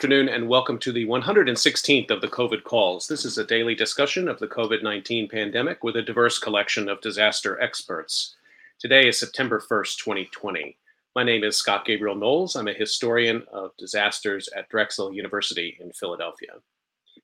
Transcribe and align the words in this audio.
afternoon, 0.00 0.30
and 0.30 0.48
welcome 0.48 0.78
to 0.78 0.92
the 0.92 1.04
116th 1.04 2.10
of 2.10 2.22
the 2.22 2.28
COVID 2.28 2.64
calls. 2.64 3.06
This 3.06 3.26
is 3.26 3.36
a 3.36 3.44
daily 3.44 3.74
discussion 3.74 4.28
of 4.28 4.38
the 4.38 4.48
COVID 4.48 4.82
19 4.82 5.28
pandemic 5.28 5.84
with 5.84 5.94
a 5.94 6.00
diverse 6.00 6.38
collection 6.38 6.88
of 6.88 7.02
disaster 7.02 7.60
experts. 7.60 8.34
Today 8.78 9.08
is 9.08 9.18
September 9.18 9.60
1st, 9.60 9.98
2020. 9.98 10.78
My 11.14 11.22
name 11.22 11.44
is 11.44 11.58
Scott 11.58 11.84
Gabriel 11.84 12.16
Knowles. 12.16 12.56
I'm 12.56 12.68
a 12.68 12.72
historian 12.72 13.42
of 13.52 13.76
disasters 13.76 14.48
at 14.56 14.70
Drexel 14.70 15.12
University 15.12 15.76
in 15.80 15.92
Philadelphia. 15.92 16.52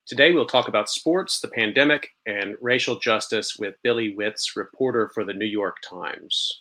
Today, 0.04 0.32
we'll 0.32 0.44
talk 0.44 0.68
about 0.68 0.90
sports, 0.90 1.40
the 1.40 1.48
pandemic, 1.48 2.10
and 2.26 2.56
racial 2.60 2.98
justice 2.98 3.56
with 3.58 3.76
Billy 3.82 4.14
Witz, 4.14 4.54
reporter 4.54 5.10
for 5.14 5.24
the 5.24 5.32
New 5.32 5.46
York 5.46 5.78
Times. 5.80 6.60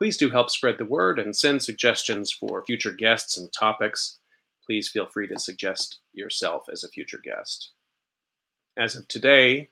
Please 0.00 0.16
do 0.16 0.30
help 0.30 0.48
spread 0.48 0.78
the 0.78 0.86
word 0.86 1.18
and 1.18 1.36
send 1.36 1.62
suggestions 1.62 2.32
for 2.32 2.64
future 2.64 2.92
guests 2.92 3.36
and 3.36 3.52
topics. 3.52 4.20
Please 4.64 4.88
feel 4.88 5.04
free 5.04 5.28
to 5.28 5.38
suggest 5.38 5.98
yourself 6.14 6.70
as 6.72 6.82
a 6.82 6.88
future 6.88 7.20
guest. 7.22 7.72
As 8.78 8.96
of 8.96 9.06
today, 9.08 9.68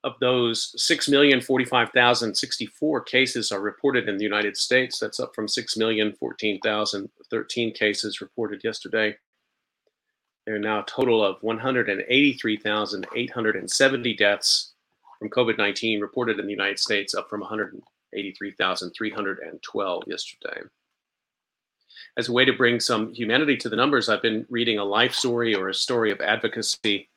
of 0.02 0.14
those, 0.20 0.74
6,045,064 0.78 3.06
cases 3.06 3.52
are 3.52 3.60
reported 3.60 4.08
in 4.08 4.16
the 4.16 4.24
United 4.24 4.56
States. 4.56 4.98
That's 4.98 5.20
up 5.20 5.34
from 5.34 5.46
6,014,013 5.46 7.74
cases 7.74 8.22
reported 8.22 8.64
yesterday. 8.64 9.14
There 10.46 10.56
are 10.56 10.58
now 10.58 10.80
a 10.80 10.86
total 10.86 11.22
of 11.22 11.36
183,870 11.42 14.16
deaths 14.16 14.72
from 15.18 15.28
COVID 15.28 15.58
19 15.58 16.00
reported 16.00 16.40
in 16.40 16.46
the 16.46 16.52
United 16.52 16.78
States, 16.78 17.14
up 17.14 17.28
from 17.28 17.40
183,312 17.40 20.02
yesterday. 20.06 20.62
As 22.16 22.28
a 22.28 22.32
way 22.32 22.46
to 22.46 22.54
bring 22.54 22.80
some 22.80 23.12
humanity 23.12 23.58
to 23.58 23.68
the 23.68 23.76
numbers, 23.76 24.08
I've 24.08 24.22
been 24.22 24.46
reading 24.48 24.78
a 24.78 24.84
life 24.84 25.12
story 25.12 25.54
or 25.54 25.68
a 25.68 25.74
story 25.74 26.10
of 26.10 26.22
advocacy 26.22 27.09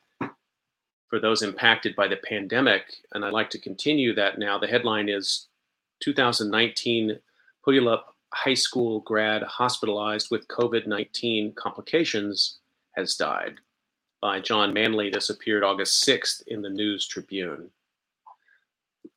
for 1.14 1.20
those 1.20 1.42
impacted 1.42 1.94
by 1.94 2.08
the 2.08 2.16
pandemic. 2.16 2.92
And 3.12 3.24
I'd 3.24 3.32
like 3.32 3.48
to 3.50 3.58
continue 3.60 4.16
that 4.16 4.36
now. 4.36 4.58
The 4.58 4.66
headline 4.66 5.08
is 5.08 5.46
2019 6.00 7.20
Puyallup 7.64 8.00
High 8.32 8.54
School 8.54 8.98
grad 8.98 9.44
hospitalized 9.44 10.32
with 10.32 10.48
COVID 10.48 10.88
19 10.88 11.52
complications 11.54 12.58
has 12.96 13.14
died 13.14 13.54
by 14.20 14.40
John 14.40 14.74
Manley. 14.74 15.08
This 15.08 15.30
appeared 15.30 15.62
August 15.62 16.04
6th 16.04 16.42
in 16.48 16.62
the 16.62 16.68
News 16.68 17.06
Tribune. 17.06 17.70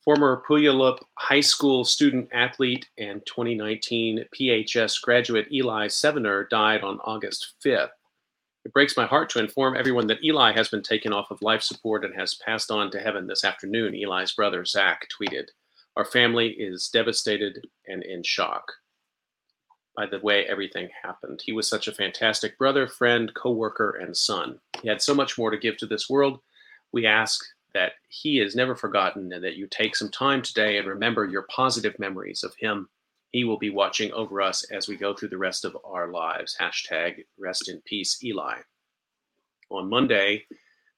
Former 0.06 0.44
Puyallup 0.48 1.00
High 1.16 1.42
School 1.42 1.84
student 1.84 2.30
athlete 2.32 2.88
and 3.00 3.26
2019 3.26 4.24
PHS 4.40 5.02
graduate 5.02 5.52
Eli 5.52 5.88
Sevener 5.88 6.48
died 6.48 6.84
on 6.84 7.00
August 7.00 7.56
5th. 7.66 7.90
It 8.68 8.74
breaks 8.74 8.98
my 8.98 9.06
heart 9.06 9.30
to 9.30 9.40
inform 9.40 9.78
everyone 9.78 10.08
that 10.08 10.22
Eli 10.22 10.52
has 10.52 10.68
been 10.68 10.84
taken 10.84 11.14
off 11.14 11.32
of 11.32 11.42
life 11.42 11.62
support 11.62 12.04
and 12.04 12.14
has 12.16 12.36
passed 12.46 12.70
on 12.70 12.92
to 12.92 13.00
heaven 13.00 13.26
this 13.26 13.46
afternoon, 13.46 13.96
Eli's 13.96 14.34
brother 14.34 14.66
Zach 14.66 15.08
tweeted. 15.10 15.46
Our 15.96 16.04
family 16.04 16.50
is 16.50 16.90
devastated 16.90 17.66
and 17.88 18.04
in 18.04 18.24
shock 18.24 18.70
by 19.96 20.06
the 20.06 20.20
way 20.20 20.46
everything 20.48 20.90
happened. 21.02 21.42
He 21.46 21.54
was 21.54 21.66
such 21.66 21.88
a 21.88 21.94
fantastic 21.94 22.58
brother, 22.58 22.90
friend, 22.90 23.34
coworker, 23.36 23.92
and 24.02 24.16
son. 24.16 24.60
He 24.82 24.90
had 24.90 25.02
so 25.02 25.16
much 25.16 25.38
more 25.38 25.50
to 25.50 25.58
give 25.58 25.78
to 25.78 25.86
this 25.86 26.10
world. 26.10 26.42
We 26.92 27.06
ask 27.06 27.46
that 27.74 27.94
he 28.10 28.42
is 28.42 28.54
never 28.54 28.76
forgotten 28.76 29.32
and 29.32 29.42
that 29.46 29.56
you 29.56 29.68
take 29.68 29.96
some 29.96 30.10
time 30.10 30.42
today 30.42 30.78
and 30.78 30.90
remember 30.90 31.24
your 31.24 31.44
positive 31.44 31.98
memories 32.00 32.44
of 32.44 32.54
him 32.56 32.90
he 33.38 33.44
will 33.44 33.60
be 33.60 33.70
watching 33.70 34.12
over 34.14 34.42
us 34.42 34.64
as 34.72 34.88
we 34.88 34.96
go 34.96 35.14
through 35.14 35.28
the 35.28 35.38
rest 35.38 35.64
of 35.64 35.78
our 35.86 36.08
lives. 36.08 36.58
Hashtag 36.60 37.24
rest 37.38 37.70
in 37.70 37.80
peace, 37.82 38.24
Eli. 38.24 38.56
On 39.70 39.88
Monday, 39.88 40.44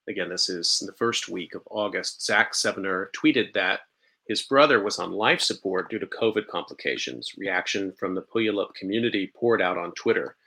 again, 0.08 0.30
this 0.30 0.48
is 0.48 0.82
the 0.88 0.94
first 0.94 1.28
week 1.28 1.54
of 1.54 1.64
August, 1.70 2.26
Zach 2.26 2.56
Sevener 2.56 3.12
tweeted 3.14 3.52
that 3.56 3.82
his 4.26 4.44
brother 4.44 4.82
was 4.82 5.00
on 5.00 5.12
life 5.12 5.42
support 5.42 5.90
due 5.90 6.00
to 6.00 6.08
COVID 6.08 6.48
complications. 6.48 7.34
Reaction 7.38 7.92
from 8.00 8.16
the 8.16 8.22
Puyallup 8.22 8.74
community 8.74 9.34
poured 9.36 9.62
out 9.62 9.78
on 9.78 9.92
Twitter. 9.92 10.38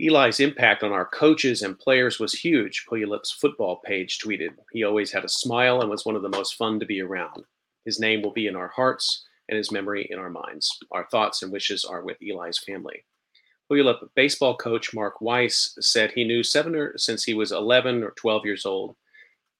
Eli's 0.00 0.40
impact 0.40 0.82
on 0.82 0.92
our 0.92 1.04
coaches 1.04 1.60
and 1.60 1.78
players 1.78 2.18
was 2.18 2.32
huge, 2.32 2.86
Puyallup's 2.90 3.32
football 3.32 3.82
page 3.84 4.18
tweeted. 4.18 4.54
He 4.72 4.82
always 4.82 5.12
had 5.12 5.26
a 5.26 5.28
smile 5.28 5.82
and 5.82 5.90
was 5.90 6.06
one 6.06 6.16
of 6.16 6.22
the 6.22 6.30
most 6.30 6.54
fun 6.54 6.80
to 6.80 6.86
be 6.86 7.02
around. 7.02 7.44
His 7.84 8.00
name 8.00 8.22
will 8.22 8.32
be 8.32 8.46
in 8.46 8.56
our 8.56 8.68
hearts 8.68 9.26
and 9.48 9.56
his 9.56 9.72
memory 9.72 10.06
in 10.10 10.18
our 10.18 10.30
minds. 10.30 10.78
Our 10.90 11.06
thoughts 11.10 11.42
and 11.42 11.52
wishes 11.52 11.84
are 11.84 12.02
with 12.02 12.18
Eli's 12.22 12.58
family. 12.58 13.04
Puyallup 13.70 14.08
baseball 14.14 14.56
coach 14.56 14.92
Mark 14.92 15.20
Weiss 15.20 15.76
said 15.80 16.12
he 16.12 16.24
knew 16.24 16.42
Sevener 16.42 16.92
since 16.98 17.24
he 17.24 17.34
was 17.34 17.52
11 17.52 18.02
or 18.02 18.10
12 18.12 18.44
years 18.44 18.66
old. 18.66 18.96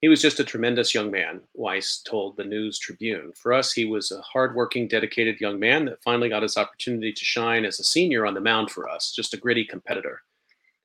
He 0.01 0.09
was 0.09 0.21
just 0.21 0.41
a 0.41 0.45
tremendous 0.45 0.95
young 0.95 1.11
man, 1.11 1.41
Weiss 1.55 2.03
told 2.03 2.37
the 2.37 2.45
News 2.45 2.79
Tribune. 2.79 3.33
For 3.37 3.53
us, 3.53 3.73
he 3.73 3.85
was 3.85 4.11
a 4.11 4.21
hardworking, 4.21 4.89
dedicated 4.89 5.41
young 5.41 5.61
man 5.61 5.85
that 5.85 6.03
finally 6.03 6.29
got 6.29 6.43
his 6.43 6.57
opportunity 6.57 7.13
to 7.13 7.25
shine 7.25 7.65
as 7.65 7.79
a 7.79 7.85
senior 7.85 8.27
on 8.27 8.35
the 8.35 8.41
mound 8.41 8.71
for 8.71 8.89
us, 8.89 9.13
just 9.13 9.33
a 9.33 9.37
gritty 9.37 9.65
competitor. 9.65 10.23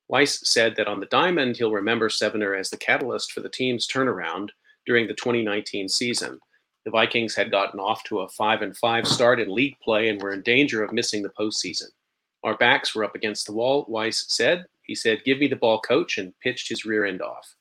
Weiss 0.06 0.48
said 0.48 0.76
that 0.76 0.86
on 0.86 1.00
the 1.00 1.06
diamond, 1.06 1.56
he'll 1.56 1.72
remember 1.72 2.08
Sevener 2.08 2.54
as 2.54 2.70
the 2.70 2.76
catalyst 2.76 3.32
for 3.32 3.40
the 3.40 3.48
team's 3.48 3.86
turnaround 3.86 4.50
during 4.86 5.06
the 5.06 5.14
2019 5.14 5.88
season. 5.88 6.38
The 6.84 6.90
Vikings 6.90 7.34
had 7.34 7.50
gotten 7.50 7.80
off 7.80 8.04
to 8.04 8.20
a 8.20 8.28
5 8.28 8.62
and 8.62 8.76
5 8.76 9.06
start 9.06 9.40
in 9.40 9.54
league 9.54 9.76
play 9.82 10.08
and 10.08 10.20
were 10.20 10.32
in 10.32 10.42
danger 10.42 10.82
of 10.82 10.92
missing 10.92 11.22
the 11.22 11.30
postseason. 11.30 11.88
Our 12.44 12.56
backs 12.56 12.94
were 12.94 13.04
up 13.04 13.14
against 13.14 13.46
the 13.46 13.52
wall, 13.52 13.84
Weiss 13.88 14.24
said. 14.28 14.64
He 14.82 14.94
said, 14.94 15.24
Give 15.24 15.38
me 15.38 15.48
the 15.48 15.56
ball, 15.56 15.80
coach, 15.80 16.18
and 16.18 16.38
pitched 16.40 16.68
his 16.68 16.84
rear 16.84 17.04
end 17.04 17.20
off. 17.20 17.54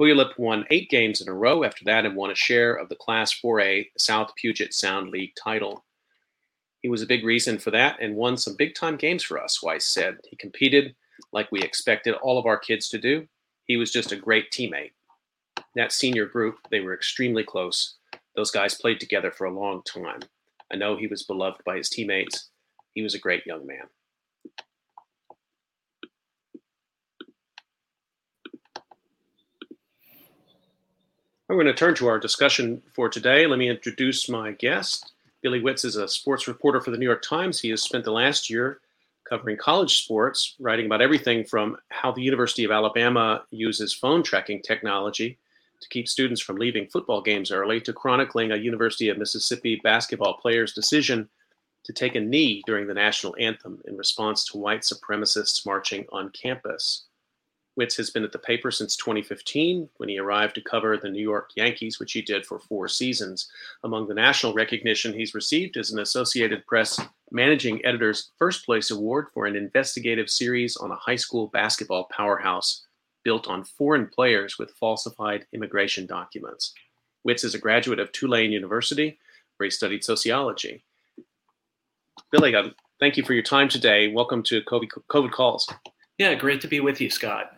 Puyallup 0.00 0.36
won 0.38 0.66
eight 0.70 0.90
games 0.90 1.20
in 1.20 1.28
a 1.28 1.34
row 1.34 1.62
after 1.62 1.84
that 1.84 2.04
and 2.04 2.16
won 2.16 2.30
a 2.30 2.34
share 2.34 2.74
of 2.74 2.88
the 2.88 2.96
Class 2.96 3.38
4A 3.40 3.90
South 3.96 4.32
Puget 4.36 4.74
Sound 4.74 5.10
League 5.10 5.34
title. 5.40 5.84
He 6.80 6.88
was 6.88 7.02
a 7.02 7.06
big 7.06 7.24
reason 7.24 7.58
for 7.58 7.70
that 7.70 7.98
and 8.00 8.16
won 8.16 8.36
some 8.36 8.56
big 8.56 8.74
time 8.74 8.96
games 8.96 9.22
for 9.22 9.40
us, 9.40 9.62
Weiss 9.62 9.86
said. 9.86 10.16
He 10.28 10.36
competed 10.36 10.94
like 11.32 11.52
we 11.52 11.60
expected 11.60 12.14
all 12.14 12.38
of 12.38 12.46
our 12.46 12.58
kids 12.58 12.88
to 12.88 12.98
do. 12.98 13.26
He 13.66 13.76
was 13.76 13.92
just 13.92 14.12
a 14.12 14.16
great 14.16 14.50
teammate. 14.50 14.92
That 15.76 15.92
senior 15.92 16.26
group, 16.26 16.58
they 16.70 16.80
were 16.80 16.94
extremely 16.94 17.44
close 17.44 17.96
those 18.36 18.50
guys 18.50 18.74
played 18.74 19.00
together 19.00 19.30
for 19.30 19.46
a 19.46 19.54
long 19.54 19.82
time. 19.82 20.20
I 20.72 20.76
know 20.76 20.96
he 20.96 21.06
was 21.06 21.22
beloved 21.22 21.62
by 21.64 21.76
his 21.76 21.88
teammates. 21.88 22.48
He 22.94 23.02
was 23.02 23.14
a 23.14 23.18
great 23.18 23.46
young 23.46 23.66
man. 23.66 23.86
I'm 31.48 31.56
going 31.56 31.66
to 31.66 31.74
turn 31.74 31.94
to 31.96 32.08
our 32.08 32.18
discussion 32.18 32.82
for 32.94 33.08
today. 33.08 33.46
Let 33.46 33.58
me 33.58 33.68
introduce 33.68 34.28
my 34.28 34.52
guest. 34.52 35.12
Billy 35.42 35.60
Witz 35.60 35.84
is 35.84 35.96
a 35.96 36.08
sports 36.08 36.48
reporter 36.48 36.80
for 36.80 36.90
the 36.90 36.96
New 36.96 37.04
York 37.04 37.22
Times. 37.22 37.60
He 37.60 37.68
has 37.68 37.82
spent 37.82 38.04
the 38.04 38.12
last 38.12 38.48
year 38.48 38.80
covering 39.28 39.56
college 39.56 39.98
sports, 39.98 40.54
writing 40.58 40.86
about 40.86 41.02
everything 41.02 41.44
from 41.44 41.76
how 41.90 42.12
the 42.12 42.22
University 42.22 42.64
of 42.64 42.70
Alabama 42.70 43.44
uses 43.50 43.92
phone 43.92 44.22
tracking 44.22 44.62
technology 44.62 45.38
to 45.84 45.90
keep 45.90 46.08
students 46.08 46.40
from 46.40 46.56
leaving 46.56 46.88
football 46.88 47.20
games 47.20 47.52
early 47.52 47.78
to 47.82 47.92
chronicling 47.92 48.50
a 48.50 48.56
University 48.56 49.10
of 49.10 49.18
Mississippi 49.18 49.80
basketball 49.84 50.38
player's 50.38 50.72
decision 50.72 51.28
to 51.84 51.92
take 51.92 52.14
a 52.14 52.20
knee 52.20 52.62
during 52.66 52.86
the 52.86 52.94
national 52.94 53.36
anthem 53.38 53.80
in 53.84 53.96
response 53.96 54.44
to 54.46 54.56
white 54.56 54.80
supremacists 54.80 55.66
marching 55.66 56.06
on 56.10 56.30
campus. 56.30 57.04
Witz 57.78 57.96
has 57.98 58.08
been 58.08 58.24
at 58.24 58.32
the 58.32 58.38
paper 58.38 58.70
since 58.70 58.96
2015 58.96 59.90
when 59.98 60.08
he 60.08 60.18
arrived 60.18 60.54
to 60.54 60.62
cover 60.62 60.96
the 60.96 61.10
New 61.10 61.20
York 61.20 61.50
Yankees, 61.54 62.00
which 62.00 62.12
he 62.12 62.22
did 62.22 62.46
for 62.46 62.58
four 62.60 62.88
seasons. 62.88 63.50
Among 63.82 64.08
the 64.08 64.14
national 64.14 64.54
recognition 64.54 65.12
he's 65.12 65.34
received 65.34 65.76
is 65.76 65.92
an 65.92 65.98
Associated 65.98 66.64
Press 66.66 66.98
Managing 67.30 67.84
Editor's 67.84 68.30
First 68.38 68.64
Place 68.64 68.90
Award 68.90 69.26
for 69.34 69.44
an 69.44 69.56
investigative 69.56 70.30
series 70.30 70.76
on 70.76 70.92
a 70.92 70.96
high 70.96 71.16
school 71.16 71.48
basketball 71.48 72.04
powerhouse 72.04 72.86
built 73.24 73.48
on 73.48 73.64
foreign 73.64 74.06
players 74.06 74.58
with 74.58 74.70
falsified 74.72 75.46
immigration 75.52 76.06
documents. 76.06 76.72
Witz 77.26 77.44
is 77.44 77.54
a 77.54 77.58
graduate 77.58 77.98
of 77.98 78.12
Tulane 78.12 78.52
University, 78.52 79.18
where 79.56 79.64
he 79.64 79.70
studied 79.70 80.04
sociology. 80.04 80.84
Billy, 82.30 82.54
um, 82.54 82.74
thank 83.00 83.16
you 83.16 83.24
for 83.24 83.34
your 83.34 83.42
time 83.42 83.68
today. 83.68 84.08
Welcome 84.08 84.42
to 84.44 84.62
COVID, 84.62 84.88
COVID 85.10 85.32
Calls. 85.32 85.68
Yeah, 86.18 86.34
great 86.34 86.60
to 86.60 86.68
be 86.68 86.80
with 86.80 87.00
you, 87.00 87.10
Scott 87.10 87.54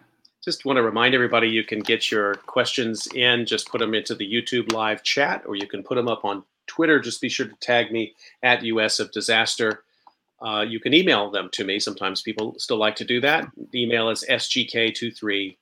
just 0.47 0.65
want 0.65 0.77
to 0.77 0.83
remind 0.83 1.13
everybody 1.13 1.49
you 1.49 1.65
can 1.65 1.81
get 1.81 2.09
your 2.09 2.35
questions 2.35 3.09
in, 3.09 3.45
just 3.45 3.69
put 3.69 3.81
them 3.81 3.95
into 3.95 4.15
the 4.15 4.33
YouTube 4.33 4.73
live 4.73 5.03
chat, 5.03 5.43
or 5.45 5.57
you 5.57 5.67
can 5.67 5.83
put 5.83 5.97
them 5.97 6.07
up 6.07 6.25
on 6.25 6.45
Twitter. 6.69 7.01
Just 7.01 7.21
be 7.21 7.29
sure 7.29 7.47
to 7.47 7.57
tag 7.57 7.91
me 7.91 8.15
at 8.45 8.63
US 8.63 9.01
of 9.01 9.11
Disaster. 9.11 9.83
Uh, 10.41 10.65
you 10.67 10.81
can 10.81 10.93
email 10.93 11.31
them 11.31 11.49
to 11.53 11.65
me. 11.65 11.79
Sometimes 11.79 12.23
people 12.23 12.55
still 12.59 12.77
like 12.77 12.97
to 12.97 13.05
do 13.05 13.21
that. 13.21 13.49
The 13.73 13.83
email 13.83 14.11
is 14.11 14.25
sgk23 14.29 15.57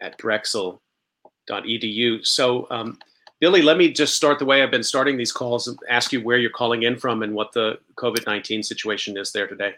at 0.00 0.16
drexel.edu. 0.18 2.26
So, 2.26 2.66
um, 2.70 2.98
Billy, 3.40 3.60
let 3.60 3.76
me 3.76 3.92
just 3.92 4.16
start 4.16 4.38
the 4.38 4.46
way 4.46 4.62
I've 4.62 4.70
been 4.70 4.82
starting 4.82 5.18
these 5.18 5.32
calls 5.32 5.68
and 5.68 5.78
ask 5.90 6.12
you 6.12 6.22
where 6.22 6.38
you're 6.38 6.50
calling 6.50 6.84
in 6.84 6.96
from 6.96 7.22
and 7.22 7.34
what 7.34 7.52
the 7.52 7.78
COVID 7.96 8.24
19 8.26 8.62
situation 8.62 9.18
is 9.18 9.32
there 9.32 9.46
today. 9.46 9.74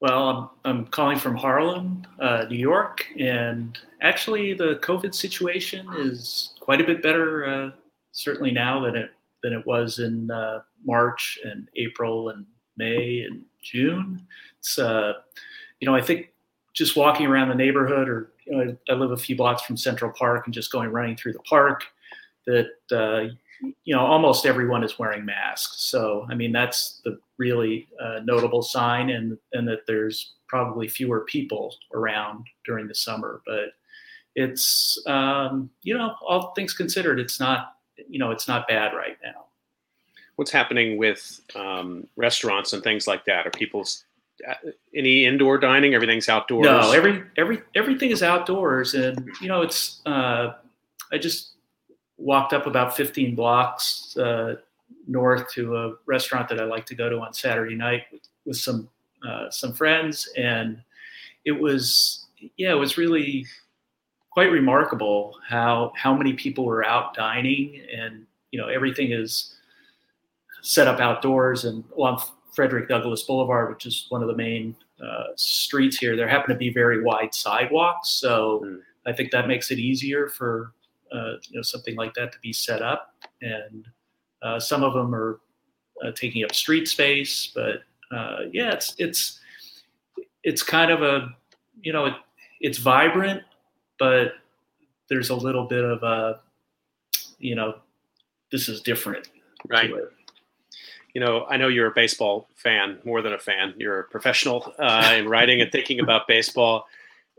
Well, 0.00 0.52
I'm, 0.64 0.70
I'm 0.70 0.86
calling 0.86 1.18
from 1.18 1.34
Harlem, 1.34 2.06
uh, 2.20 2.44
New 2.48 2.58
York, 2.58 3.06
and 3.18 3.78
actually 4.02 4.54
the 4.54 4.76
COVID 4.76 5.14
situation 5.14 5.86
is 5.96 6.54
quite 6.60 6.80
a 6.80 6.84
bit 6.84 7.02
better, 7.02 7.46
uh, 7.46 7.70
certainly 8.12 8.50
now 8.50 8.84
than 8.84 8.94
it 8.94 9.10
than 9.42 9.52
it 9.52 9.64
was 9.66 10.00
in 10.00 10.30
uh, 10.30 10.60
March 10.84 11.38
and 11.44 11.68
April 11.76 12.30
and 12.30 12.44
May 12.76 13.20
and 13.20 13.44
June. 13.70 14.26
It's 14.58 14.78
uh, 14.78 15.14
you 15.80 15.86
know 15.86 15.94
I 15.94 16.00
think 16.00 16.32
just 16.74 16.96
walking 16.96 17.26
around 17.26 17.48
the 17.48 17.54
neighborhood, 17.54 18.08
or 18.08 18.32
you 18.46 18.52
know, 18.52 18.76
I, 18.88 18.92
I, 18.92 18.94
live 18.94 19.10
a 19.10 19.16
few 19.16 19.36
blocks 19.36 19.62
from 19.62 19.76
Central 19.76 20.12
Park, 20.12 20.46
and 20.46 20.54
just 20.54 20.70
going 20.70 20.90
running 20.90 21.16
through 21.16 21.32
the 21.32 21.40
park, 21.40 21.84
that 22.46 22.70
uh, 22.92 23.34
you 23.84 23.94
know 23.94 24.00
almost 24.00 24.46
everyone 24.46 24.84
is 24.84 24.98
wearing 24.98 25.24
masks. 25.24 25.82
So 25.82 26.26
I 26.30 26.34
mean 26.34 26.52
that's 26.52 27.00
the 27.04 27.18
really 27.38 27.88
uh, 28.02 28.20
notable 28.24 28.62
sign, 28.62 29.10
and 29.10 29.36
and 29.52 29.66
that 29.68 29.86
there's 29.86 30.34
probably 30.46 30.88
fewer 30.88 31.20
people 31.20 31.74
around 31.92 32.46
during 32.64 32.88
the 32.88 32.94
summer. 32.94 33.42
But 33.46 33.74
it's 34.34 35.02
um, 35.06 35.70
you 35.82 35.96
know 35.96 36.14
all 36.26 36.52
things 36.54 36.72
considered, 36.72 37.18
it's 37.18 37.40
not 37.40 37.74
you 38.08 38.18
know 38.18 38.30
it's 38.30 38.48
not 38.48 38.68
bad 38.68 38.94
right 38.94 39.18
now. 39.22 39.47
What's 40.38 40.52
happening 40.52 40.98
with 40.98 41.40
um, 41.56 42.06
restaurants 42.14 42.72
and 42.72 42.80
things 42.80 43.08
like 43.08 43.24
that? 43.24 43.44
Are 43.44 43.50
people 43.50 43.84
uh, 44.48 44.54
any 44.94 45.24
indoor 45.24 45.58
dining? 45.58 45.94
Everything's 45.94 46.28
outdoors. 46.28 46.64
No, 46.64 46.92
every 46.92 47.24
every 47.36 47.60
everything 47.74 48.10
is 48.10 48.22
outdoors, 48.22 48.94
and 48.94 49.28
you 49.40 49.48
know 49.48 49.62
it's. 49.62 50.00
Uh, 50.06 50.54
I 51.10 51.18
just 51.18 51.54
walked 52.18 52.52
up 52.52 52.66
about 52.66 52.96
15 52.96 53.34
blocks 53.34 54.16
uh, 54.16 54.56
north 55.08 55.50
to 55.54 55.76
a 55.76 55.94
restaurant 56.06 56.48
that 56.50 56.60
I 56.60 56.64
like 56.64 56.86
to 56.86 56.94
go 56.94 57.08
to 57.08 57.18
on 57.20 57.32
Saturday 57.32 57.74
night 57.74 58.02
with, 58.12 58.22
with 58.44 58.56
some 58.56 58.88
uh, 59.26 59.50
some 59.50 59.72
friends, 59.72 60.28
and 60.36 60.80
it 61.44 61.52
was 61.52 62.26
yeah, 62.56 62.70
it 62.70 62.78
was 62.78 62.96
really 62.96 63.44
quite 64.30 64.52
remarkable 64.52 65.34
how 65.48 65.92
how 65.96 66.14
many 66.14 66.34
people 66.34 66.64
were 66.64 66.84
out 66.84 67.14
dining, 67.14 67.82
and 67.92 68.24
you 68.52 68.60
know 68.60 68.68
everything 68.68 69.10
is 69.10 69.56
set 70.62 70.86
up 70.86 71.00
outdoors 71.00 71.64
and 71.64 71.84
on 71.96 72.20
Frederick 72.54 72.88
Douglass 72.88 73.22
Boulevard, 73.22 73.70
which 73.70 73.86
is 73.86 74.06
one 74.08 74.22
of 74.22 74.28
the 74.28 74.36
main 74.36 74.74
uh, 75.02 75.28
streets 75.36 75.96
here. 75.98 76.16
There 76.16 76.28
happen 76.28 76.50
to 76.50 76.56
be 76.56 76.70
very 76.70 77.02
wide 77.02 77.34
sidewalks, 77.34 78.10
so 78.10 78.62
mm. 78.64 78.80
I 79.06 79.12
think 79.12 79.30
that 79.30 79.46
makes 79.46 79.70
it 79.70 79.78
easier 79.78 80.28
for 80.28 80.72
uh, 81.12 81.34
you 81.48 81.56
know 81.56 81.62
something 81.62 81.96
like 81.96 82.14
that 82.14 82.32
to 82.32 82.38
be 82.40 82.52
set 82.52 82.82
up 82.82 83.14
and 83.40 83.86
uh, 84.42 84.60
some 84.60 84.82
of 84.82 84.94
them 84.94 85.14
are 85.14 85.40
uh, 86.04 86.12
taking 86.12 86.44
up 86.44 86.54
street 86.54 86.86
space, 86.88 87.50
but 87.54 87.82
uh, 88.14 88.40
yeah, 88.52 88.72
it's 88.72 88.94
it's 88.98 89.40
it's 90.44 90.62
kind 90.62 90.90
of 90.90 91.02
a 91.02 91.34
you 91.82 91.92
know 91.92 92.06
it, 92.06 92.14
it's 92.60 92.78
vibrant, 92.78 93.42
but 93.98 94.34
there's 95.08 95.30
a 95.30 95.34
little 95.34 95.64
bit 95.64 95.84
of 95.84 96.02
a 96.02 96.40
you 97.38 97.54
know 97.54 97.76
this 98.52 98.68
is 98.68 98.80
different, 98.80 99.28
right? 99.68 99.90
You 101.14 101.20
know, 101.20 101.46
I 101.46 101.56
know 101.56 101.68
you're 101.68 101.88
a 101.88 101.94
baseball 101.94 102.48
fan 102.54 102.98
more 103.04 103.22
than 103.22 103.32
a 103.32 103.38
fan. 103.38 103.74
You're 103.76 104.00
a 104.00 104.04
professional 104.04 104.72
uh, 104.78 105.14
in 105.16 105.28
writing 105.28 105.60
and 105.60 105.72
thinking 105.72 106.00
about 106.00 106.28
baseball. 106.28 106.86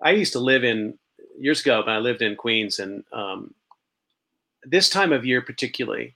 I 0.02 0.12
used 0.12 0.34
to 0.34 0.40
live 0.40 0.64
in 0.64 0.98
years 1.40 1.62
ago, 1.62 1.82
but 1.86 1.92
I 1.92 2.00
lived 2.00 2.22
in 2.22 2.36
Queens, 2.36 2.80
and 2.80 3.04
um, 3.14 3.54
this 4.64 4.90
time 4.90 5.14
of 5.14 5.26
year 5.26 5.42
particularly, 5.42 6.16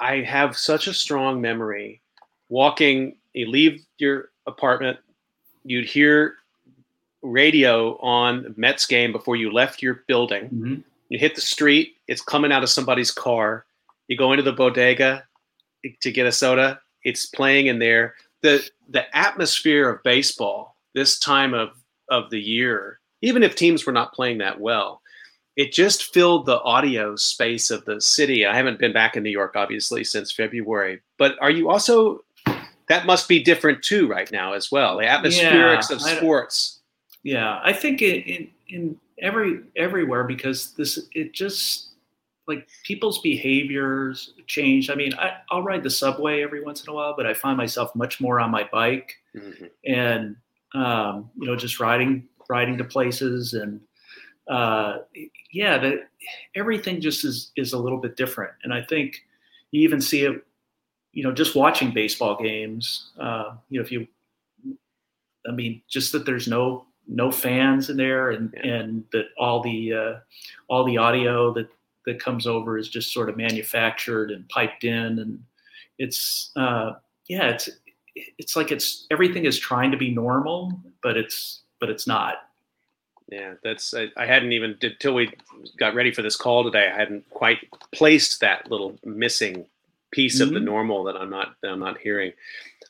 I 0.00 0.16
have 0.22 0.56
such 0.56 0.86
a 0.86 0.94
strong 0.94 1.40
memory 1.40 2.00
walking, 2.48 3.16
you 3.32 3.48
leave 3.48 3.84
your 3.98 4.30
apartment, 4.46 4.98
you'd 5.64 5.86
hear 5.86 6.36
radio 7.22 7.98
on 7.98 8.54
Mets 8.56 8.86
game 8.86 9.12
before 9.12 9.36
you 9.36 9.52
left 9.52 9.82
your 9.82 10.02
building. 10.06 10.44
Mm-hmm. 10.44 10.74
You 11.08 11.18
hit 11.18 11.34
the 11.34 11.40
street, 11.40 11.96
it's 12.06 12.22
coming 12.22 12.52
out 12.52 12.62
of 12.62 12.68
somebody's 12.68 13.10
car. 13.10 13.64
You 14.08 14.16
go 14.16 14.32
into 14.32 14.42
the 14.42 14.52
bodega 14.52 15.24
to 16.00 16.12
get 16.12 16.26
a 16.26 16.32
soda, 16.32 16.80
it's 17.04 17.26
playing 17.26 17.66
in 17.66 17.78
there. 17.78 18.14
The 18.42 18.68
the 18.88 19.16
atmosphere 19.16 19.88
of 19.88 20.02
baseball 20.02 20.76
this 20.94 21.18
time 21.18 21.54
of 21.54 21.70
of 22.08 22.30
the 22.30 22.40
year, 22.40 23.00
even 23.22 23.42
if 23.42 23.54
teams 23.54 23.86
were 23.86 23.92
not 23.92 24.14
playing 24.14 24.38
that 24.38 24.60
well, 24.60 25.02
it 25.56 25.72
just 25.72 26.14
filled 26.14 26.46
the 26.46 26.60
audio 26.62 27.16
space 27.16 27.70
of 27.70 27.84
the 27.84 28.00
city. 28.00 28.46
I 28.46 28.56
haven't 28.56 28.78
been 28.78 28.92
back 28.92 29.16
in 29.16 29.24
New 29.24 29.30
York, 29.30 29.56
obviously, 29.56 30.04
since 30.04 30.32
February. 30.32 31.00
But 31.18 31.36
are 31.40 31.50
you 31.50 31.68
also? 31.68 32.24
That 32.88 33.04
must 33.04 33.28
be 33.28 33.42
different 33.42 33.82
too, 33.82 34.08
right 34.08 34.30
now 34.32 34.54
as 34.54 34.72
well. 34.72 34.96
The 34.96 35.04
atmospherics 35.04 35.90
yeah, 35.90 35.96
of 35.96 36.00
sports. 36.00 36.80
Yeah, 37.22 37.60
I 37.62 37.72
think 37.72 38.00
in, 38.00 38.22
in 38.22 38.50
in 38.68 38.96
every 39.18 39.60
everywhere 39.76 40.24
because 40.24 40.72
this 40.72 40.98
it 41.12 41.32
just 41.32 41.87
like 42.48 42.68
people's 42.84 43.20
behaviors 43.20 44.34
change. 44.46 44.90
I 44.90 44.94
mean, 44.94 45.14
I, 45.14 45.36
will 45.52 45.62
ride 45.62 45.82
the 45.82 45.90
subway 45.90 46.42
every 46.42 46.62
once 46.62 46.82
in 46.82 46.90
a 46.90 46.94
while, 46.94 47.14
but 47.16 47.26
I 47.26 47.34
find 47.34 47.56
myself 47.56 47.94
much 47.94 48.20
more 48.20 48.40
on 48.40 48.50
my 48.50 48.68
bike 48.72 49.14
mm-hmm. 49.36 49.66
and 49.86 50.36
um, 50.74 51.30
you 51.38 51.46
know 51.46 51.56
just 51.56 51.80
riding 51.80 52.28
riding 52.48 52.78
to 52.78 52.84
places 52.84 53.54
and 53.54 53.80
uh, 54.48 54.98
yeah, 55.52 55.78
the, 55.78 56.02
everything 56.54 57.00
just 57.00 57.24
is 57.24 57.52
is 57.56 57.72
a 57.72 57.78
little 57.78 57.98
bit 57.98 58.16
different, 58.16 58.52
and 58.64 58.72
I 58.72 58.82
think 58.82 59.16
you 59.70 59.82
even 59.82 60.00
see 60.00 60.24
it, 60.24 60.42
you 61.12 61.22
know, 61.22 61.32
just 61.32 61.54
watching 61.54 61.92
baseball 61.92 62.42
games. 62.42 63.10
Uh, 63.20 63.56
you 63.68 63.78
know, 63.78 63.84
if 63.84 63.92
you, 63.92 64.08
I 65.46 65.52
mean, 65.52 65.82
just 65.88 66.12
that 66.12 66.24
there's 66.24 66.48
no 66.48 66.86
no 67.06 67.30
fans 67.30 67.90
in 67.90 67.98
there, 67.98 68.30
and 68.30 68.54
yeah. 68.56 68.74
and 68.74 69.04
that 69.12 69.26
all 69.38 69.62
the 69.62 69.92
uh, 69.92 70.14
all 70.68 70.84
the 70.84 70.96
audio 70.96 71.52
that 71.52 71.68
that 72.08 72.20
comes 72.20 72.46
over 72.46 72.76
is 72.78 72.88
just 72.88 73.12
sort 73.12 73.28
of 73.28 73.36
manufactured 73.36 74.30
and 74.30 74.48
piped 74.48 74.84
in, 74.84 75.18
and 75.18 75.42
it's 75.98 76.50
uh, 76.56 76.94
yeah, 77.28 77.50
it's 77.50 77.68
it's 78.14 78.56
like 78.56 78.72
it's 78.72 79.06
everything 79.10 79.44
is 79.44 79.58
trying 79.58 79.90
to 79.92 79.96
be 79.96 80.10
normal, 80.10 80.72
but 81.02 81.16
it's 81.16 81.62
but 81.80 81.88
it's 81.88 82.06
not 82.06 82.38
yeah, 83.30 83.54
that's 83.62 83.92
I, 83.94 84.08
I 84.16 84.26
hadn't 84.26 84.52
even 84.52 84.76
until 84.80 85.14
we 85.14 85.30
got 85.78 85.94
ready 85.94 86.12
for 86.12 86.22
this 86.22 86.36
call 86.36 86.64
today. 86.64 86.90
I 86.92 86.96
hadn't 86.96 87.28
quite 87.30 87.58
placed 87.92 88.40
that 88.40 88.70
little 88.70 88.98
missing 89.04 89.66
piece 90.10 90.36
mm-hmm. 90.36 90.44
of 90.44 90.48
the 90.50 90.56
mm-hmm. 90.56 90.64
normal 90.64 91.04
that 91.04 91.16
I'm 91.16 91.28
not 91.28 91.54
that 91.62 91.70
I'm 91.70 91.80
not 91.80 91.98
hearing. 91.98 92.32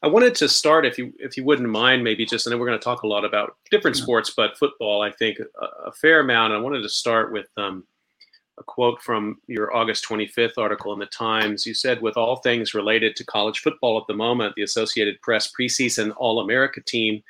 I 0.00 0.06
wanted 0.06 0.36
to 0.36 0.48
start, 0.48 0.86
if 0.86 0.96
you 0.96 1.12
if 1.18 1.36
you 1.36 1.44
wouldn't 1.44 1.68
mind, 1.68 2.04
maybe 2.04 2.24
just 2.24 2.46
and 2.46 2.52
then 2.52 2.60
we're 2.60 2.68
going 2.68 2.78
to 2.78 2.84
talk 2.84 3.02
a 3.02 3.08
lot 3.08 3.24
about 3.24 3.56
different 3.70 3.96
sports, 3.96 4.32
but 4.36 4.56
football, 4.56 5.02
I 5.02 5.10
think 5.10 5.38
a, 5.40 5.64
a 5.86 5.92
fair 5.92 6.20
amount. 6.20 6.52
I 6.52 6.58
wanted 6.58 6.82
to 6.82 6.88
start 6.88 7.32
with 7.32 7.48
um, 7.56 7.84
a 8.58 8.64
quote 8.64 9.00
from 9.00 9.38
your 9.46 9.74
August 9.74 10.04
25th 10.08 10.58
article 10.58 10.92
in 10.92 10.98
the 10.98 11.06
Times. 11.06 11.66
You 11.66 11.74
said, 11.74 12.02
"With 12.02 12.16
all 12.16 12.36
things 12.36 12.74
related 12.74 13.14
to 13.16 13.24
college 13.24 13.60
football 13.60 13.98
at 13.98 14.06
the 14.06 14.14
moment, 14.14 14.54
the 14.56 14.62
Associated 14.62 15.20
Press 15.22 15.52
preseason 15.52 16.12
All 16.16 16.40
America 16.40 16.80
team." 16.80 17.22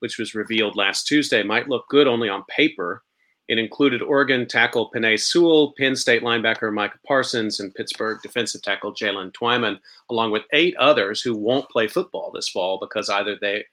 which 0.00 0.16
was 0.16 0.32
revealed 0.32 0.76
last 0.76 1.08
Tuesday, 1.08 1.42
might 1.42 1.68
look 1.68 1.88
good 1.88 2.06
only 2.06 2.28
on 2.28 2.44
paper. 2.44 3.02
It 3.48 3.58
included 3.58 4.00
Oregon 4.00 4.46
tackle 4.46 4.92
Penei 4.92 5.18
Sewell, 5.18 5.72
Penn 5.76 5.96
State 5.96 6.22
linebacker 6.22 6.72
Micah 6.72 7.00
Parsons, 7.04 7.60
and 7.60 7.74
Pittsburgh 7.74 8.20
defensive 8.22 8.62
tackle 8.62 8.94
Jaylen 8.94 9.32
Twyman, 9.32 9.80
along 10.10 10.30
with 10.30 10.44
eight 10.52 10.76
others 10.76 11.20
who 11.20 11.34
won't 11.34 11.68
play 11.70 11.88
football 11.88 12.30
this 12.30 12.48
fall 12.48 12.78
because 12.78 13.08
either 13.08 13.36
they, 13.40 13.64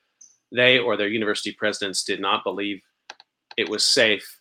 they 0.52 0.80
or 0.80 0.98
their 0.98 1.10
university 1.10 1.52
presidents 1.52 2.04
did 2.04 2.20
not 2.20 2.44
believe 2.44 2.82
it 3.58 3.70
was 3.70 3.86
safe 3.86 4.40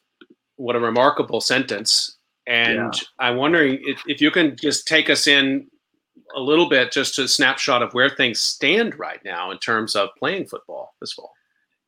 what 0.56 0.76
a 0.76 0.80
remarkable 0.80 1.40
sentence. 1.40 2.13
And 2.46 2.94
yeah. 2.94 3.08
I'm 3.18 3.36
wondering 3.36 3.78
if, 3.82 4.02
if 4.06 4.20
you 4.20 4.30
can 4.30 4.56
just 4.56 4.86
take 4.86 5.08
us 5.08 5.26
in 5.26 5.66
a 6.34 6.40
little 6.40 6.68
bit, 6.68 6.92
just 6.92 7.18
a 7.18 7.28
snapshot 7.28 7.82
of 7.82 7.92
where 7.94 8.10
things 8.10 8.40
stand 8.40 8.98
right 8.98 9.24
now 9.24 9.50
in 9.50 9.58
terms 9.58 9.96
of 9.96 10.10
playing 10.18 10.46
football 10.46 10.94
this 11.00 11.12
fall. 11.12 11.32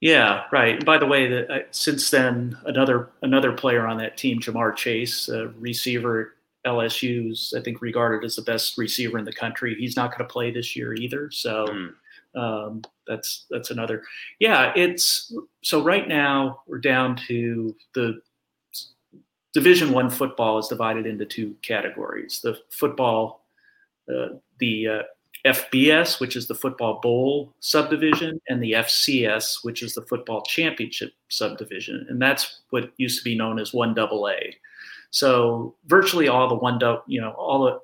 Yeah, 0.01 0.45
right. 0.53 0.85
by 0.85 0.99
the 0.99 1.07
way, 1.07 1.29
the, 1.29 1.53
uh, 1.53 1.59
since 1.71 2.11
then, 2.11 2.57
another 2.67 3.11
another 3.23 3.53
player 3.53 3.87
on 3.87 3.97
that 3.99 4.17
team, 4.19 4.41
Ja'Marr 4.41 4.77
Chase, 4.77 5.29
a 5.29 5.49
receiver 5.59 6.35
LSU's, 6.67 7.55
I 7.57 7.63
think, 7.63 7.81
regarded 7.81 8.25
as 8.25 8.37
the 8.37 8.43
best 8.43 8.77
receiver 8.77 9.19
in 9.19 9.25
the 9.25 9.33
country. 9.33 9.75
He's 9.79 9.97
not 9.97 10.11
going 10.11 10.27
to 10.27 10.33
play 10.33 10.51
this 10.51 10.77
year 10.77 10.95
either. 10.95 11.31
So 11.31 11.67
mm. 11.67 12.41
um, 12.41 12.83
that's 13.07 13.47
that's 13.51 13.71
another. 13.71 14.03
Yeah, 14.39 14.73
it's 14.77 15.33
so 15.63 15.83
right 15.83 16.07
now 16.07 16.61
we're 16.67 16.79
down 16.79 17.17
to 17.29 17.75
the 17.95 18.21
Division 19.57 19.93
One 19.93 20.11
football 20.11 20.59
is 20.59 20.69
divided 20.69 21.07
into 21.07 21.25
two 21.25 21.57
categories: 21.63 22.43
the 22.45 22.59
football, 22.69 23.47
uh, 24.07 24.37
the 24.59 24.87
uh, 24.87 25.03
FBS, 25.47 26.21
which 26.21 26.37
is 26.37 26.47
the 26.47 26.55
Football 26.55 27.01
Bowl 27.01 27.55
subdivision, 27.61 28.39
and 28.51 28.63
the 28.63 28.73
FCS, 28.73 29.65
which 29.65 29.83
is 29.83 29.95
the 29.95 30.03
Football 30.03 30.43
Championship 30.43 31.15
subdivision, 31.31 32.05
and 32.11 32.21
that's 32.21 32.61
what 32.69 32.93
used 32.99 33.17
to 33.17 33.25
be 33.25 33.35
known 33.35 33.59
as 33.59 33.73
one 33.73 33.95
double 33.95 34.29
A. 34.29 34.55
So 35.11 35.75
virtually 35.87 36.29
all 36.29 36.51
the 36.51 36.55
one, 36.55 36.79
you 37.07 37.23
know, 37.23 37.31
all 37.31 37.65
the 37.65 37.81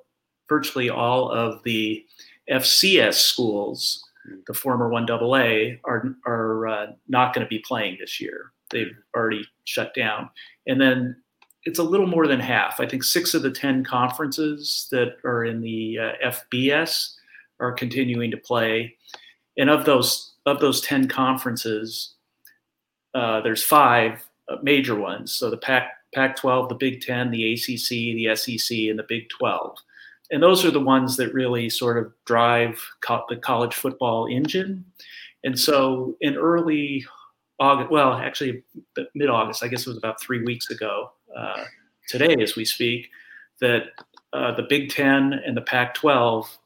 virtually 0.47 0.91
all 0.91 1.31
of 1.31 1.63
the 1.63 2.05
FCS 2.51 3.15
schools, 3.15 4.07
the 4.45 4.53
former 4.53 4.89
one 4.89 5.07
double 5.07 5.35
A, 5.35 5.79
are 5.85 6.15
are 6.27 6.67
uh, 6.67 6.87
not 7.07 7.33
going 7.33 7.43
to 7.43 7.49
be 7.49 7.63
playing 7.65 7.97
this 7.99 8.21
year. 8.21 8.51
They've 8.69 8.95
already 9.15 9.43
shut 9.63 9.95
down, 9.95 10.29
and 10.67 10.79
then 10.79 11.22
it's 11.65 11.79
a 11.79 11.83
little 11.83 12.07
more 12.07 12.27
than 12.27 12.39
half. 12.39 12.79
I 12.79 12.87
think 12.87 13.03
six 13.03 13.33
of 13.33 13.41
the 13.41 13.51
ten 13.51 13.83
conferences 13.83 14.87
that 14.91 15.17
are 15.23 15.45
in 15.45 15.61
the 15.61 15.97
uh, 15.99 16.31
FBS 16.51 17.13
are 17.59 17.71
continuing 17.71 18.31
to 18.31 18.37
play, 18.37 18.95
and 19.57 19.69
of 19.69 19.85
those 19.85 20.33
of 20.45 20.59
those 20.59 20.81
ten 20.81 21.07
conferences, 21.07 22.15
uh, 23.13 23.41
there's 23.41 23.63
five 23.63 24.23
uh, 24.49 24.57
major 24.61 24.95
ones. 24.95 25.31
So 25.31 25.49
the 25.49 25.57
Pac 25.57 25.91
Pac 26.13 26.35
12, 26.35 26.69
the 26.69 26.75
Big 26.75 27.01
10, 27.01 27.31
the 27.31 27.53
ACC, 27.53 27.89
the 27.89 28.35
SEC, 28.35 28.77
and 28.89 28.99
the 28.99 29.05
Big 29.07 29.29
12. 29.29 29.77
And 30.31 30.41
those 30.41 30.63
are 30.63 30.71
the 30.71 30.79
ones 30.79 31.17
that 31.17 31.33
really 31.33 31.69
sort 31.69 31.97
of 31.97 32.13
drive 32.25 32.81
co- 33.01 33.25
the 33.29 33.35
college 33.35 33.73
football 33.73 34.27
engine. 34.27 34.85
And 35.43 35.59
so 35.59 36.15
in 36.21 36.35
early 36.35 37.05
August, 37.59 37.91
well, 37.91 38.13
actually 38.13 38.63
mid 39.13 39.29
August, 39.29 39.63
I 39.63 39.67
guess 39.67 39.81
it 39.81 39.89
was 39.89 39.97
about 39.97 40.21
three 40.21 40.43
weeks 40.43 40.69
ago, 40.69 41.11
uh, 41.35 41.63
today 42.07 42.35
as 42.41 42.55
we 42.55 42.65
speak, 42.65 43.09
that 43.61 43.83
uh, 44.33 44.53
the 44.55 44.63
Big 44.63 44.89
10 44.89 45.33
and 45.45 45.55
the 45.55 45.61
Pac 45.61 45.93
12 45.95 46.57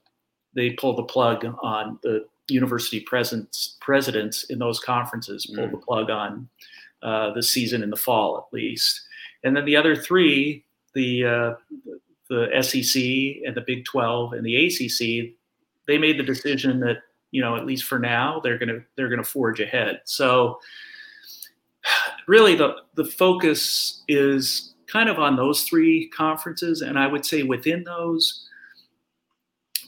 they 0.58 0.72
pulled 0.72 0.98
the 0.98 1.04
plug 1.04 1.46
on 1.62 2.00
the 2.02 2.26
university 2.48 3.00
presidents, 3.00 3.78
presidents 3.80 4.46
in 4.46 4.58
those 4.58 4.80
conferences, 4.80 5.46
pulled 5.46 5.70
mm. 5.70 5.72
the 5.72 5.78
plug 5.78 6.10
on 6.10 6.50
uh, 7.04 7.32
the 7.34 7.44
season 7.44 7.84
in 7.84 7.92
the 7.92 7.96
fall 7.96 8.38
at 8.38 8.54
least. 8.54 9.02
And 9.44 9.56
then 9.56 9.66
the 9.66 9.76
other 9.76 9.96
three, 9.96 10.66
the 10.96 11.26
uh, 11.26 11.54
the 12.30 12.50
SEC 12.62 13.02
and 13.46 13.56
the 13.56 13.64
Big 13.66 13.86
12 13.86 14.34
and 14.34 14.46
the 14.46 14.66
ACC, 14.66 15.34
they 15.86 15.98
made 15.98 16.18
the 16.18 16.24
decision 16.24 16.80
that 16.80 16.98
you 17.32 17.42
know 17.42 17.56
at 17.56 17.66
least 17.66 17.84
for 17.84 18.00
now 18.00 18.40
they're 18.44 18.58
gonna 18.58 18.80
they're 18.96 19.10
gonna 19.10 19.24
forge 19.24 19.60
ahead. 19.60 20.02
So 20.06 20.60
really 22.28 22.56
the 22.56 22.76
the 22.96 23.06
focus 23.06 24.04
is 24.08 24.74
kind 24.86 25.10
of 25.10 25.20
on 25.20 25.36
those 25.36 25.64
three 25.64 26.08
conferences, 26.10 26.82
and 26.82 26.98
I 26.98 27.08
would 27.08 27.26
say 27.26 27.44
within 27.44 27.84
those, 27.84 28.48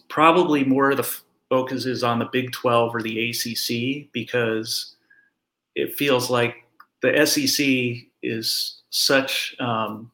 probably 0.10 0.64
more 0.64 0.92
of 0.92 0.98
the 0.98 1.20
focus 1.50 1.86
is 1.86 2.04
on 2.04 2.20
the 2.20 2.30
Big 2.32 2.52
12 2.52 2.96
or 2.96 3.02
the 3.02 3.30
ACC 3.30 4.12
because 4.12 4.96
it 5.76 5.96
feels 5.96 6.30
like 6.30 6.56
the 7.02 7.26
SEC 7.26 8.06
is 8.22 8.82
such 8.90 9.56
um, 9.60 10.12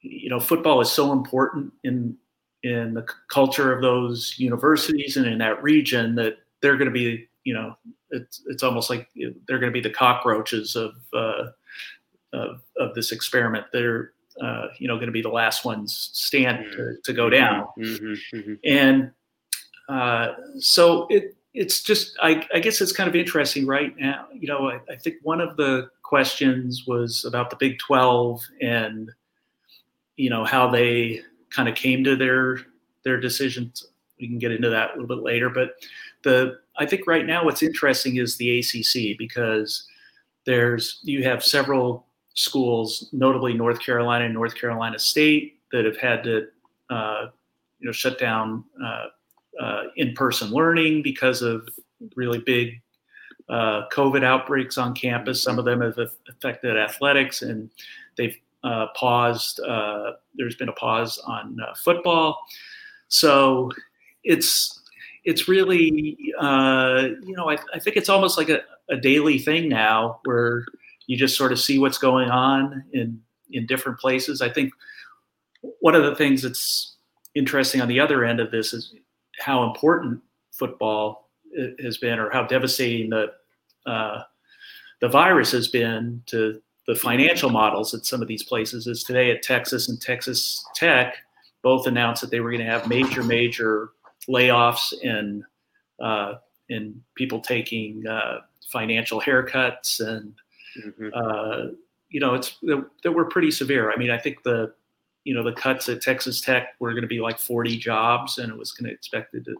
you 0.00 0.30
know 0.30 0.40
football 0.40 0.80
is 0.80 0.90
so 0.90 1.12
important 1.12 1.72
in 1.84 2.16
in 2.62 2.94
the 2.94 3.06
culture 3.28 3.72
of 3.72 3.82
those 3.82 4.34
universities 4.38 5.16
and 5.16 5.26
in 5.26 5.38
that 5.38 5.62
region 5.62 6.14
that 6.14 6.38
they're 6.60 6.76
going 6.76 6.86
to 6.86 6.92
be 6.92 7.28
you 7.44 7.54
know 7.54 7.76
it's 8.10 8.42
it's 8.46 8.62
almost 8.62 8.90
like 8.90 9.08
they're 9.46 9.58
going 9.58 9.72
to 9.72 9.74
be 9.74 9.80
the 9.80 9.90
cockroaches 9.90 10.76
of 10.76 10.94
uh, 11.12 11.46
of, 12.32 12.62
of 12.78 12.94
this 12.94 13.12
experiment. 13.12 13.66
They're 13.72 14.12
uh, 14.40 14.68
you 14.78 14.88
know 14.88 14.96
going 14.96 15.06
to 15.06 15.12
be 15.12 15.22
the 15.22 15.28
last 15.28 15.64
ones 15.64 16.10
stand 16.12 16.70
to, 16.72 16.96
to 17.04 17.12
go 17.12 17.30
down. 17.30 17.66
Mm-hmm, 17.78 18.36
mm-hmm. 18.36 18.54
and 18.64 19.10
uh, 19.88 20.34
so 20.58 21.06
it 21.10 21.36
it's 21.54 21.82
just 21.82 22.16
I, 22.20 22.46
I, 22.52 22.58
guess 22.58 22.82
it's 22.82 22.92
kind 22.92 23.08
of 23.08 23.16
interesting 23.16 23.66
right? 23.66 23.96
Now 23.96 24.26
you 24.34 24.48
know 24.48 24.68
I, 24.70 24.80
I 24.90 24.96
think 24.96 25.16
one 25.22 25.40
of 25.40 25.56
the 25.56 25.90
questions 26.02 26.84
was 26.86 27.24
about 27.24 27.50
the 27.50 27.56
Big 27.56 27.78
12 27.78 28.42
and 28.60 29.10
you 30.16 30.30
know 30.30 30.44
how 30.44 30.70
they 30.70 31.22
kind 31.50 31.68
of 31.68 31.74
came 31.74 32.04
to 32.04 32.16
their 32.16 32.58
their 33.04 33.18
decisions. 33.18 33.86
We 34.20 34.28
can 34.28 34.38
get 34.38 34.52
into 34.52 34.70
that 34.70 34.90
a 34.90 34.92
little 35.00 35.08
bit 35.08 35.22
later, 35.22 35.50
but 35.50 35.74
the 36.26 36.58
I 36.76 36.84
think 36.84 37.06
right 37.06 37.24
now 37.24 37.44
what's 37.44 37.62
interesting 37.62 38.16
is 38.16 38.36
the 38.36 38.58
ACC 38.58 39.16
because 39.16 39.86
there's 40.44 40.98
you 41.02 41.22
have 41.24 41.42
several 41.42 42.06
schools, 42.34 43.08
notably 43.12 43.54
North 43.54 43.80
Carolina 43.80 44.26
and 44.26 44.34
North 44.34 44.54
Carolina 44.54 44.98
State, 44.98 45.60
that 45.72 45.84
have 45.84 45.96
had 45.96 46.24
to 46.24 46.48
uh, 46.90 47.28
you 47.78 47.86
know 47.86 47.92
shut 47.92 48.18
down 48.18 48.64
uh, 48.84 49.06
uh, 49.62 49.82
in-person 49.96 50.50
learning 50.50 51.02
because 51.02 51.42
of 51.42 51.68
really 52.16 52.40
big 52.40 52.80
uh, 53.48 53.82
COVID 53.92 54.24
outbreaks 54.24 54.76
on 54.76 54.94
campus. 54.94 55.42
Some 55.42 55.58
of 55.60 55.64
them 55.64 55.80
have 55.80 55.96
affected 56.28 56.76
athletics, 56.76 57.42
and 57.42 57.70
they've 58.16 58.36
uh, 58.64 58.88
paused. 58.96 59.60
Uh, 59.60 60.14
there's 60.34 60.56
been 60.56 60.68
a 60.68 60.72
pause 60.72 61.18
on 61.24 61.56
football, 61.76 62.40
so 63.08 63.70
it's 64.24 64.75
it's 65.26 65.48
really 65.48 66.16
uh, 66.40 67.08
you 67.22 67.36
know 67.36 67.50
I, 67.50 67.58
I, 67.74 67.78
think 67.78 67.96
it's 67.96 68.08
almost 68.08 68.38
like 68.38 68.48
a, 68.48 68.60
a 68.88 68.96
daily 68.96 69.38
thing 69.38 69.68
now 69.68 70.20
where 70.24 70.64
you 71.08 71.16
just 71.18 71.36
sort 71.36 71.52
of 71.52 71.60
see 71.60 71.78
what's 71.78 71.98
going 71.98 72.30
on 72.30 72.84
in 72.92 73.20
in 73.50 73.66
different 73.66 73.98
places. 73.98 74.40
I 74.40 74.48
think 74.48 74.72
one 75.80 75.94
of 75.94 76.04
the 76.04 76.14
things 76.14 76.42
that's 76.42 76.96
interesting 77.34 77.80
on 77.80 77.88
the 77.88 78.00
other 78.00 78.24
end 78.24 78.40
of 78.40 78.50
this 78.50 78.72
is 78.72 78.94
how 79.38 79.64
important 79.64 80.22
football 80.52 81.28
has 81.82 81.98
been 81.98 82.18
or 82.18 82.30
how 82.30 82.44
devastating 82.44 83.10
the 83.10 83.32
uh, 83.84 84.22
the 85.00 85.08
virus 85.08 85.50
has 85.50 85.68
been 85.68 86.22
to 86.26 86.60
the 86.86 86.94
financial 86.94 87.50
models 87.50 87.92
at 87.94 88.06
some 88.06 88.22
of 88.22 88.28
these 88.28 88.44
places 88.44 88.86
is 88.86 89.02
today 89.02 89.32
at 89.32 89.42
Texas 89.42 89.88
and 89.88 90.00
Texas 90.00 90.64
Tech 90.76 91.16
both 91.62 91.88
announced 91.88 92.20
that 92.20 92.30
they 92.30 92.38
were 92.38 92.50
going 92.50 92.64
to 92.64 92.70
have 92.70 92.88
major 92.88 93.24
major 93.24 93.90
layoffs 94.28 94.92
and 95.02 95.44
uh, 96.00 96.34
and 96.68 97.00
people 97.14 97.40
taking 97.40 98.06
uh, 98.06 98.40
financial 98.70 99.20
haircuts 99.20 100.00
and 100.00 100.34
mm-hmm. 100.78 101.08
uh, 101.14 101.72
you 102.08 102.20
know 102.20 102.34
it's 102.34 102.56
that 103.02 103.12
were 103.12 103.24
pretty 103.24 103.50
severe. 103.50 103.90
I 103.90 103.96
mean, 103.96 104.10
I 104.10 104.18
think 104.18 104.42
the 104.42 104.72
you 105.24 105.34
know 105.34 105.42
the 105.42 105.52
cuts 105.52 105.88
at 105.88 106.02
Texas 106.02 106.40
Tech 106.40 106.74
were 106.78 106.92
going 106.92 107.02
to 107.02 107.08
be 107.08 107.20
like 107.20 107.38
40 107.38 107.76
jobs, 107.78 108.38
and 108.38 108.50
it 108.50 108.58
was 108.58 108.72
going 108.72 108.88
to 108.88 108.94
expected 108.94 109.44
to 109.46 109.56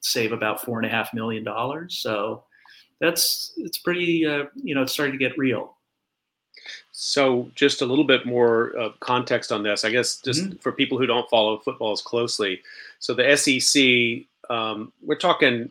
save 0.00 0.32
about 0.32 0.62
four 0.62 0.78
and 0.78 0.86
a 0.86 0.90
half 0.90 1.14
million 1.14 1.44
dollars. 1.44 1.98
So 1.98 2.44
that's 3.00 3.52
it's 3.56 3.78
pretty 3.78 4.26
uh, 4.26 4.44
you 4.54 4.74
know 4.74 4.82
it's 4.82 4.92
starting 4.92 5.12
to 5.12 5.18
get 5.18 5.36
real. 5.38 5.75
So, 6.98 7.50
just 7.54 7.82
a 7.82 7.84
little 7.84 8.04
bit 8.04 8.24
more 8.24 8.72
uh, 8.78 8.88
context 9.00 9.52
on 9.52 9.62
this, 9.62 9.84
I 9.84 9.90
guess, 9.90 10.16
just 10.22 10.44
mm-hmm. 10.44 10.56
for 10.60 10.72
people 10.72 10.96
who 10.96 11.04
don't 11.04 11.28
follow 11.28 11.58
football 11.58 11.92
as 11.92 12.00
closely. 12.00 12.62
So, 13.00 13.12
the 13.12 13.36
SEC, 13.36 14.24
um, 14.48 14.94
we're 15.02 15.16
talking, 15.16 15.70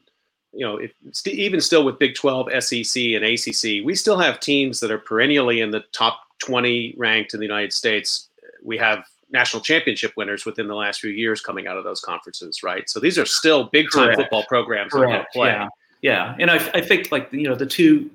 you 0.53 0.63
know, 0.63 0.77
if, 0.77 0.93
even 1.25 1.61
still 1.61 1.83
with 1.83 1.97
Big 1.97 2.13
12, 2.13 2.63
SEC, 2.63 3.01
and 3.01 3.25
ACC, 3.25 3.83
we 3.83 3.95
still 3.95 4.19
have 4.19 4.39
teams 4.39 4.79
that 4.81 4.91
are 4.91 4.99
perennially 4.99 5.61
in 5.61 5.71
the 5.71 5.83
top 5.93 6.19
20 6.45 6.93
ranked 6.95 7.33
in 7.33 7.39
the 7.39 7.45
United 7.47 7.73
States. 7.73 8.29
We 8.63 8.77
have 8.77 9.03
national 9.31 9.63
championship 9.63 10.13
winners 10.15 10.45
within 10.45 10.67
the 10.67 10.75
last 10.75 11.01
few 11.01 11.09
years 11.09 11.41
coming 11.41 11.65
out 11.65 11.75
of 11.75 11.83
those 11.83 12.01
conferences, 12.01 12.61
right? 12.61 12.87
So 12.87 12.99
these 12.99 13.17
are 13.17 13.25
still 13.25 13.63
big 13.63 13.87
time 13.91 14.13
football 14.13 14.43
programs 14.43 14.91
Correct. 14.91 15.11
that 15.11 15.33
play. 15.33 15.49
Yeah. 15.49 15.69
yeah, 16.03 16.35
and 16.39 16.51
I, 16.51 16.57
I 16.75 16.81
think 16.81 17.11
like 17.11 17.33
you 17.33 17.49
know 17.49 17.55
the 17.55 17.65
two, 17.65 18.11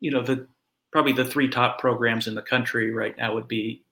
you 0.00 0.10
know 0.10 0.22
the 0.22 0.48
probably 0.92 1.12
the 1.12 1.24
three 1.24 1.48
top 1.48 1.78
programs 1.78 2.26
in 2.26 2.34
the 2.34 2.42
country 2.42 2.90
right 2.92 3.16
now 3.16 3.34
would 3.34 3.48
be 3.48 3.82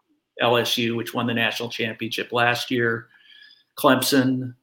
LSU, 0.43 0.97
which 0.97 1.15
won 1.15 1.27
the 1.27 1.35
national 1.35 1.69
championship 1.69 2.33
last 2.33 2.71
year, 2.71 3.09
Clemson, 3.77 4.55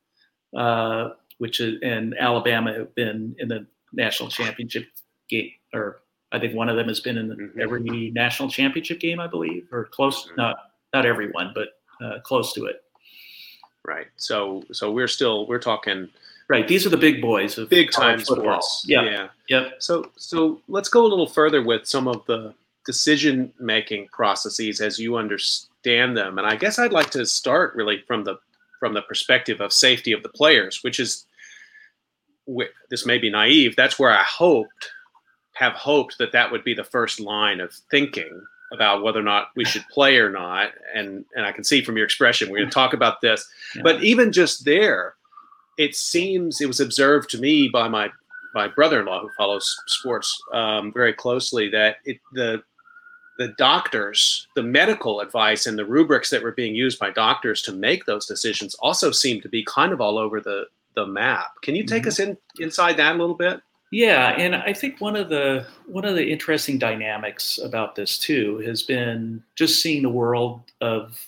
uh, 0.56 1.10
which 1.38 1.60
is 1.60 1.80
and 1.82 2.16
Alabama 2.18 2.74
have 2.74 2.94
been 2.96 3.36
in 3.40 3.48
the 3.48 3.66
national 3.94 4.30
championship 4.30 4.88
game 5.30 5.52
or 5.74 6.02
I 6.32 6.40
think 6.40 6.54
one 6.54 6.68
of 6.70 6.76
them 6.76 6.88
has 6.88 7.00
been 7.00 7.18
in 7.18 7.30
Mhm. 7.30 7.60
every 7.62 7.80
national 8.12 8.50
championship 8.50 9.00
game, 9.00 9.20
I 9.20 9.28
believe, 9.28 9.68
or 9.72 9.86
close. 9.86 10.28
Mhm. 10.28 10.38
Not 10.38 10.72
not 10.94 11.06
everyone, 11.06 11.52
but 11.54 11.70
uh, 12.02 12.20
close 12.22 12.54
to 12.54 12.66
it. 12.66 12.84
Right. 13.86 14.08
So 14.18 14.64
so 14.72 14.92
we're 14.92 15.08
still 15.08 15.48
we're 15.48 15.60
talking 15.60 16.10
Right. 16.48 16.68
These 16.68 16.86
are 16.86 16.90
the 16.90 16.98
big 16.98 17.22
boys 17.22 17.58
of 17.58 17.70
big 17.70 17.92
time 17.92 18.20
football. 18.20 18.62
sports. 18.62 18.86
Yeah. 18.88 19.04
yeah. 19.04 19.28
Yep. 19.50 19.76
So 19.80 20.12
so 20.16 20.62
let's 20.68 20.90
go 20.90 21.06
a 21.06 21.08
little 21.08 21.28
further 21.28 21.64
with 21.64 21.88
some 21.88 22.08
of 22.08 22.26
the 22.28 22.54
decision 22.86 23.52
making 23.60 24.08
processes 24.10 24.80
as 24.80 25.00
you 25.00 25.18
understand 25.18 26.16
them. 26.16 26.38
And 26.38 26.46
I 26.46 26.56
guess 26.56 26.78
I'd 26.78 26.94
like 26.94 27.10
to 27.12 27.26
start 27.26 27.76
really 27.76 28.04
from 28.08 28.24
the 28.24 28.38
from 28.80 28.94
the 28.94 29.02
perspective 29.02 29.60
of 29.60 29.74
safety 29.74 30.12
of 30.12 30.22
the 30.22 30.30
players, 30.30 30.84
which 30.84 31.00
is 31.00 31.26
this 32.90 33.06
may 33.06 33.18
be 33.18 33.32
naive. 33.32 33.76
That's 33.76 33.98
where 33.98 34.12
I 34.12 34.24
hoped 34.24 34.92
have 35.54 35.74
hoped 35.74 36.18
that 36.20 36.34
that 36.34 36.52
would 36.52 36.64
be 36.64 36.74
the 36.74 36.84
first 36.84 37.20
line 37.20 37.62
of 37.62 37.74
thinking 37.90 38.42
about 38.74 39.02
whether 39.02 39.20
or 39.20 39.24
not 39.24 39.50
we 39.56 39.64
should 39.64 39.86
play 39.90 40.18
or 40.18 40.30
not. 40.30 40.72
And 40.94 41.26
and 41.36 41.46
I 41.46 41.52
can 41.52 41.64
see 41.64 41.82
from 41.82 41.98
your 41.98 42.06
expression 42.06 42.50
we're 42.50 42.58
going 42.58 42.70
to 42.70 42.74
talk 42.74 42.94
about 42.94 43.22
this. 43.22 43.50
Yeah. 43.76 43.82
But 43.84 44.04
even 44.04 44.32
just 44.32 44.66
there, 44.66 45.16
it 45.78 45.96
seems 45.96 46.62
it 46.62 46.68
was 46.68 46.80
observed 46.80 47.30
to 47.32 47.38
me 47.40 47.68
by 47.70 47.88
my 47.88 48.10
my 48.54 48.68
brother-in-law 48.70 49.22
who 49.22 49.30
follows 49.38 49.76
sports 49.88 50.42
um, 50.54 50.94
very 50.94 51.12
closely 51.14 51.70
that 51.70 51.98
it, 52.06 52.20
the 52.34 52.64
the 53.38 53.50
doctors, 53.58 54.48
the 54.56 54.64
medical 54.64 55.20
advice, 55.20 55.66
and 55.66 55.78
the 55.78 55.84
rubrics 55.86 56.30
that 56.30 56.42
were 56.42 56.54
being 56.54 56.74
used 56.74 56.98
by 57.00 57.12
doctors 57.12 57.62
to 57.64 57.74
make 57.74 58.06
those 58.06 58.26
decisions 58.26 58.76
also 58.76 59.12
seem 59.12 59.42
to 59.42 59.50
be 59.50 59.62
kind 59.66 59.92
of 59.92 60.00
all 60.00 60.18
over 60.18 60.40
the 60.40 60.66
the 60.96 61.06
map. 61.06 61.48
Can 61.62 61.76
you 61.76 61.84
take 61.84 62.04
Mhm. 62.04 62.08
us 62.08 62.20
in 62.20 62.38
inside 62.60 62.96
that 62.96 63.16
a 63.16 63.20
little 63.20 63.36
bit? 63.36 63.60
Yeah, 63.92 64.30
and 64.38 64.56
I 64.56 64.72
think 64.72 65.02
one 65.02 65.18
of 65.18 65.28
the 65.28 65.66
one 65.86 66.06
of 66.06 66.16
the 66.16 66.26
interesting 66.32 66.78
dynamics 66.78 67.60
about 67.62 67.96
this 67.96 68.18
too 68.18 68.60
has 68.60 68.84
been 68.84 69.44
just 69.56 69.82
seeing 69.82 70.02
the 70.02 70.10
world 70.10 70.62
of 70.80 71.20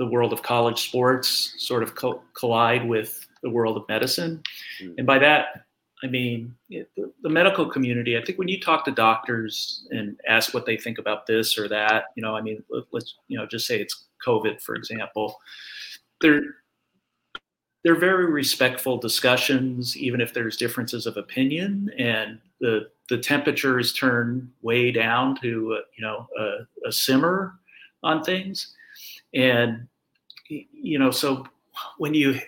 the 0.00 0.06
world 0.06 0.32
of 0.32 0.42
college 0.42 0.88
sports 0.88 1.54
sort 1.58 1.84
of 1.84 1.94
co- 1.94 2.22
collide 2.34 2.88
with 2.88 3.27
the 3.42 3.50
world 3.50 3.76
of 3.76 3.88
medicine, 3.88 4.42
Mm. 4.82 4.94
and 4.98 5.06
by 5.06 5.18
that 5.18 5.64
I 6.02 6.06
mean 6.06 6.54
the, 6.68 6.86
the 7.22 7.28
medical 7.28 7.66
community. 7.66 8.16
I 8.16 8.24
think 8.24 8.38
when 8.38 8.48
you 8.48 8.60
talk 8.60 8.84
to 8.84 8.92
doctors 8.92 9.86
and 9.90 10.16
ask 10.28 10.54
what 10.54 10.64
they 10.64 10.76
think 10.76 10.98
about 10.98 11.26
this 11.26 11.58
or 11.58 11.68
that, 11.68 12.04
you 12.14 12.22
know, 12.22 12.36
I 12.36 12.40
mean, 12.40 12.62
let, 12.70 12.84
let's 12.92 13.16
you 13.26 13.36
know 13.36 13.46
just 13.46 13.66
say 13.66 13.80
it's 13.80 14.04
COVID 14.24 14.60
for 14.60 14.74
example, 14.76 15.40
they're 16.20 16.42
they're 17.84 17.98
very 17.98 18.26
respectful 18.26 18.98
discussions, 18.98 19.96
even 19.96 20.20
if 20.20 20.34
there's 20.34 20.56
differences 20.56 21.06
of 21.06 21.16
opinion, 21.16 21.90
and 21.98 22.38
the 22.60 22.90
the 23.08 23.18
temperature 23.18 23.78
is 23.78 23.92
turned 23.92 24.48
way 24.62 24.92
down 24.92 25.40
to 25.40 25.74
uh, 25.78 25.80
you 25.96 26.02
know 26.04 26.28
a, 26.38 26.88
a 26.88 26.92
simmer 26.92 27.54
on 28.02 28.22
things, 28.22 28.74
and 29.34 29.86
you 30.48 30.98
know 30.98 31.10
so 31.10 31.46
when 31.98 32.14
you 32.14 32.38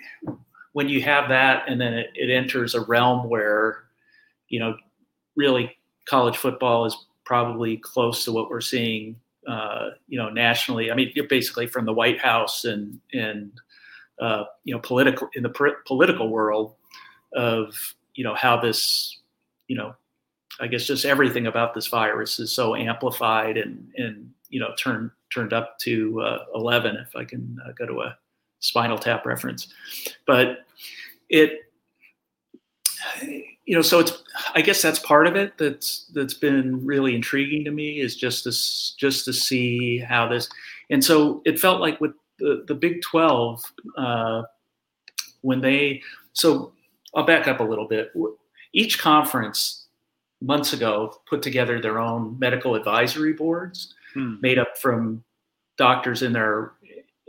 when 0.72 0.88
you 0.88 1.02
have 1.02 1.28
that, 1.28 1.64
and 1.68 1.80
then 1.80 1.94
it, 1.94 2.10
it 2.14 2.30
enters 2.30 2.74
a 2.74 2.80
realm 2.82 3.28
where 3.28 3.84
you 4.48 4.60
know 4.60 4.76
really 5.36 5.76
college 6.06 6.36
football 6.36 6.84
is 6.86 7.06
probably 7.24 7.76
close 7.76 8.24
to 8.24 8.32
what 8.32 8.50
we're 8.50 8.60
seeing 8.60 9.16
uh, 9.46 9.90
you 10.08 10.18
know 10.18 10.30
nationally. 10.30 10.90
I 10.90 10.94
mean, 10.94 11.12
basically 11.28 11.66
from 11.66 11.84
the 11.84 11.92
White 11.92 12.20
House 12.20 12.64
and 12.64 13.00
and 13.12 13.52
uh, 14.20 14.44
you 14.64 14.74
know, 14.74 14.80
political 14.80 15.28
in 15.34 15.42
the 15.42 15.48
per- 15.48 15.82
political 15.86 16.28
world 16.28 16.74
of 17.34 17.74
you 18.14 18.22
know 18.24 18.34
how 18.34 18.60
this, 18.60 19.18
you 19.66 19.76
know, 19.76 19.94
I 20.60 20.66
guess 20.66 20.86
just 20.86 21.04
everything 21.04 21.46
about 21.46 21.74
this 21.74 21.86
virus 21.86 22.38
is 22.38 22.52
so 22.52 22.76
amplified 22.76 23.56
and 23.56 23.88
and 23.96 24.30
you 24.50 24.60
know 24.60 24.72
turned 24.78 25.10
turned 25.32 25.52
up 25.52 25.78
to 25.80 26.20
uh, 26.20 26.44
eleven. 26.54 26.96
If 26.96 27.16
I 27.16 27.24
can 27.24 27.56
uh, 27.66 27.72
go 27.72 27.86
to 27.86 28.00
a 28.02 28.18
Spinal 28.60 28.98
Tap 28.98 29.26
reference, 29.26 29.68
but 30.26 30.64
it, 31.28 31.70
you 33.22 33.74
know, 33.74 33.82
so 33.82 33.98
it's 33.98 34.22
I 34.54 34.60
guess 34.60 34.80
that's 34.82 34.98
part 34.98 35.26
of 35.26 35.36
it 35.36 35.58
that's 35.58 36.10
that's 36.14 36.34
been 36.34 36.84
really 36.84 37.14
intriguing 37.14 37.64
to 37.64 37.70
me 37.70 38.00
is 38.00 38.16
just 38.16 38.44
this 38.44 38.94
just 38.98 39.24
to 39.26 39.32
see 39.32 39.98
how 39.98 40.28
this, 40.28 40.48
and 40.90 41.04
so 41.04 41.42
it 41.44 41.58
felt 41.58 41.80
like 41.80 42.00
with 42.00 42.12
the, 42.38 42.64
the 42.68 42.74
Big 42.74 43.02
12, 43.02 43.62
uh, 43.98 44.42
when 45.42 45.60
they, 45.60 46.00
so 46.32 46.72
I'll 47.14 47.24
back 47.24 47.46
up 47.48 47.60
a 47.60 47.62
little 47.62 47.86
bit. 47.86 48.12
Each 48.72 48.98
conference 48.98 49.88
months 50.40 50.72
ago 50.72 51.20
put 51.28 51.42
together 51.42 51.82
their 51.82 51.98
own 51.98 52.38
medical 52.38 52.74
advisory 52.76 53.34
boards 53.34 53.94
Hmm. 54.14 54.36
made 54.40 54.58
up 54.58 54.76
from 54.76 55.22
doctors 55.76 56.22
in 56.22 56.32
their 56.32 56.72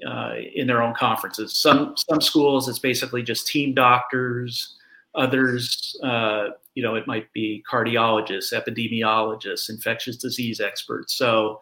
uh, 0.07 0.35
in 0.55 0.67
their 0.67 0.81
own 0.81 0.93
conferences. 0.93 1.57
Some 1.57 1.95
some 1.97 2.21
schools 2.21 2.67
it's 2.67 2.79
basically 2.79 3.23
just 3.23 3.47
team 3.47 3.73
doctors. 3.73 4.77
Others, 5.13 5.99
uh, 6.03 6.47
you 6.73 6.81
know, 6.81 6.95
it 6.95 7.05
might 7.05 7.31
be 7.33 7.61
cardiologists, 7.69 8.53
epidemiologists, 8.53 9.69
infectious 9.69 10.15
disease 10.15 10.61
experts. 10.61 11.15
So 11.15 11.59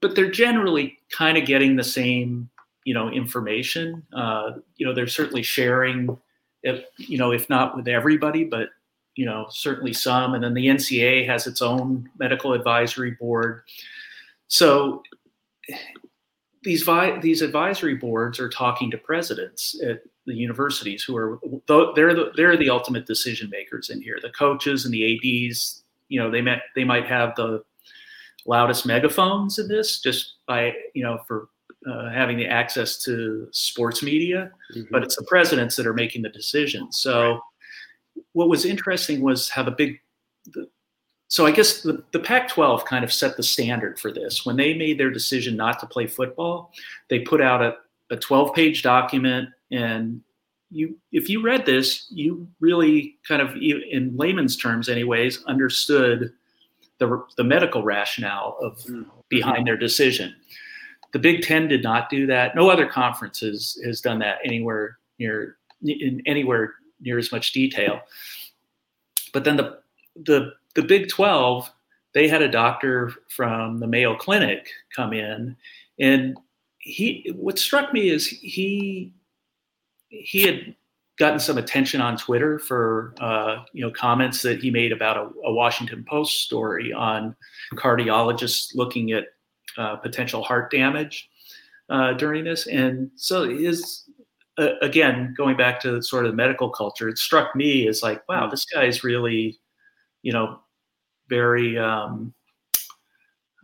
but 0.00 0.14
they're 0.14 0.30
generally 0.30 0.98
kind 1.10 1.38
of 1.38 1.46
getting 1.46 1.76
the 1.76 1.84
same 1.84 2.48
you 2.84 2.94
know 2.94 3.08
information 3.10 4.02
uh, 4.14 4.52
you 4.76 4.86
know 4.86 4.94
they're 4.94 5.06
certainly 5.06 5.42
sharing 5.42 6.16
if 6.62 6.84
you 6.96 7.18
know 7.18 7.32
if 7.32 7.48
not 7.50 7.76
with 7.76 7.88
everybody 7.88 8.44
but 8.44 8.68
you 9.14 9.24
know 9.24 9.46
certainly 9.50 9.92
some 9.92 10.34
and 10.34 10.42
then 10.42 10.54
the 10.54 10.66
NCAA 10.66 11.26
has 11.26 11.46
its 11.46 11.62
own 11.62 12.08
medical 12.18 12.52
advisory 12.52 13.12
board 13.12 13.62
so 14.48 15.02
these 16.66 16.82
vi- 16.82 17.18
these 17.20 17.40
advisory 17.42 17.94
boards 17.94 18.38
are 18.38 18.48
talking 18.50 18.90
to 18.90 18.98
presidents 18.98 19.80
at 19.90 20.02
the 20.26 20.34
universities 20.34 21.02
who 21.04 21.16
are 21.16 21.38
they're 21.94 22.12
the, 22.14 22.32
they're 22.36 22.56
the 22.58 22.68
ultimate 22.68 23.06
decision 23.06 23.48
makers 23.48 23.88
in 23.90 24.02
here. 24.02 24.18
The 24.20 24.30
coaches 24.30 24.84
and 24.84 24.92
the 24.92 25.04
ADs 25.48 25.82
you 26.08 26.20
know 26.20 26.30
they 26.30 26.42
met 26.42 26.62
they 26.74 26.84
might 26.84 27.06
have 27.06 27.34
the 27.36 27.62
loudest 28.46 28.84
megaphones 28.86 29.58
in 29.58 29.66
this 29.68 30.00
just 30.00 30.34
by 30.46 30.72
you 30.94 31.02
know 31.02 31.18
for 31.26 31.48
uh, 31.90 32.10
having 32.10 32.36
the 32.36 32.46
access 32.46 32.98
to 33.04 33.48
sports 33.52 34.02
media 34.02 34.50
Mhm. 34.74 34.86
but 34.90 35.02
it's 35.04 35.16
the 35.16 35.24
presidents 35.28 35.76
that 35.76 35.86
are 35.86 35.94
making 35.94 36.22
the 36.22 36.28
decisions. 36.40 36.98
So 36.98 37.40
what 38.32 38.48
was 38.48 38.64
interesting 38.64 39.20
was 39.20 39.48
how 39.50 39.62
the 39.62 39.70
big 39.82 40.00
the, 40.54 40.68
so 41.28 41.46
i 41.46 41.50
guess 41.50 41.82
the, 41.82 42.02
the 42.12 42.18
pac 42.18 42.48
12 42.48 42.84
kind 42.84 43.04
of 43.04 43.12
set 43.12 43.36
the 43.36 43.42
standard 43.42 43.98
for 43.98 44.12
this 44.12 44.46
when 44.46 44.56
they 44.56 44.74
made 44.74 44.98
their 44.98 45.10
decision 45.10 45.56
not 45.56 45.78
to 45.80 45.86
play 45.86 46.06
football 46.06 46.72
they 47.08 47.20
put 47.20 47.40
out 47.40 47.62
a, 47.62 47.76
a 48.10 48.16
12 48.16 48.54
page 48.54 48.82
document 48.82 49.48
and 49.70 50.20
you 50.70 50.96
if 51.12 51.28
you 51.28 51.42
read 51.42 51.64
this 51.66 52.06
you 52.10 52.46
really 52.60 53.16
kind 53.26 53.40
of 53.42 53.54
in 53.56 54.16
layman's 54.16 54.56
terms 54.56 54.88
anyways 54.88 55.44
understood 55.44 56.32
the, 56.98 57.22
the 57.36 57.44
medical 57.44 57.82
rationale 57.82 58.56
of 58.60 58.78
Mm. 58.84 59.06
behind 59.28 59.66
their 59.66 59.76
decision. 59.76 60.34
The 61.12 61.18
Big 61.18 61.42
Ten 61.42 61.68
did 61.68 61.82
not 61.82 62.08
do 62.08 62.26
that. 62.26 62.54
No 62.54 62.70
other 62.70 62.86
conference 62.86 63.40
has, 63.40 63.76
has 63.84 64.00
done 64.00 64.18
that 64.20 64.38
anywhere 64.44 64.98
near 65.18 65.56
in 65.82 66.22
anywhere 66.26 66.74
near 67.00 67.18
as 67.18 67.32
much 67.32 67.52
detail. 67.52 68.00
But 69.32 69.44
then 69.44 69.56
the 69.56 69.78
the 70.24 70.52
the 70.76 70.82
Big 70.82 71.08
Twelve, 71.08 71.68
they 72.14 72.28
had 72.28 72.42
a 72.42 72.48
doctor 72.48 73.12
from 73.28 73.80
the 73.80 73.86
Mayo 73.86 74.14
Clinic 74.16 74.68
come 74.94 75.12
in, 75.12 75.56
and 75.98 76.36
he 76.78 77.32
what 77.34 77.58
struck 77.58 77.92
me 77.92 78.10
is 78.10 78.28
he 78.28 79.12
he 80.08 80.42
had 80.42 80.76
gotten 81.18 81.40
some 81.40 81.58
attention 81.58 82.00
on 82.00 82.16
Twitter 82.16 82.58
for 82.58 83.14
uh, 83.20 83.64
you 83.72 83.84
know 83.84 83.90
comments 83.90 84.42
that 84.42 84.62
he 84.62 84.70
made 84.70 84.92
about 84.92 85.16
a, 85.16 85.28
a, 85.46 85.52
Washington 85.52 86.04
Post 86.08 86.42
story 86.42 86.92
on 86.92 87.34
cardiologists 87.74 88.74
looking 88.74 89.12
at 89.12 89.24
uh, 89.76 89.96
potential 89.96 90.42
heart 90.42 90.70
damage 90.70 91.28
uh, 91.88 92.12
during 92.12 92.44
this, 92.44 92.66
and 92.66 93.10
so 93.16 93.48
his 93.48 94.04
again 94.80 95.34
going 95.36 95.56
back 95.56 95.80
to 95.80 96.00
sort 96.02 96.24
of 96.24 96.32
the 96.32 96.36
medical 96.36 96.70
culture, 96.70 97.08
it 97.08 97.18
struck 97.18 97.54
me 97.54 97.88
as 97.88 98.02
like, 98.02 98.26
wow, 98.28 98.48
this 98.48 98.64
guy's 98.64 99.04
really 99.04 99.58
you 100.22 100.32
know 100.32 100.60
very 101.28 101.78
um, 101.78 102.32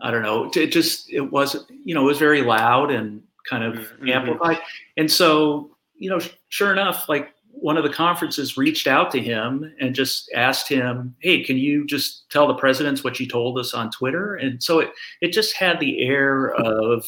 I 0.00 0.10
don't 0.10 0.22
know, 0.22 0.50
it 0.54 0.72
just 0.72 1.12
it 1.12 1.20
was 1.20 1.56
you 1.84 1.94
know 1.94 2.02
it 2.02 2.06
was 2.06 2.18
very 2.18 2.42
loud 2.42 2.90
and 2.90 3.22
kind 3.48 3.64
of 3.64 3.74
mm-hmm. 3.74 4.08
amplified, 4.08 4.58
and 4.96 5.10
so 5.10 5.76
you 5.94 6.10
know 6.10 6.20
sure 6.48 6.72
enough 6.72 7.08
like 7.08 7.34
one 7.52 7.76
of 7.76 7.84
the 7.84 7.92
conferences 7.92 8.56
reached 8.56 8.86
out 8.86 9.10
to 9.12 9.20
him 9.20 9.72
and 9.80 9.94
just 9.94 10.30
asked 10.34 10.68
him, 10.68 11.14
"Hey, 11.20 11.44
can 11.44 11.56
you 11.56 11.86
just 11.86 12.28
tell 12.30 12.48
the 12.48 12.54
presidents 12.54 13.04
what 13.04 13.20
you 13.20 13.28
told 13.28 13.58
us 13.58 13.72
on 13.74 13.90
Twitter?" 13.90 14.34
And 14.34 14.62
so 14.62 14.80
it 14.80 14.90
it 15.20 15.32
just 15.32 15.56
had 15.56 15.78
the 15.78 16.00
air 16.02 16.54
of, 16.56 17.06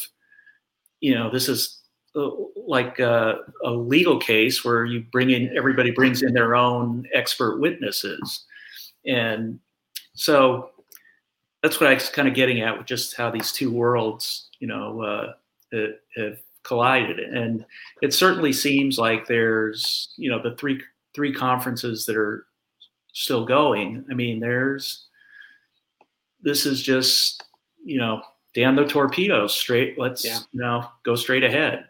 you 1.01 1.15
know, 1.15 1.31
this 1.31 1.49
is 1.49 1.81
uh, 2.15 2.31
like 2.69 3.01
a, 3.01 3.39
a 3.65 3.71
legal 3.71 4.19
case 4.19 4.65
where 4.65 4.85
you 4.85 5.05
bring 5.11 5.31
in 5.31 5.57
everybody 5.57 5.91
brings 5.91 6.23
in 6.23 6.33
their 6.33 6.55
own 6.55 7.05
expert 7.13 7.59
witnesses, 7.59 8.45
and 9.05 9.59
so 10.15 10.71
that's 11.63 11.81
what 11.81 11.91
I 11.91 11.95
was 11.95 12.09
kind 12.09 12.29
of 12.29 12.35
getting 12.35 12.61
at 12.61 12.77
with 12.77 12.87
just 12.87 13.17
how 13.17 13.31
these 13.31 13.53
two 13.53 13.73
worlds, 13.73 14.49
you 14.61 14.67
know, 14.67 15.01
uh, 15.03 15.33
have 16.17 16.39
collided. 16.63 17.19
And 17.19 17.65
it 18.03 18.13
certainly 18.15 18.53
seems 18.53 18.99
like 18.99 19.27
there's, 19.27 20.13
you 20.17 20.31
know, 20.31 20.43
the 20.43 20.57
three 20.57 20.81
three 21.15 21.33
conferences 21.33 22.07
that 22.07 22.17
are 22.17 22.47
still 23.13 23.45
going. 23.45 24.05
I 24.11 24.15
mean, 24.15 24.41
there's 24.41 25.07
this 26.43 26.67
is 26.67 26.83
just, 26.83 27.45
you 27.85 27.99
know, 27.99 28.23
damn 28.55 28.77
the 28.77 28.87
torpedoes 28.87 29.55
straight. 29.55 29.99
Let's 29.99 30.25
yeah. 30.25 30.39
you 30.53 30.61
know 30.61 30.89
go 31.05 31.15
straight 31.15 31.45
ahead. 31.45 31.87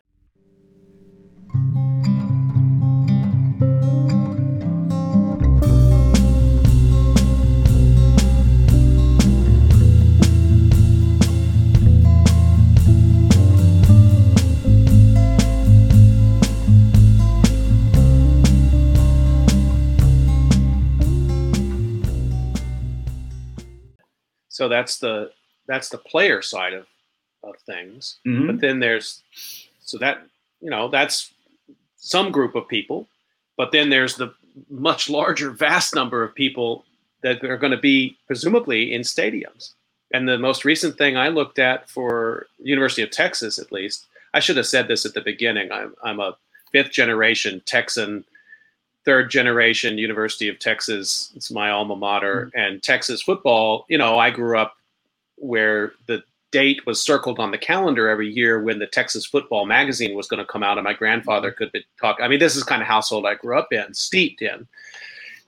So 24.55 24.69
that's 24.69 24.99
the 24.99 25.33
that's 25.67 25.89
the 25.89 25.99
player 25.99 26.41
side 26.41 26.75
of 26.75 26.87
of 27.43 27.57
things 27.67 28.21
mm-hmm. 28.27 28.47
but 28.47 28.61
then 28.61 28.79
there's 28.79 29.23
so 29.81 29.99
that 29.99 30.23
you 30.61 30.71
know 30.71 30.89
that's 30.89 31.35
some 31.97 32.31
group 32.31 32.55
of 32.55 32.69
people 32.69 33.09
but 33.57 33.73
then 33.73 33.91
there's 33.91 34.15
the 34.15 34.33
much 34.71 35.11
larger 35.11 35.51
vast 35.51 35.95
number 35.95 36.23
of 36.23 36.33
people 36.35 36.85
that 37.23 37.43
are 37.45 37.57
going 37.57 37.73
to 37.73 37.89
be 37.93 38.17
presumably 38.29 38.95
in 38.95 39.03
stadiums 39.03 39.73
and 40.13 40.29
the 40.29 40.39
most 40.39 40.65
recent 40.65 40.97
thing 40.97 41.17
i 41.17 41.29
looked 41.29 41.59
at 41.59 41.91
for 41.91 42.47
university 42.59 43.03
of 43.03 43.11
texas 43.11 43.59
at 43.59 43.73
least 43.73 44.07
i 44.35 44.39
should 44.39 44.57
have 44.57 44.69
said 44.69 44.87
this 44.87 45.05
at 45.05 45.15
the 45.15 45.21
beginning 45.21 45.73
i'm, 45.73 45.93
I'm 46.05 46.21
a 46.21 46.37
fifth 46.71 46.93
generation 46.93 47.61
texan 47.67 48.25
third 49.05 49.31
generation 49.31 49.99
University 49.99 50.49
of 50.49 50.59
Texas. 50.59 51.33
It's 51.37 51.51
my 51.51 51.71
alma 51.71 51.97
mater. 51.97 52.47
Mm-hmm. 52.47 52.59
And 52.59 52.83
Texas 52.83 53.23
football, 53.23 53.85
you 53.89 53.99
know, 53.99 54.19
I 54.19 54.31
grew 54.31 54.59
up 54.59 54.77
where 55.37 55.93
the 56.07 56.23
date 56.53 56.87
was 56.87 57.01
circled 57.01 57.41
on 57.41 57.51
the 57.51 57.59
calendar 57.59 58.09
every 58.09 58.31
year 58.31 58.63
when 58.63 58.79
the 58.79 58.87
Texas 58.87 59.27
football 59.27 59.67
magazine 59.67 60.15
was 60.15 60.29
going 60.29 60.39
to 60.39 60.47
come 60.47 60.63
out, 60.63 60.79
and 60.79 60.85
my 60.85 60.93
grandfather 60.93 61.51
could 61.51 61.73
be 61.73 61.85
talk. 62.01 62.19
I 62.23 62.29
mean, 62.29 62.39
this 62.39 62.55
is 62.55 62.63
kind 62.63 62.81
of 62.81 62.87
household 62.87 63.27
I 63.27 63.35
grew 63.35 63.59
up 63.59 63.73
in, 63.73 63.93
steeped 63.93 64.41
in, 64.41 64.67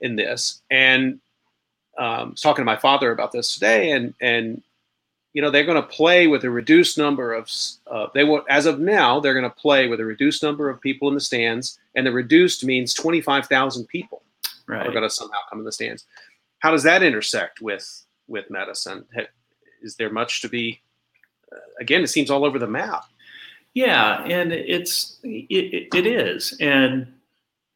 in 0.01 0.17
this. 0.17 0.63
And 0.69 1.21
um, 1.97 2.05
I 2.07 2.25
was 2.25 2.41
talking 2.41 2.63
to 2.63 2.67
my 2.67 2.77
father 2.77 3.13
about 3.13 3.33
this 3.33 3.55
today, 3.55 3.93
and 3.93 4.15
and 4.21 4.63
you 5.37 5.43
know 5.43 5.51
they're 5.51 5.65
going 5.65 5.81
to 5.81 5.87
play 5.87 6.27
with 6.27 6.45
a 6.45 6.51
reduced 6.51 6.97
number 6.97 7.35
of 7.35 7.51
uh, 7.91 8.07
they 8.15 8.25
will 8.25 8.43
as 8.49 8.65
of 8.65 8.81
now 8.81 9.21
they're 9.21 9.39
going 9.39 9.45
to 9.45 9.51
play 9.51 9.87
with 9.87 10.01
a 10.01 10.05
reduced 10.05 10.43
number 10.43 10.71
of 10.71 10.81
people 10.81 11.09
in 11.09 11.15
the 11.15 11.21
stands 11.21 11.79
and 11.95 12.07
the 12.07 12.11
reduced 12.11 12.65
means 12.65 12.95
25,000 12.95 13.87
people 13.87 14.23
right. 14.67 14.87
are 14.87 14.91
going 14.91 15.03
to 15.03 15.11
somehow 15.11 15.37
come 15.51 15.59
in 15.59 15.67
the 15.67 15.73
stands. 15.73 16.07
How 16.61 16.71
does 16.71 16.83
that 16.85 17.03
intersect 17.03 17.61
with 17.61 18.07
with 18.29 18.51
medicine? 18.51 19.05
Is 19.83 19.97
there 19.97 20.09
much 20.09 20.41
to 20.41 20.49
be? 20.49 20.81
Uh, 21.53 21.59
again, 21.81 22.03
it 22.03 22.09
seems 22.09 22.31
all 22.31 22.47
over 22.47 22.59
the 22.59 22.67
map. 22.67 23.05
Yeah, 23.75 24.25
and 24.25 24.55
it's 24.55 25.19
it, 25.23 25.89
it 25.95 26.07
is, 26.07 26.57
and 26.61 27.13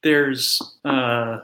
there's 0.03 0.63
uh, 0.87 1.41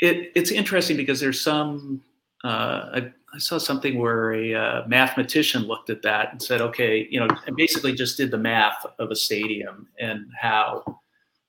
it 0.00 0.32
it's 0.34 0.50
interesting 0.50 0.98
because 0.98 1.18
there's 1.18 1.40
some 1.40 2.02
uh, 2.44 2.90
I, 2.94 3.12
I, 3.34 3.38
saw 3.38 3.58
something 3.58 3.98
where 3.98 4.32
a 4.32 4.54
uh, 4.54 4.84
mathematician 4.86 5.62
looked 5.62 5.90
at 5.90 6.02
that 6.02 6.30
and 6.30 6.40
said, 6.40 6.60
okay, 6.60 7.08
you 7.10 7.18
know, 7.18 7.28
and 7.46 7.56
basically 7.56 7.92
just 7.92 8.16
did 8.16 8.30
the 8.30 8.38
math 8.38 8.86
of 8.98 9.10
a 9.10 9.16
stadium 9.16 9.88
and 9.98 10.26
how, 10.40 11.00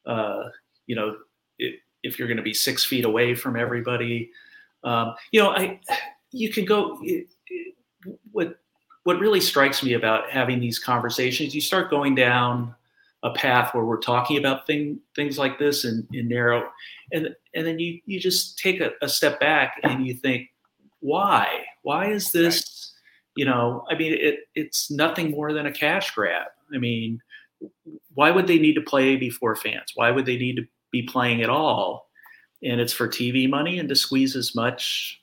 uh, 0.07 0.45
you 0.87 0.95
know, 0.95 1.15
it, 1.59 1.75
if 2.01 2.17
you're 2.17 2.27
going 2.27 2.37
to 2.37 2.43
be 2.43 2.53
six 2.53 2.83
feet 2.83 3.05
away 3.05 3.35
from 3.35 3.55
everybody, 3.55 4.31
um, 4.83 5.13
you 5.31 5.41
know, 5.41 5.51
I, 5.51 5.79
you 6.31 6.51
can 6.51 6.65
go. 6.65 6.97
It, 7.03 7.27
it, 7.47 7.75
what 8.31 8.59
what 9.03 9.19
really 9.19 9.41
strikes 9.41 9.83
me 9.83 9.93
about 9.93 10.29
having 10.29 10.59
these 10.59 10.79
conversations, 10.79 11.55
you 11.55 11.61
start 11.61 11.89
going 11.89 12.15
down 12.15 12.75
a 13.23 13.31
path 13.31 13.73
where 13.73 13.83
we're 13.83 13.97
talking 13.99 14.37
about 14.37 14.65
thing, 14.65 14.99
things 15.15 15.37
like 15.37 15.59
this 15.59 15.83
in 15.83 16.07
narrow, 16.11 16.69
and 17.11 17.35
and 17.55 17.67
then 17.67 17.79
you 17.79 17.99
you 18.05 18.19
just 18.19 18.57
take 18.57 18.79
a, 18.79 18.91
a 19.01 19.09
step 19.09 19.39
back 19.39 19.79
and 19.83 20.05
you 20.05 20.13
think, 20.13 20.49
why? 20.99 21.65
Why 21.83 22.11
is 22.11 22.31
this? 22.31 22.93
You 23.35 23.45
know, 23.45 23.85
I 23.89 23.95
mean, 23.95 24.13
it, 24.13 24.39
it's 24.55 24.91
nothing 24.91 25.31
more 25.31 25.53
than 25.53 25.65
a 25.65 25.71
cash 25.71 26.13
grab. 26.13 26.47
I 26.73 26.77
mean, 26.77 27.21
why 28.13 28.31
would 28.31 28.47
they 28.47 28.59
need 28.59 28.75
to 28.75 28.81
play 28.81 29.15
before 29.15 29.55
fans? 29.55 29.93
Why 29.95 30.11
would 30.11 30.25
they 30.25 30.37
need 30.37 30.57
to 30.57 30.67
be 30.91 31.03
playing 31.03 31.41
at 31.41 31.49
all? 31.49 32.09
And 32.63 32.81
it's 32.81 32.93
for 32.93 33.07
TV 33.07 33.49
money 33.49 33.79
and 33.79 33.87
to 33.87 33.95
squeeze 33.95 34.35
as 34.35 34.55
much, 34.55 35.21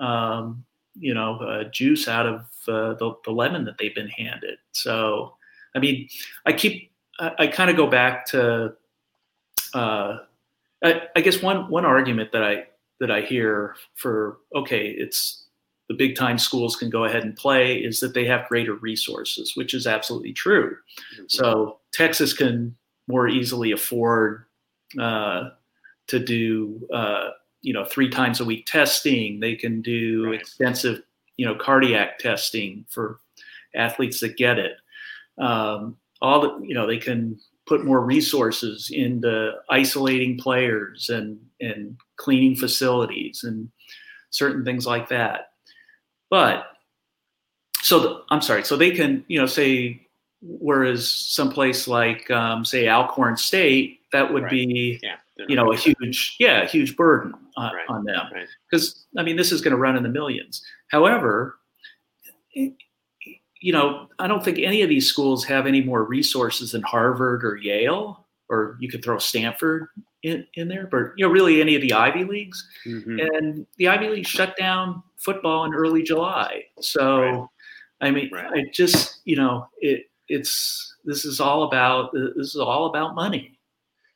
um, 0.00 0.64
you 0.98 1.14
know, 1.14 1.36
uh, 1.38 1.64
juice 1.64 2.06
out 2.06 2.26
of 2.26 2.40
uh, 2.68 2.94
the, 2.94 3.14
the 3.24 3.32
lemon 3.32 3.64
that 3.64 3.78
they've 3.78 3.94
been 3.94 4.08
handed. 4.08 4.58
So, 4.72 5.34
I 5.74 5.80
mean, 5.80 6.08
I 6.46 6.52
keep, 6.52 6.92
I, 7.18 7.32
I 7.38 7.46
kind 7.48 7.70
of 7.70 7.76
go 7.76 7.88
back 7.88 8.26
to, 8.26 8.74
uh, 9.74 10.18
I, 10.84 11.02
I 11.16 11.20
guess 11.20 11.42
one 11.42 11.68
one 11.68 11.84
argument 11.84 12.32
that 12.32 12.44
I 12.44 12.66
that 13.00 13.10
I 13.10 13.20
hear 13.22 13.76
for 13.94 14.38
okay, 14.54 14.88
it's 14.88 15.44
the 15.88 15.94
big 15.94 16.16
time 16.16 16.38
schools 16.38 16.76
can 16.76 16.90
go 16.90 17.04
ahead 17.04 17.24
and 17.24 17.36
play 17.36 17.76
is 17.76 18.00
that 18.00 18.12
they 18.12 18.26
have 18.26 18.48
greater 18.48 18.74
resources, 18.74 19.56
which 19.56 19.72
is 19.72 19.86
absolutely 19.86 20.32
true. 20.32 20.76
Mm-hmm. 21.14 21.24
So 21.28 21.78
Texas 21.92 22.32
can 22.32 22.76
more 23.06 23.26
easily 23.26 23.72
afford 23.72 24.44
uh, 25.00 25.50
to 26.08 26.18
do 26.18 26.86
uh, 26.92 27.30
you 27.62 27.72
know 27.72 27.84
three 27.84 28.08
times 28.08 28.40
a 28.40 28.44
week 28.44 28.66
testing. 28.66 29.40
They 29.40 29.54
can 29.54 29.80
do 29.80 30.26
right. 30.26 30.40
extensive 30.40 31.02
you 31.36 31.46
know 31.46 31.54
cardiac 31.54 32.18
testing 32.18 32.84
for 32.88 33.20
athletes 33.74 34.20
that 34.20 34.36
get 34.36 34.58
it. 34.58 34.76
Um, 35.38 35.96
all 36.20 36.40
the 36.40 36.66
you 36.66 36.74
know 36.74 36.86
they 36.86 36.98
can 36.98 37.38
put 37.68 37.84
more 37.84 38.00
resources 38.00 38.90
into 38.90 39.52
isolating 39.68 40.38
players 40.38 41.10
and 41.10 41.38
and 41.60 41.96
cleaning 42.16 42.56
facilities 42.56 43.44
and 43.44 43.70
certain 44.30 44.64
things 44.64 44.86
like 44.86 45.08
that. 45.08 45.52
But 46.30 46.66
so 47.82 48.00
the, 48.00 48.22
I'm 48.30 48.42
sorry. 48.42 48.64
So 48.64 48.76
they 48.76 48.90
can, 48.90 49.24
you 49.28 49.38
know, 49.38 49.46
say 49.46 50.06
whereas 50.40 51.08
someplace 51.08 51.88
like 51.88 52.30
um, 52.30 52.64
say 52.64 52.88
Alcorn 52.88 53.36
State, 53.36 54.00
that 54.12 54.32
would 54.32 54.44
right. 54.44 54.50
be, 54.50 55.00
yeah, 55.02 55.16
you 55.48 55.56
know, 55.56 55.72
a 55.72 55.76
huge, 55.76 56.36
yeah, 56.38 56.62
a 56.62 56.66
huge 56.66 56.96
burden 56.96 57.34
on, 57.56 57.74
right. 57.74 57.88
on 57.88 58.04
them 58.04 58.26
because 58.70 59.06
right. 59.14 59.22
I 59.22 59.24
mean 59.24 59.36
this 59.36 59.52
is 59.52 59.60
going 59.60 59.72
to 59.72 59.78
run 59.78 59.96
in 59.96 60.02
the 60.02 60.08
millions. 60.08 60.62
However, 60.90 61.58
you 63.60 63.72
know, 63.72 64.08
I 64.18 64.26
don't 64.26 64.44
think 64.44 64.58
any 64.58 64.82
of 64.82 64.88
these 64.88 65.06
schools 65.08 65.44
have 65.44 65.66
any 65.66 65.82
more 65.82 66.04
resources 66.04 66.72
than 66.72 66.82
Harvard 66.82 67.44
or 67.44 67.56
Yale, 67.56 68.26
or 68.48 68.76
you 68.80 68.88
could 68.88 69.04
throw 69.04 69.18
Stanford 69.18 69.88
in, 70.22 70.46
in 70.54 70.68
there, 70.68 70.88
but 70.90 71.12
you 71.16 71.26
know, 71.26 71.32
really 71.32 71.60
any 71.60 71.74
of 71.74 71.82
the 71.82 71.92
Ivy 71.92 72.24
leagues. 72.24 72.66
Mm-hmm. 72.86 73.18
And 73.20 73.66
the 73.76 73.88
Ivy 73.88 74.08
League 74.08 74.26
shut 74.26 74.56
down 74.56 75.02
football 75.16 75.64
in 75.64 75.74
early 75.74 76.02
July. 76.02 76.64
So, 76.80 77.20
right. 77.20 77.46
I 78.00 78.10
mean, 78.10 78.30
right. 78.32 78.52
I 78.52 78.64
just, 78.72 79.20
you 79.24 79.36
know, 79.36 79.68
it 79.80 80.08
it's 80.28 80.94
this 81.04 81.24
is 81.24 81.40
all 81.40 81.64
about 81.64 82.12
this 82.12 82.54
is 82.54 82.56
all 82.56 82.86
about 82.86 83.14
money. 83.14 83.58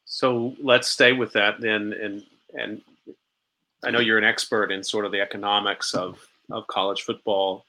So 0.04 0.54
let's 0.60 0.88
stay 0.88 1.12
with 1.12 1.32
that 1.32 1.60
then, 1.60 1.92
and 1.92 2.22
and 2.54 2.82
I 3.82 3.90
know 3.90 4.00
you're 4.00 4.18
an 4.18 4.24
expert 4.24 4.70
in 4.70 4.84
sort 4.84 5.06
of 5.06 5.12
the 5.12 5.20
economics 5.20 5.94
of 5.94 6.18
of 6.50 6.66
college 6.66 7.02
football. 7.02 7.64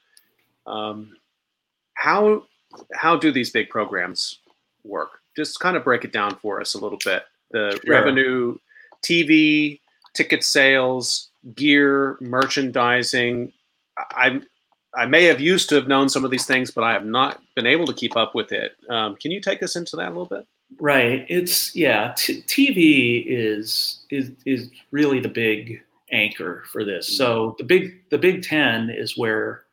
Um, 0.66 1.16
how 1.94 2.44
how 2.94 3.16
do 3.16 3.30
these 3.30 3.50
big 3.50 3.68
programs 3.68 4.40
work? 4.84 5.20
Just 5.36 5.60
kind 5.60 5.76
of 5.76 5.84
break 5.84 6.04
it 6.04 6.12
down 6.12 6.36
for 6.36 6.60
us 6.60 6.74
a 6.74 6.78
little 6.78 6.98
bit 7.04 7.24
the 7.50 7.80
sure. 7.84 7.94
revenue, 7.94 8.56
TV, 9.02 9.80
ticket 10.12 10.44
sales, 10.44 11.30
gear, 11.54 12.18
merchandising. 12.20 13.52
I 13.96 14.40
I 14.96 15.06
may 15.06 15.24
have 15.24 15.40
used 15.40 15.68
to 15.70 15.74
have 15.76 15.88
known 15.88 16.08
some 16.08 16.24
of 16.24 16.30
these 16.30 16.46
things, 16.46 16.70
but 16.70 16.84
I 16.84 16.92
have 16.92 17.06
not 17.06 17.40
been 17.56 17.66
able 17.66 17.86
to 17.86 17.92
keep 17.92 18.16
up 18.16 18.34
with 18.34 18.52
it. 18.52 18.72
Um, 18.88 19.16
can 19.16 19.30
you 19.30 19.40
take 19.40 19.62
us 19.62 19.76
into 19.76 19.96
that 19.96 20.08
a 20.08 20.10
little 20.10 20.26
bit? 20.26 20.46
Right. 20.78 21.24
It's 21.28 21.74
yeah. 21.74 22.14
T- 22.16 22.42
TV 22.42 23.24
is 23.26 24.04
is 24.10 24.32
is 24.44 24.70
really 24.90 25.20
the 25.20 25.28
big 25.28 25.82
anchor 26.12 26.64
for 26.70 26.84
this. 26.84 27.16
So 27.16 27.50
mm-hmm. 27.50 27.56
the 27.58 27.64
big 27.64 28.10
the 28.10 28.18
Big 28.18 28.42
Ten 28.42 28.90
is 28.90 29.16
where 29.16 29.63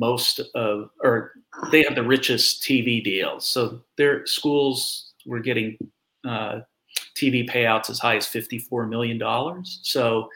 most 0.00 0.40
of 0.54 0.90
or 1.04 1.32
they 1.70 1.84
have 1.84 1.94
the 1.94 2.02
richest 2.02 2.62
TV 2.62 3.04
deals. 3.04 3.46
So 3.46 3.82
their 3.96 4.26
schools 4.26 5.12
were 5.26 5.40
getting 5.40 5.76
uh, 6.26 6.60
TV 7.14 7.48
payouts 7.48 7.90
as 7.90 7.98
high 7.98 8.16
as 8.16 8.26
$54 8.26 8.88
million. 8.88 9.20
So 9.64 10.28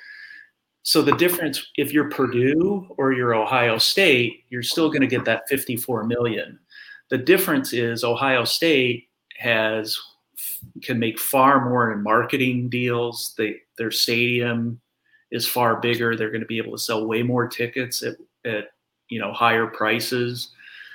so 0.87 1.01
the 1.01 1.17
difference 1.17 1.67
if 1.79 1.93
you're 1.95 2.11
Purdue 2.11 2.87
or 2.99 3.15
you're 3.15 3.35
Ohio 3.35 3.79
State, 3.79 4.45
you're 4.51 4.63
still 4.63 4.89
going 4.89 5.01
to 5.01 5.07
get 5.07 5.25
that 5.25 5.49
54 5.49 6.05
million. 6.05 6.59
The 7.09 7.17
difference 7.17 7.73
is 7.73 8.05
Ohio 8.05 8.45
State 8.45 9.09
has 9.39 9.99
can 10.83 10.99
make 10.99 11.19
far 11.19 11.69
more 11.69 11.93
in 11.93 12.03
marketing 12.03 12.69
deals. 12.69 13.35
They 13.39 13.57
their 13.79 13.91
stadium 13.91 14.81
is 15.31 15.49
far 15.49 15.81
bigger. 15.81 16.17
They're 16.17 16.31
going 16.31 16.43
to 16.43 16.47
be 16.47 16.59
able 16.59 16.73
to 16.73 16.83
sell 16.83 17.07
way 17.07 17.23
more 17.23 17.49
tickets 17.49 18.03
at, 18.03 18.17
at 18.45 18.74
you 19.15 19.21
know 19.21 19.33
higher 19.33 19.69
prices. 19.69 20.51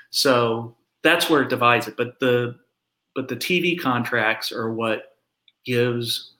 So 0.10 0.75
that's 1.03 1.29
where 1.29 1.41
it 1.41 1.49
divides 1.49 1.88
it. 1.88 1.95
But 1.95 2.19
the 2.19 2.55
but 3.15 3.29
the 3.29 3.38
TV 3.38 3.79
contracts 3.79 4.51
are 4.51 4.73
what 4.73 5.15
gives 5.65 6.34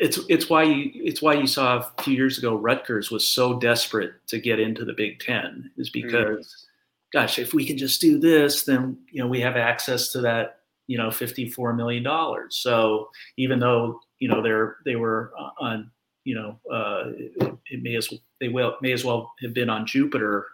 it's 0.00 0.20
it's 0.28 0.48
why 0.48 0.62
you 0.62 0.90
it's 0.94 1.20
why 1.20 1.34
you 1.34 1.48
saw 1.48 1.78
a 1.78 2.02
few 2.02 2.14
years 2.14 2.38
ago 2.38 2.54
Rutgers 2.54 3.10
was 3.10 3.26
so 3.26 3.58
desperate 3.58 4.12
to 4.28 4.38
get 4.38 4.60
into 4.60 4.84
the 4.84 4.92
Big 4.92 5.18
Ten 5.18 5.70
is 5.76 5.90
mm. 5.90 6.02
because 6.02 6.46
mm. 6.46 7.12
gosh 7.12 7.38
if 7.38 7.52
we 7.52 7.66
can 7.66 7.76
just 7.76 8.00
do 8.00 8.18
this 8.18 8.64
then 8.64 8.96
you 9.10 9.20
know 9.20 9.28
we 9.28 9.40
have 9.40 9.56
access 9.56 10.10
to 10.12 10.20
that 10.20 10.60
you 10.86 10.96
know 10.96 11.10
54 11.10 11.74
million 11.74 12.02
dollars 12.02 12.56
so 12.56 13.10
even 13.36 13.58
though 13.58 14.00
you 14.18 14.28
know 14.28 14.42
they're 14.42 14.76
they 14.84 14.96
were 14.96 15.32
on 15.58 15.90
you 16.24 16.34
know 16.34 16.58
uh, 16.72 17.10
it, 17.16 17.58
it, 17.70 17.82
may 17.82 17.96
as 17.96 18.10
well 18.10 18.20
they 18.40 18.48
will 18.48 18.76
may 18.80 18.92
as 18.92 19.04
well 19.04 19.32
have 19.42 19.54
been 19.54 19.70
on 19.70 19.86
Jupiter 19.86 20.46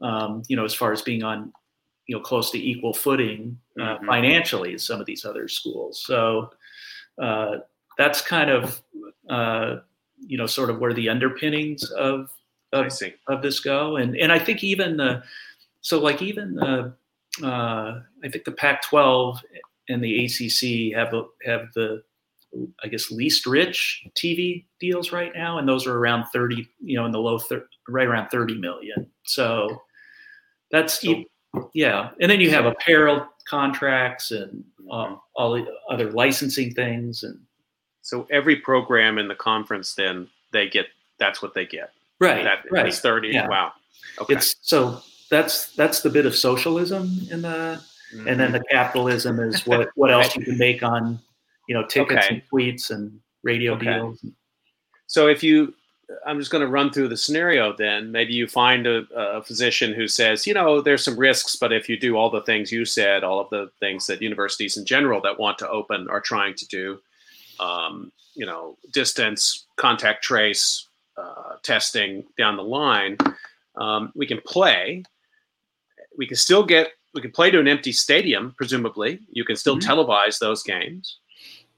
um, 0.00 0.42
you 0.48 0.56
know 0.56 0.64
as 0.64 0.74
far 0.74 0.92
as 0.92 1.02
being 1.02 1.22
on 1.22 1.52
you 2.06 2.16
know 2.16 2.22
close 2.22 2.50
to 2.50 2.58
equal 2.58 2.92
footing 2.92 3.58
uh, 3.80 3.96
mm-hmm. 3.96 4.06
financially 4.06 4.74
as 4.74 4.84
some 4.84 5.00
of 5.00 5.06
these 5.06 5.24
other 5.24 5.48
schools. 5.48 6.02
So 6.04 6.50
uh, 7.20 7.58
that's 7.98 8.20
kind 8.20 8.50
of 8.50 8.82
uh, 9.28 9.76
you 10.18 10.38
know 10.38 10.46
sort 10.46 10.70
of 10.70 10.78
where 10.78 10.92
the 10.92 11.08
underpinnings 11.08 11.90
of 11.90 12.30
of, 12.72 12.92
of 13.28 13.42
this 13.42 13.60
go. 13.60 13.96
And 13.96 14.16
and 14.16 14.32
I 14.32 14.38
think 14.38 14.64
even 14.64 14.96
the 14.96 15.22
so 15.80 16.00
like 16.00 16.22
even 16.22 16.54
the 16.54 16.94
uh, 17.42 18.00
I 18.24 18.28
think 18.28 18.44
the 18.44 18.52
Pac-12 18.52 19.38
and 19.88 20.02
the 20.02 20.24
ACC 20.24 20.96
have 20.96 21.14
have 21.44 21.72
the 21.74 22.02
I 22.82 22.88
guess 22.88 23.10
least 23.10 23.46
rich 23.46 24.06
TV 24.14 24.64
deals 24.78 25.12
right 25.12 25.32
now, 25.34 25.58
and 25.58 25.68
those 25.68 25.86
are 25.86 25.96
around 25.96 26.26
30, 26.32 26.68
you 26.82 26.96
know, 26.96 27.06
in 27.06 27.12
the 27.12 27.18
low, 27.18 27.38
thir- 27.38 27.66
right 27.88 28.06
around 28.06 28.28
30 28.28 28.58
million. 28.58 29.06
So 29.24 29.82
that's 30.70 31.00
so, 31.00 31.24
yeah, 31.74 32.10
and 32.20 32.30
then 32.30 32.40
you 32.40 32.50
have 32.50 32.66
apparel 32.66 33.26
contracts 33.48 34.30
and 34.30 34.64
uh, 34.90 35.16
all 35.34 35.52
the 35.52 35.66
other 35.88 36.10
licensing 36.10 36.74
things 36.74 37.22
and 37.22 37.38
so 38.02 38.26
every 38.30 38.56
program 38.56 39.16
in 39.18 39.28
the 39.28 39.34
conference, 39.34 39.94
then 39.94 40.28
they 40.52 40.68
get 40.68 40.86
that's 41.18 41.40
what 41.40 41.54
they 41.54 41.64
get. 41.64 41.92
Right. 42.18 42.44
That 42.44 42.64
right. 42.70 42.86
is 42.86 43.00
thirty. 43.00 43.28
Yeah. 43.28 43.48
Wow. 43.48 43.72
Okay. 44.20 44.34
It's 44.34 44.56
so 44.60 45.00
that's 45.30 45.74
that's 45.76 46.02
the 46.02 46.10
bit 46.10 46.26
of 46.26 46.34
socialism 46.34 47.10
in 47.30 47.42
the, 47.42 47.80
mm-hmm. 48.14 48.28
and 48.28 48.38
then 48.38 48.48
mm-hmm. 48.48 48.54
the 48.54 48.64
capitalism 48.70 49.38
is 49.38 49.66
what 49.66 49.88
what 49.94 50.10
else 50.10 50.36
you 50.36 50.42
can 50.44 50.58
make 50.58 50.82
on, 50.82 51.20
you 51.68 51.74
know, 51.74 51.86
tickets 51.86 52.26
okay. 52.26 52.34
and 52.34 52.42
tweets 52.52 52.90
and 52.90 53.20
radio 53.42 53.74
okay. 53.74 53.84
deals. 53.86 54.24
So 55.06 55.28
if 55.28 55.42
you 55.42 55.74
I'm 56.26 56.38
just 56.38 56.50
going 56.50 56.64
to 56.64 56.70
run 56.70 56.90
through 56.90 57.08
the 57.08 57.16
scenario 57.16 57.74
then. 57.76 58.12
Maybe 58.12 58.34
you 58.34 58.46
find 58.46 58.86
a, 58.86 59.04
a, 59.14 59.42
physician 59.42 59.92
who 59.92 60.08
says, 60.08 60.46
you 60.46 60.54
know, 60.54 60.80
there's 60.80 61.04
some 61.04 61.18
risks, 61.18 61.56
but 61.56 61.72
if 61.72 61.88
you 61.88 61.98
do 61.98 62.16
all 62.16 62.30
the 62.30 62.42
things 62.42 62.72
you 62.72 62.84
said, 62.84 63.24
all 63.24 63.40
of 63.40 63.50
the 63.50 63.70
things 63.80 64.06
that 64.06 64.22
universities 64.22 64.76
in 64.76 64.84
general 64.84 65.20
that 65.22 65.38
want 65.38 65.58
to 65.58 65.68
open 65.68 66.08
are 66.08 66.20
trying 66.20 66.54
to 66.54 66.66
do, 66.66 66.98
um, 67.60 68.12
you 68.34 68.46
know, 68.46 68.76
distance, 68.92 69.66
contact 69.76 70.22
trace, 70.22 70.88
uh, 71.16 71.56
testing 71.62 72.24
down 72.38 72.56
the 72.56 72.62
line, 72.62 73.16
um, 73.76 74.12
we 74.14 74.26
can 74.26 74.40
play. 74.46 75.02
We 76.16 76.26
can 76.26 76.36
still 76.36 76.64
get, 76.64 76.88
we 77.14 77.20
can 77.20 77.30
play 77.30 77.50
to 77.50 77.60
an 77.60 77.68
empty 77.68 77.92
stadium, 77.92 78.54
presumably. 78.56 79.20
You 79.30 79.44
can 79.44 79.56
still 79.56 79.78
mm-hmm. 79.78 79.90
televise 79.90 80.38
those 80.38 80.62
games. 80.62 81.18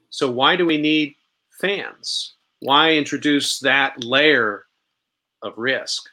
So 0.09 0.29
why 0.29 0.55
do 0.55 0.65
we 0.65 0.77
need 0.77 1.15
fans? 1.59 2.33
Why 2.59 2.93
introduce 2.93 3.59
that 3.59 4.03
layer 4.03 4.65
of 5.41 5.53
risk? 5.57 6.09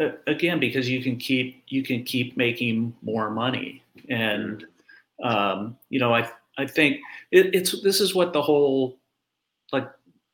Uh, 0.00 0.12
again, 0.26 0.58
because 0.58 0.88
you 0.88 1.02
can 1.02 1.16
keep 1.16 1.64
you 1.68 1.82
can 1.82 2.02
keep 2.02 2.36
making 2.36 2.94
more 3.02 3.30
money, 3.30 3.82
and 4.08 4.64
um, 5.22 5.76
you 5.90 6.00
know 6.00 6.14
I 6.14 6.30
I 6.56 6.66
think 6.66 6.98
it, 7.30 7.54
it's 7.54 7.82
this 7.82 8.00
is 8.00 8.14
what 8.14 8.32
the 8.32 8.40
whole 8.40 8.96
like 9.70 9.90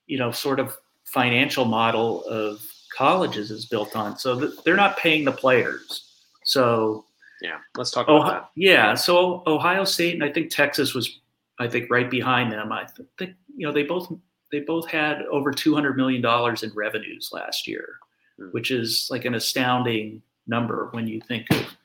you 0.06 0.18
know 0.18 0.30
sort 0.30 0.60
of 0.60 0.76
financial 1.04 1.64
model 1.64 2.24
of 2.24 2.60
colleges 2.96 3.50
is 3.50 3.66
built 3.66 3.96
on. 3.96 4.16
So 4.18 4.38
th- 4.38 4.52
they're 4.64 4.76
not 4.76 4.96
paying 4.96 5.24
the 5.24 5.32
players. 5.32 6.08
So 6.44 7.04
yeah, 7.42 7.58
let's 7.76 7.90
talk 7.90 8.08
about 8.08 8.26
that. 8.26 8.50
Yeah, 8.54 8.94
so 8.94 9.42
Ohio 9.46 9.84
State 9.84 10.14
and 10.14 10.24
I 10.24 10.30
think 10.30 10.50
Texas 10.50 10.94
was 10.94 11.18
I 11.58 11.68
think 11.68 11.90
right 11.90 12.10
behind 12.10 12.52
them. 12.52 12.72
I 12.72 12.86
think 13.18 13.34
you 13.56 13.66
know 13.66 13.72
they 13.72 13.82
both 13.82 14.12
they 14.50 14.60
both 14.60 14.88
had 14.88 15.22
over 15.22 15.52
two 15.52 15.74
hundred 15.74 15.96
million 15.96 16.22
dollars 16.22 16.62
in 16.62 16.72
revenues 16.74 17.30
last 17.32 17.66
year, 17.66 17.98
mm. 18.40 18.52
which 18.52 18.70
is 18.70 19.08
like 19.10 19.24
an 19.24 19.34
astounding 19.34 20.22
number 20.46 20.88
when 20.92 21.06
you 21.06 21.20
think 21.20 21.46
of 21.50 21.76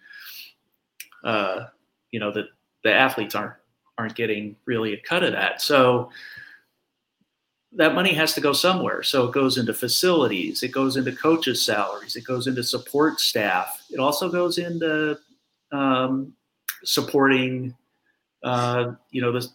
uh, 1.24 1.66
you 2.12 2.20
know 2.20 2.32
that 2.32 2.46
the 2.84 2.94
athletes 2.94 3.36
aren't 3.36 3.54
aren't 3.98 4.16
getting 4.16 4.56
really 4.66 4.94
a 4.94 5.02
cut 5.02 5.24
of 5.24 5.34
that. 5.34 5.62
So 5.62 6.10
that 7.76 7.96
money 7.96 8.14
has 8.14 8.34
to 8.34 8.42
go 8.42 8.54
somewhere. 8.54 9.02
So 9.04 9.26
it 9.26 9.34
goes 9.34 9.58
into 9.58 9.74
facilities, 9.74 10.64
it 10.64 10.72
goes 10.72 10.96
into 10.98 11.12
coaches' 11.12 11.64
salaries, 11.64 12.16
it 12.16 12.24
goes 12.24 12.48
into 12.48 12.64
support 12.64 13.20
staff. 13.20 13.84
It 13.90 14.00
also 14.00 14.30
goes 14.30 14.58
into 14.58 15.18
um, 15.72 16.34
supporting, 16.84 17.76
uh, 18.44 18.94
you 19.12 19.22
know, 19.22 19.32
the 19.32 19.48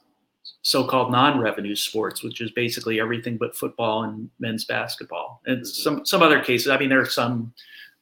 so-called 0.63 1.11
non-revenue 1.11 1.77
sports, 1.77 2.23
which 2.23 2.41
is 2.41 2.51
basically 2.51 3.01
everything 3.01 3.37
but 3.37 3.57
football 3.57 4.05
and 4.05 4.29
men's 4.39 4.65
basketball, 4.65 5.41
and 5.47 5.67
some 5.67 6.05
some 6.05 6.23
other 6.23 6.41
cases. 6.41 6.69
I 6.69 6.79
mean, 6.79 6.89
there 6.89 7.01
are 7.01 7.07
some 7.07 7.53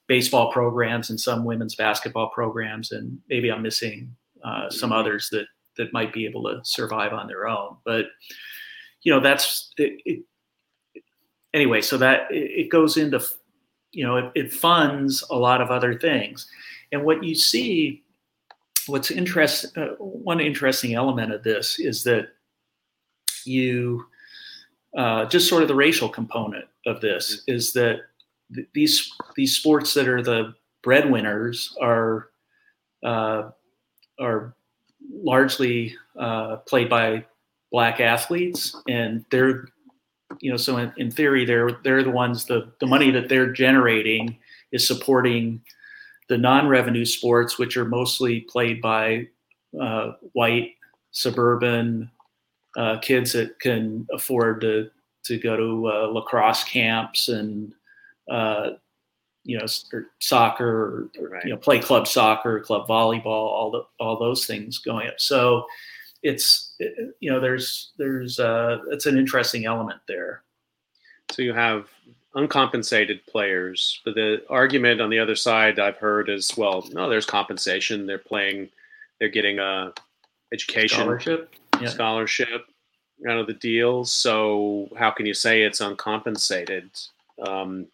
baseball 0.07 0.53
programs 0.53 1.11
and 1.11 1.21
some 1.21 1.45
women's 1.45 1.75
basketball 1.75 2.31
programs, 2.31 2.93
and 2.93 3.19
maybe 3.29 3.51
I'm 3.51 3.63
missing 3.63 4.15
uh, 4.45 4.71
some 4.71 4.93
others 4.93 5.29
that 5.31 5.47
that 5.77 5.93
might 5.93 6.13
be 6.13 6.25
able 6.27 6.45
to 6.45 6.61
survive 6.65 7.13
on 7.13 7.27
their 7.27 7.47
own. 7.47 7.77
But 7.85 8.07
you 9.03 9.13
know, 9.13 9.21
that's 9.21 9.73
it, 9.79 10.01
it, 10.05 10.23
anyway. 11.55 11.81
So 11.81 11.99
that 11.99 12.31
it, 12.31 12.51
it, 12.65 12.71
goes 12.71 12.97
into 12.97 13.23
you 13.93 14.05
know 14.05 14.17
it, 14.17 14.33
it 14.35 14.53
funds 14.53 15.25
a 15.31 15.37
lot 15.37 15.61
of 15.61 15.71
other 15.71 15.99
things, 15.99 16.47
and 16.93 17.05
what 17.05 17.23
you 17.23 17.35
see, 17.35 18.03
what's 18.87 19.11
interest 19.11 19.77
uh, 19.77 19.89
one 19.99 20.41
interesting 20.41 20.95
element 20.95 21.33
of 21.33 21.43
this 21.43 21.79
is 21.79 22.05
that 22.05 22.29
you 23.47 24.07
uh, 24.97 25.27
just 25.27 25.49
sort 25.49 25.63
of 25.63 25.69
the 25.69 25.75
racial 25.75 26.09
component 26.09 26.65
of 26.87 27.01
this 27.01 27.37
mm-hmm. 27.37 27.57
is 27.57 27.73
that 27.73 28.01
th- 28.55 28.69
these 28.75 29.13
these 29.35 29.55
sports 29.55 29.95
that 29.95 30.09
are 30.09 30.23
the 30.23 30.55
breadwinners 30.83 31.77
are 31.81 32.31
uh, 33.05 33.51
are 34.19 34.55
largely 35.11 35.95
uh, 36.19 36.57
played 36.57 36.89
by 36.89 37.25
black 37.71 38.01
athletes, 38.01 38.75
and 38.89 39.25
they're 39.31 39.69
you 40.41 40.51
know 40.51 40.57
so 40.57 40.77
in, 40.79 40.93
in, 40.97 41.11
theory 41.11 41.45
they're 41.45 41.79
they're 41.85 42.03
the 42.03 42.11
ones 42.11 42.47
the 42.47 42.73
the 42.81 42.87
money 42.87 43.11
that 43.11 43.29
they're 43.29 43.53
generating 43.53 44.37
is 44.73 44.87
supporting 44.87 45.61
the 46.29 46.39
non-revenue 46.39 47.05
sports, 47.05 47.59
which 47.59 47.77
are 47.77 47.85
mostly 47.85 48.41
played 48.41 48.81
by 48.81 49.29
uh, 49.81 50.13
white 50.33 50.73
suburban 51.13 52.11
uh, 52.77 52.99
kids 52.99 53.33
that 53.33 53.59
can 53.61 54.07
afford 54.13 54.61
to 54.61 54.91
to 55.25 55.39
go 55.39 55.57
to 55.57 55.91
uh, 55.91 56.07
lacrosse 56.07 56.63
camps 56.63 57.29
and 57.29 57.75
uh, 58.31 58.71
you 59.47 59.57
know, 59.57 59.67
or 59.93 60.07
soccer, 60.21 61.09
or, 61.19 61.29
right. 61.29 61.45
you 61.45 61.51
know, 61.51 61.57
play 61.57 61.79
club 61.79 62.09
soccer, 62.09 62.61
club 62.61 62.89
volleyball, 62.89 63.27
all 63.27 63.71
the 63.71 63.85
all 64.05 64.19
those 64.19 64.45
things 64.45 64.79
going 64.79 65.09
up. 65.09 65.21
So 65.21 65.67
it's 66.23 66.75
you 67.21 67.31
know, 67.31 67.41
there's 67.41 67.93
there's 67.97 68.41
uh, 68.41 68.79
it's 68.91 69.07
an 69.07 69.17
interesting 69.17 69.65
element 69.65 70.01
there. 70.09 70.43
So 71.31 71.43
you 71.43 71.53
have 71.53 71.89
uncompensated 72.35 73.25
players, 73.27 74.01
but 74.05 74.15
the 74.15 74.43
argument 74.51 75.01
on 75.01 75.11
the 75.11 75.19
other 75.19 75.37
side 75.37 75.79
I've 75.79 75.97
heard 75.97 76.29
is, 76.29 76.57
well, 76.57 76.87
no, 76.93 77.09
there's 77.09 77.27
compensation. 77.27 78.07
They're 78.07 78.19
playing, 78.19 78.69
they're 79.19 79.29
getting 79.29 79.59
a 79.59 79.93
education 80.53 81.01
scholarship, 81.01 81.55
yeah. 81.81 81.89
scholarship 81.89 82.67
out 83.29 83.39
of 83.39 83.47
the 83.47 83.55
deals. 83.55 84.13
So 84.13 84.89
how 84.99 85.11
can 85.11 85.27
you 85.27 85.35
say 85.35 85.63
it's 85.63 85.81
uncompensated? 85.81 86.91
Um, 87.47 87.87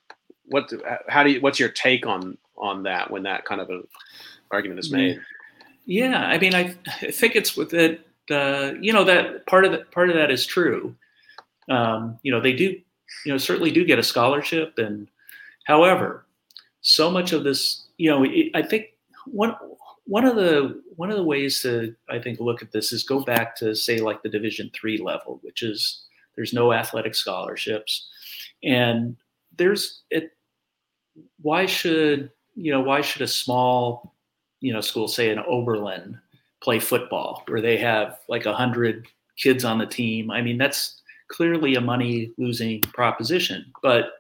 what 0.46 0.70
how 1.08 1.22
do 1.22 1.30
you 1.30 1.40
what's 1.40 1.58
your 1.58 1.68
take 1.68 2.06
on 2.06 2.36
on 2.56 2.82
that 2.84 3.10
when 3.10 3.22
that 3.24 3.44
kind 3.44 3.60
of 3.60 3.70
a 3.70 3.80
argument 4.50 4.78
is 4.78 4.92
made 4.92 5.20
yeah 5.86 6.26
i 6.26 6.38
mean 6.38 6.54
i, 6.54 6.74
I 7.00 7.10
think 7.10 7.34
it's 7.34 7.56
with 7.56 7.74
it 7.74 8.06
uh, 8.30 8.72
you 8.80 8.92
know 8.92 9.02
that 9.04 9.46
part 9.46 9.64
of 9.64 9.72
that 9.72 9.90
part 9.90 10.08
of 10.08 10.14
that 10.14 10.30
is 10.30 10.46
true 10.46 10.94
um, 11.68 12.18
you 12.22 12.30
know 12.30 12.40
they 12.40 12.52
do 12.52 12.78
you 13.24 13.32
know 13.32 13.38
certainly 13.38 13.70
do 13.70 13.84
get 13.84 13.98
a 13.98 14.02
scholarship 14.02 14.74
and 14.78 15.08
however 15.64 16.24
so 16.82 17.10
much 17.10 17.32
of 17.32 17.44
this 17.44 17.84
you 17.96 18.10
know 18.10 18.24
it, 18.24 18.50
i 18.54 18.62
think 18.62 18.90
one 19.26 19.56
one 20.04 20.24
of 20.24 20.36
the 20.36 20.82
one 20.96 21.10
of 21.10 21.16
the 21.16 21.22
ways 21.22 21.62
to 21.62 21.94
i 22.10 22.18
think 22.18 22.40
look 22.40 22.62
at 22.62 22.72
this 22.72 22.92
is 22.92 23.04
go 23.04 23.20
back 23.20 23.54
to 23.56 23.74
say 23.74 23.98
like 23.98 24.22
the 24.22 24.28
division 24.28 24.70
three 24.74 24.98
level 24.98 25.38
which 25.42 25.62
is 25.62 26.06
there's 26.36 26.52
no 26.52 26.72
athletic 26.72 27.14
scholarships. 27.14 28.08
And 28.62 29.16
there's 29.56 30.02
it 30.10 30.30
why 31.42 31.66
should 31.66 32.30
you 32.54 32.72
know 32.72 32.80
why 32.80 33.00
should 33.00 33.22
a 33.22 33.26
small 33.26 34.14
you 34.60 34.72
know 34.72 34.80
school 34.80 35.08
say 35.08 35.30
in 35.30 35.38
oberlin 35.40 36.18
play 36.62 36.78
football 36.78 37.42
where 37.48 37.60
they 37.60 37.76
have 37.76 38.20
like 38.28 38.46
a 38.46 38.54
hundred 38.54 39.06
kids 39.36 39.64
on 39.64 39.78
the 39.78 39.86
team? 39.86 40.30
I 40.30 40.40
mean 40.40 40.58
that's 40.58 41.02
clearly 41.28 41.74
a 41.74 41.80
money 41.80 42.30
losing 42.36 42.80
proposition 42.80 43.64
but 43.82 44.12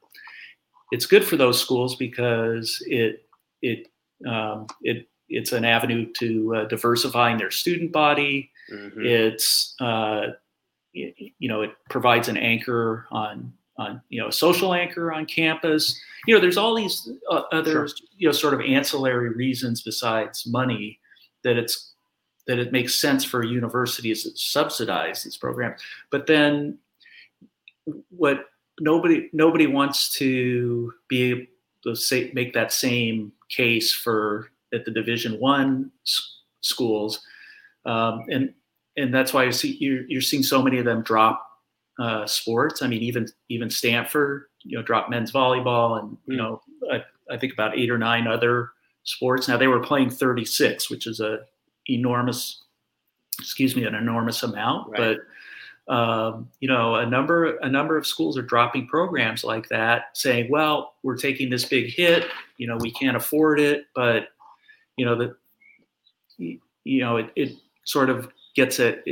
it's 0.92 1.06
good 1.06 1.24
for 1.24 1.36
those 1.36 1.60
schools 1.60 1.96
because 1.96 2.82
it 2.86 3.26
it 3.60 3.88
um, 4.26 4.66
it 4.82 5.08
it's 5.32 5.52
an 5.52 5.64
avenue 5.64 6.10
to 6.18 6.54
uh, 6.56 6.64
diversifying 6.66 7.38
their 7.38 7.50
student 7.50 7.92
body. 7.92 8.50
Mm-hmm. 8.72 9.04
It's 9.04 9.74
uh, 9.80 10.28
you, 10.92 11.12
you 11.38 11.48
know 11.48 11.62
it 11.62 11.72
provides 11.90 12.28
an 12.28 12.36
anchor 12.36 13.06
on 13.10 13.52
on 13.76 14.02
you 14.08 14.20
know 14.20 14.28
a 14.28 14.32
social 14.32 14.74
anchor 14.74 15.12
on 15.12 15.26
campus. 15.26 16.00
You 16.26 16.34
know 16.34 16.40
there's 16.40 16.56
all 16.56 16.74
these 16.74 17.08
uh, 17.30 17.42
other 17.52 17.88
sure. 17.88 17.88
you 18.16 18.28
know 18.28 18.32
sort 18.32 18.54
of 18.54 18.60
ancillary 18.60 19.30
reasons 19.30 19.82
besides 19.82 20.46
money 20.46 20.98
that 21.44 21.56
it's 21.56 21.92
that 22.46 22.58
it 22.58 22.72
makes 22.72 22.94
sense 22.94 23.24
for 23.24 23.44
universities 23.44 24.24
to 24.24 24.30
subsidize 24.36 25.22
these 25.22 25.36
programs. 25.36 25.80
But 26.10 26.26
then 26.26 26.78
what 28.10 28.46
nobody 28.80 29.28
nobody 29.32 29.66
wants 29.66 30.10
to 30.14 30.92
be 31.08 31.22
able 31.30 31.46
to 31.84 31.94
say, 31.96 32.30
make 32.34 32.52
that 32.54 32.72
same 32.72 33.32
case 33.48 33.92
for 33.92 34.50
at 34.72 34.84
the 34.84 34.90
Division 34.90 35.38
One 35.38 35.90
schools, 36.60 37.20
um, 37.84 38.24
and 38.30 38.52
and 38.96 39.12
that's 39.12 39.32
why 39.32 39.44
you 39.44 39.52
see 39.52 39.76
you're, 39.80 40.02
you're 40.08 40.20
seeing 40.20 40.42
so 40.42 40.62
many 40.62 40.78
of 40.78 40.84
them 40.84 41.02
drop 41.02 41.46
uh, 41.98 42.26
sports. 42.26 42.82
I 42.82 42.88
mean, 42.88 43.02
even 43.02 43.28
even 43.48 43.70
Stanford, 43.70 44.46
you 44.62 44.76
know, 44.76 44.82
drop 44.82 45.10
men's 45.10 45.32
volleyball, 45.32 46.00
and 46.00 46.16
you 46.26 46.36
know, 46.36 46.60
I, 46.90 47.04
I 47.30 47.38
think 47.38 47.52
about 47.52 47.78
eight 47.78 47.90
or 47.90 47.98
nine 47.98 48.26
other 48.26 48.70
sports. 49.04 49.48
Now 49.48 49.56
they 49.56 49.66
were 49.66 49.80
playing 49.80 50.10
36, 50.10 50.90
which 50.90 51.06
is 51.06 51.20
a 51.20 51.40
enormous, 51.88 52.64
excuse 53.38 53.74
me, 53.74 53.84
an 53.84 53.94
enormous 53.94 54.42
amount, 54.42 54.90
right. 54.90 54.98
but 54.98 55.92
um, 55.92 56.48
you 56.60 56.68
know, 56.68 56.94
a 56.94 57.06
number 57.06 57.56
a 57.58 57.68
number 57.68 57.96
of 57.96 58.06
schools 58.06 58.38
are 58.38 58.42
dropping 58.42 58.86
programs 58.86 59.42
like 59.42 59.68
that, 59.68 60.16
saying, 60.16 60.48
"Well, 60.50 60.94
we're 61.02 61.16
taking 61.16 61.50
this 61.50 61.64
big 61.64 61.92
hit. 61.92 62.28
You 62.56 62.68
know, 62.68 62.76
we 62.78 62.92
can't 62.92 63.16
afford 63.16 63.58
it." 63.58 63.86
But 63.94 64.28
you 64.96 65.04
know, 65.04 65.16
that 65.16 65.36
you 66.38 67.00
know, 67.00 67.16
it, 67.16 67.30
it 67.36 67.52
sort 67.84 68.10
of 68.10 68.28
gets 68.54 68.78
it. 68.78 69.04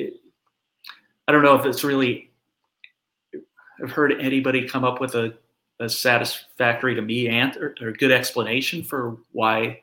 I 1.29 1.33
don't 1.33 1.43
know 1.43 1.55
if 1.55 1.66
it's 1.66 1.85
really. 1.85 2.31
I've 3.83 3.93
heard 3.93 4.12
anybody 4.21 4.69
come 4.69 4.85
up 4.85 5.01
with 5.01 5.14
a, 5.14 5.33
a 5.79 5.88
satisfactory 5.88 6.95
to 6.95 7.01
me 7.01 7.29
answer 7.29 7.75
or, 7.81 7.88
or 7.88 7.93
good 7.93 8.12
explanation 8.12 8.83
for 8.83 9.16
why, 9.33 9.81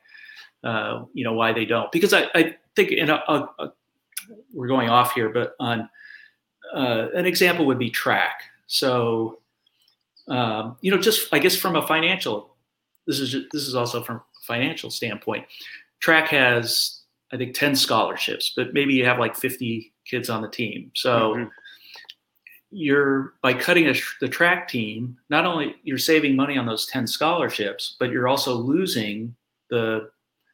uh, 0.62 1.04
you 1.14 1.24
know, 1.24 1.32
why 1.32 1.52
they 1.52 1.64
don't. 1.64 1.90
Because 1.90 2.12
I, 2.12 2.28
I 2.32 2.56
think 2.76 2.92
in 2.92 3.10
a, 3.10 3.14
a, 3.26 3.48
a 3.58 3.72
we're 4.54 4.68
going 4.68 4.88
off 4.88 5.14
here, 5.14 5.30
but 5.30 5.56
on 5.58 5.88
uh, 6.72 7.08
an 7.14 7.26
example 7.26 7.66
would 7.66 7.78
be 7.78 7.90
track. 7.90 8.42
So, 8.68 9.40
um, 10.28 10.76
you 10.80 10.92
know, 10.92 10.98
just 10.98 11.32
I 11.34 11.40
guess 11.40 11.56
from 11.56 11.74
a 11.74 11.84
financial, 11.84 12.54
this 13.06 13.18
is 13.18 13.32
just, 13.32 13.46
this 13.50 13.62
is 13.62 13.74
also 13.74 14.02
from 14.02 14.16
a 14.18 14.22
financial 14.46 14.90
standpoint. 14.90 15.44
Track 16.00 16.28
has 16.28 17.02
I 17.32 17.36
think 17.36 17.54
ten 17.54 17.74
scholarships, 17.76 18.52
but 18.56 18.74
maybe 18.74 18.94
you 18.94 19.04
have 19.04 19.18
like 19.18 19.36
fifty 19.36 19.92
kids 20.06 20.30
on 20.30 20.42
the 20.42 20.48
team. 20.48 20.90
So. 20.94 21.34
Mm-hmm. 21.34 21.48
You're 22.70 23.32
by 23.42 23.54
cutting 23.54 23.88
a, 23.88 23.94
the 24.20 24.28
track 24.28 24.68
team. 24.68 25.16
Not 25.30 25.46
only 25.46 25.76
you're 25.84 25.96
saving 25.96 26.36
money 26.36 26.58
on 26.58 26.66
those 26.66 26.84
ten 26.84 27.06
scholarships, 27.06 27.96
but 27.98 28.10
you're 28.10 28.28
also 28.28 28.52
losing 28.52 29.34
the 29.70 30.10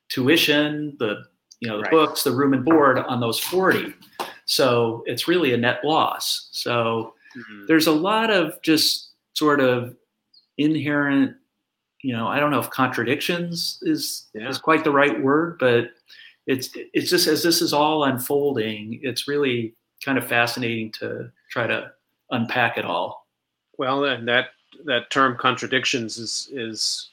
tuition, 0.08 0.96
the 1.00 1.24
you 1.58 1.68
know 1.68 1.78
the 1.78 1.82
right. 1.82 1.90
books, 1.90 2.22
the 2.22 2.30
room 2.30 2.54
and 2.54 2.64
board 2.64 2.98
on 2.98 3.18
those 3.18 3.40
forty. 3.40 3.94
So 4.44 5.02
it's 5.06 5.26
really 5.26 5.54
a 5.54 5.56
net 5.56 5.84
loss. 5.84 6.50
So 6.52 7.14
mm-hmm. 7.36 7.66
there's 7.66 7.88
a 7.88 7.92
lot 7.92 8.30
of 8.30 8.62
just 8.62 9.10
sort 9.34 9.60
of 9.60 9.96
inherent, 10.58 11.34
you 12.04 12.14
know, 12.14 12.28
I 12.28 12.38
don't 12.38 12.50
know 12.50 12.60
if 12.60 12.68
contradictions 12.68 13.78
is 13.80 14.26
yeah. 14.34 14.46
is 14.46 14.58
quite 14.58 14.84
the 14.84 14.90
right 14.90 15.22
word, 15.22 15.56
but 15.58 15.90
it's 16.46 16.68
it's 16.92 17.08
just 17.08 17.26
as 17.26 17.42
this 17.42 17.62
is 17.62 17.72
all 17.72 18.04
unfolding, 18.04 19.00
it's 19.02 19.26
really 19.26 19.74
kind 20.04 20.18
of 20.18 20.26
fascinating 20.26 20.92
to 20.92 21.32
try 21.50 21.66
to 21.66 21.90
unpack 22.30 22.76
it 22.76 22.84
all. 22.84 23.26
Well, 23.78 24.04
and 24.04 24.28
that 24.28 24.48
that 24.84 25.08
term 25.10 25.38
contradictions 25.38 26.18
is 26.18 26.50
is 26.52 27.08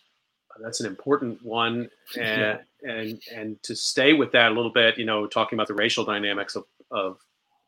that's 0.62 0.82
an 0.82 0.88
important 0.88 1.41
one 1.41 1.89
and 2.19 2.60
and 2.84 3.21
and 3.34 3.63
to 3.63 3.77
stay 3.77 4.12
with 4.12 4.34
that 4.34 4.51
a 4.51 4.54
little 4.54 4.73
bit 4.73 4.97
you 4.97 5.06
know 5.06 5.25
talking 5.25 5.56
about 5.56 5.69
the 5.69 5.73
racial 5.73 6.04
dynamics 6.04 6.58
of 6.58 6.65
of 6.91 7.17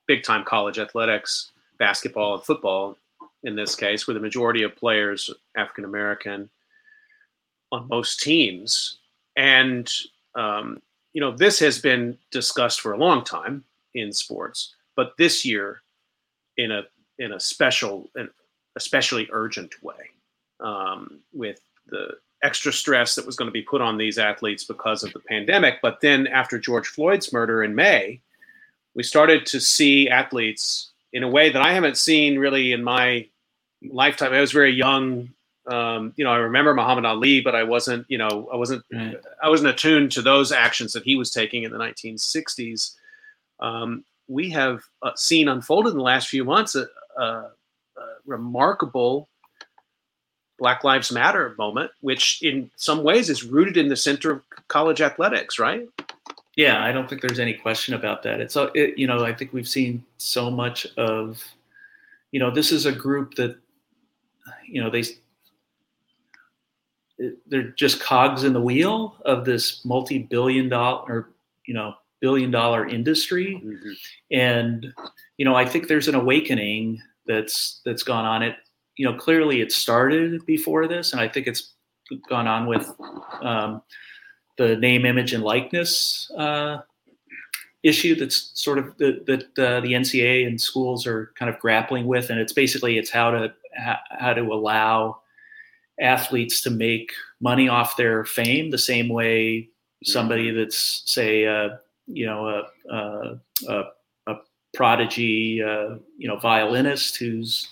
big 0.08 0.24
time 0.24 0.44
college 0.44 0.78
athletics, 0.78 1.54
basketball 1.80 2.34
and 2.34 2.44
football 2.44 2.98
in 3.46 3.56
this 3.56 3.76
case, 3.78 4.08
where 4.08 4.14
the 4.14 4.20
majority 4.20 4.64
of 4.64 4.76
players 4.76 5.30
African 5.56 5.86
American 5.86 6.50
on 7.74 7.88
most 7.90 8.22
teams. 8.22 9.00
And 9.36 9.92
um, 10.36 10.82
you 11.14 11.22
know, 11.22 11.36
this 11.36 11.60
has 11.60 11.80
been 11.80 12.18
discussed 12.32 12.82
for 12.82 12.94
a 12.94 12.98
long 12.98 13.24
time 13.24 13.64
in 13.94 14.12
sports, 14.12 14.76
but 14.96 15.14
this 15.18 15.46
year, 15.46 15.82
in 16.58 16.72
a 16.72 16.84
in 17.20 17.34
a 17.34 17.40
special 17.40 18.10
and 18.16 18.30
especially 18.76 19.28
urgent 19.32 19.82
way, 19.84 20.10
um, 20.60 21.20
with 21.34 21.60
the 21.88 22.10
extra 22.44 22.74
stress 22.74 23.16
that 23.16 23.26
was 23.26 23.36
going 23.36 23.48
to 23.48 23.54
be 23.54 23.62
put 23.62 23.82
on 23.82 23.98
these 23.98 24.18
athletes 24.18 24.64
because 24.64 25.04
of 25.04 25.14
the 25.14 25.20
pandemic. 25.20 25.76
But 25.82 26.02
then 26.02 26.28
after 26.28 26.60
George 26.60 26.88
Floyd's 26.88 27.32
murder 27.32 27.64
in 27.64 27.74
May, 27.74 28.20
we 28.96 29.04
started 29.04 29.46
to 29.48 29.60
see 29.60 30.10
athletes 30.10 30.92
in 31.14 31.24
a 31.24 31.30
way 31.30 31.52
that 31.52 31.62
I 31.62 31.74
haven't 31.74 31.98
seen 31.98 32.38
really 32.38 32.74
in 32.74 32.84
my 32.84 33.28
lifetime. 33.82 34.34
I 34.34 34.42
was 34.42 34.52
very 34.52 34.74
young. 34.74 35.30
Um, 35.68 36.14
you 36.18 36.26
know, 36.26 36.32
I 36.32 36.38
remember 36.38 36.74
Muhammad 36.74 37.06
Ali, 37.06 37.42
but 37.42 37.56
I 37.56 37.64
wasn't, 37.64 38.06
you 38.10 38.18
know, 38.18 38.50
I 38.52 38.58
wasn't, 38.58 38.84
right. 38.92 39.18
I 39.42 39.50
wasn't 39.50 39.70
attuned 39.70 40.12
to 40.14 40.22
those 40.22 40.52
actions 40.52 40.92
that 40.94 41.04
he 41.04 41.16
was 41.16 41.32
taking 41.32 41.64
in 41.64 41.72
the 41.72 41.78
1960s. 41.78 42.96
Um, 43.60 44.04
we 44.28 44.50
have 44.50 44.84
uh, 45.02 45.12
seen 45.16 45.48
unfolded 45.48 45.92
in 45.92 45.98
the 45.98 46.04
last 46.04 46.28
few 46.28 46.44
months 46.44 46.76
a, 46.76 46.88
a, 47.18 47.24
a, 47.24 47.52
remarkable 48.26 49.30
Black 50.60 50.84
Lives 50.84 51.12
Matter 51.12 51.56
moment, 51.58 51.92
which 52.02 52.42
in 52.42 52.70
some 52.76 53.04
ways 53.04 53.30
is 53.30 53.44
rooted 53.44 53.78
in 53.78 53.88
the 53.88 53.96
center 53.96 54.32
of 54.32 54.42
college 54.68 55.02
athletics, 55.02 55.60
right? 55.60 55.88
Yeah, 56.56 56.84
I 56.84 56.92
don't 56.92 57.10
think 57.10 57.22
there's 57.22 57.40
any 57.40 57.54
question 57.54 57.96
about 57.96 58.24
that. 58.24 58.40
It's 58.40 58.56
it, 58.76 58.98
you 58.98 59.08
know 59.08 59.26
I 59.26 59.34
think 59.34 59.54
we've 59.54 59.68
seen 59.68 60.04
so 60.18 60.52
much 60.52 60.86
of, 60.98 61.44
you 62.32 62.40
know, 62.40 62.52
this 62.52 62.72
is 62.72 62.86
a 62.86 62.92
group 62.92 63.36
that, 63.36 63.58
you 64.68 64.82
know, 64.82 64.90
they 64.90 65.04
they're 67.48 67.70
just 67.70 68.02
cogs 68.02 68.44
in 68.44 68.54
the 68.54 68.62
wheel 68.62 69.16
of 69.26 69.46
this 69.46 69.84
multi-billion 69.86 70.70
dollar 70.70 71.04
or 71.08 71.30
you 71.66 71.74
know 71.74 71.94
billion 72.22 72.52
dollar 72.52 72.88
industry. 72.88 73.62
Mm-hmm. 73.64 73.92
and 74.32 74.94
you 75.38 75.46
know 75.46 75.56
i 75.56 75.66
think 75.66 75.88
there's 75.88 76.08
an 76.08 76.16
awakening 76.16 77.02
that's 77.26 77.82
that's 77.86 78.04
gone 78.04 78.26
on. 78.26 78.44
It 78.44 78.56
you 78.98 79.10
know 79.10 79.18
clearly 79.18 79.62
it 79.62 79.72
started 79.72 80.46
before 80.46 80.88
this 80.88 81.14
and 81.14 81.22
i 81.22 81.28
think 81.28 81.48
it's 81.48 81.74
gone 82.30 82.48
on 82.48 82.68
with 82.68 82.92
um, 83.42 83.82
the 84.58 84.76
name, 84.78 85.06
image, 85.06 85.34
and 85.34 85.44
likeness 85.44 86.32
uh, 86.38 86.80
issue 87.82 88.16
that's 88.16 88.52
sort 88.54 88.78
of 88.78 88.98
the, 88.98 89.22
that 89.26 89.44
uh, 89.60 89.82
the 89.82 89.94
NCAA 89.94 90.48
and 90.48 90.60
schools 90.60 91.06
are 91.06 91.32
kind 91.36 91.50
of 91.50 91.60
grappling 91.60 92.06
with, 92.06 92.30
and 92.30 92.40
it's 92.40 92.54
basically 92.54 92.98
it's 92.98 93.10
how 93.10 93.32
to 93.32 93.54
how 93.76 94.34
to 94.34 94.42
allow 94.42 95.20
athletes 96.00 96.62
to 96.62 96.70
make 96.70 97.12
money 97.40 97.68
off 97.68 97.98
their 97.98 98.26
fame 98.26 98.72
the 98.72 98.78
same 98.78 99.10
way 99.10 99.70
somebody 100.04 100.52
that's 100.52 101.04
say 101.06 101.46
uh, 101.46 101.70
you 102.08 102.26
know 102.26 102.48
a, 102.48 102.94
a, 102.94 103.40
a, 103.70 103.84
a 104.28 104.36
prodigy 104.74 105.62
uh, 105.62 105.96
you 106.18 106.28
know 106.28 106.38
violinist 106.38 107.18
who's 107.18 107.70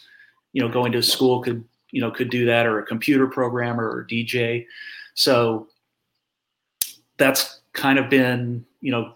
you 0.54 0.62
know 0.62 0.70
going 0.70 0.92
to 0.92 1.02
school 1.02 1.42
could 1.42 1.64
you 1.92 2.00
know 2.00 2.12
could 2.12 2.30
do 2.30 2.46
that 2.46 2.66
or 2.66 2.80
a 2.80 2.86
computer 2.86 3.28
programmer 3.28 3.90
or 3.90 4.06
DJ 4.06 4.66
so 5.14 5.68
that's 7.18 7.62
kind 7.74 8.00
of 8.00 8.10
been, 8.10 8.66
you 8.82 8.92
know, 8.92 9.14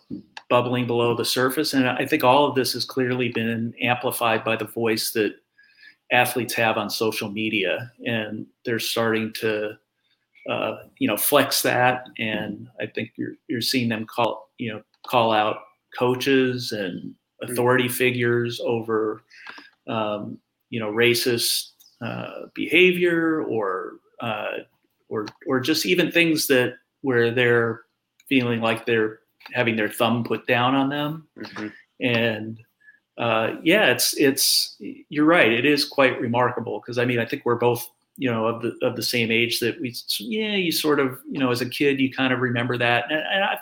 bubbling 0.49 0.85
below 0.85 1.15
the 1.15 1.25
surface. 1.25 1.73
And 1.73 1.89
I 1.89 2.05
think 2.05 2.23
all 2.23 2.45
of 2.45 2.55
this 2.55 2.73
has 2.73 2.85
clearly 2.85 3.29
been 3.29 3.73
amplified 3.81 4.43
by 4.43 4.55
the 4.55 4.65
voice 4.65 5.11
that, 5.11 5.35
athletes 6.11 6.53
have 6.55 6.77
on 6.77 6.89
social 6.89 7.29
media, 7.29 7.91
and 8.05 8.45
they're 8.63 8.79
starting 8.79 9.33
to, 9.41 9.71
uh, 10.49 10.75
you 10.99 11.07
know, 11.07 11.17
flex 11.17 11.61
that. 11.63 12.07
And 12.19 12.67
I 12.79 12.87
think 12.87 13.11
you're 13.17 13.35
you're 13.47 13.61
seeing 13.61 13.89
them 13.89 14.05
call 14.05 14.49
you 14.57 14.73
know 14.73 14.81
call 15.07 15.31
out 15.31 15.57
coaches 15.97 16.71
and 16.71 17.13
authority 17.41 17.87
figures 17.87 18.59
over, 18.63 19.23
um, 19.87 20.39
you 20.69 20.79
know, 20.79 20.91
racist 20.91 21.71
uh, 22.01 22.47
behavior 22.53 23.43
or 23.43 23.93
uh, 24.21 24.59
or 25.09 25.25
or 25.47 25.59
just 25.59 25.85
even 25.85 26.11
things 26.11 26.47
that 26.47 26.75
where 27.01 27.31
they're 27.31 27.81
feeling 28.27 28.61
like 28.61 28.85
they're 28.85 29.19
having 29.53 29.75
their 29.75 29.89
thumb 29.89 30.23
put 30.23 30.47
down 30.47 30.73
on 30.75 30.89
them 30.89 31.27
Mm-hmm. 31.37 31.67
and 32.01 32.59
uh, 33.17 33.55
yeah 33.63 33.91
it's 33.91 34.13
it's 34.17 34.75
you're 34.79 35.25
right. 35.25 35.51
It 35.51 35.65
is 35.65 35.85
quite 35.85 36.19
remarkable 36.19 36.79
because 36.79 36.97
i 36.97 37.05
mean 37.05 37.19
i 37.19 37.25
think 37.25 37.45
we're 37.45 37.55
both 37.55 37.89
you 38.17 38.29
know 38.29 38.45
of 38.45 38.61
the 38.61 38.77
of 38.81 38.95
the 38.95 39.03
same 39.03 39.31
age 39.31 39.59
that 39.59 39.79
we 39.79 39.95
yeah 40.19 40.55
you 40.55 40.71
sort 40.71 40.99
of 40.99 41.19
you 41.29 41.39
know 41.39 41.51
as 41.51 41.61
a 41.61 41.69
kid 41.69 41.99
you 41.99 42.11
kind 42.11 42.33
of 42.33 42.39
remember 42.39 42.77
that. 42.77 43.05
And, 43.09 43.19
and 43.19 43.43
i 43.43 43.57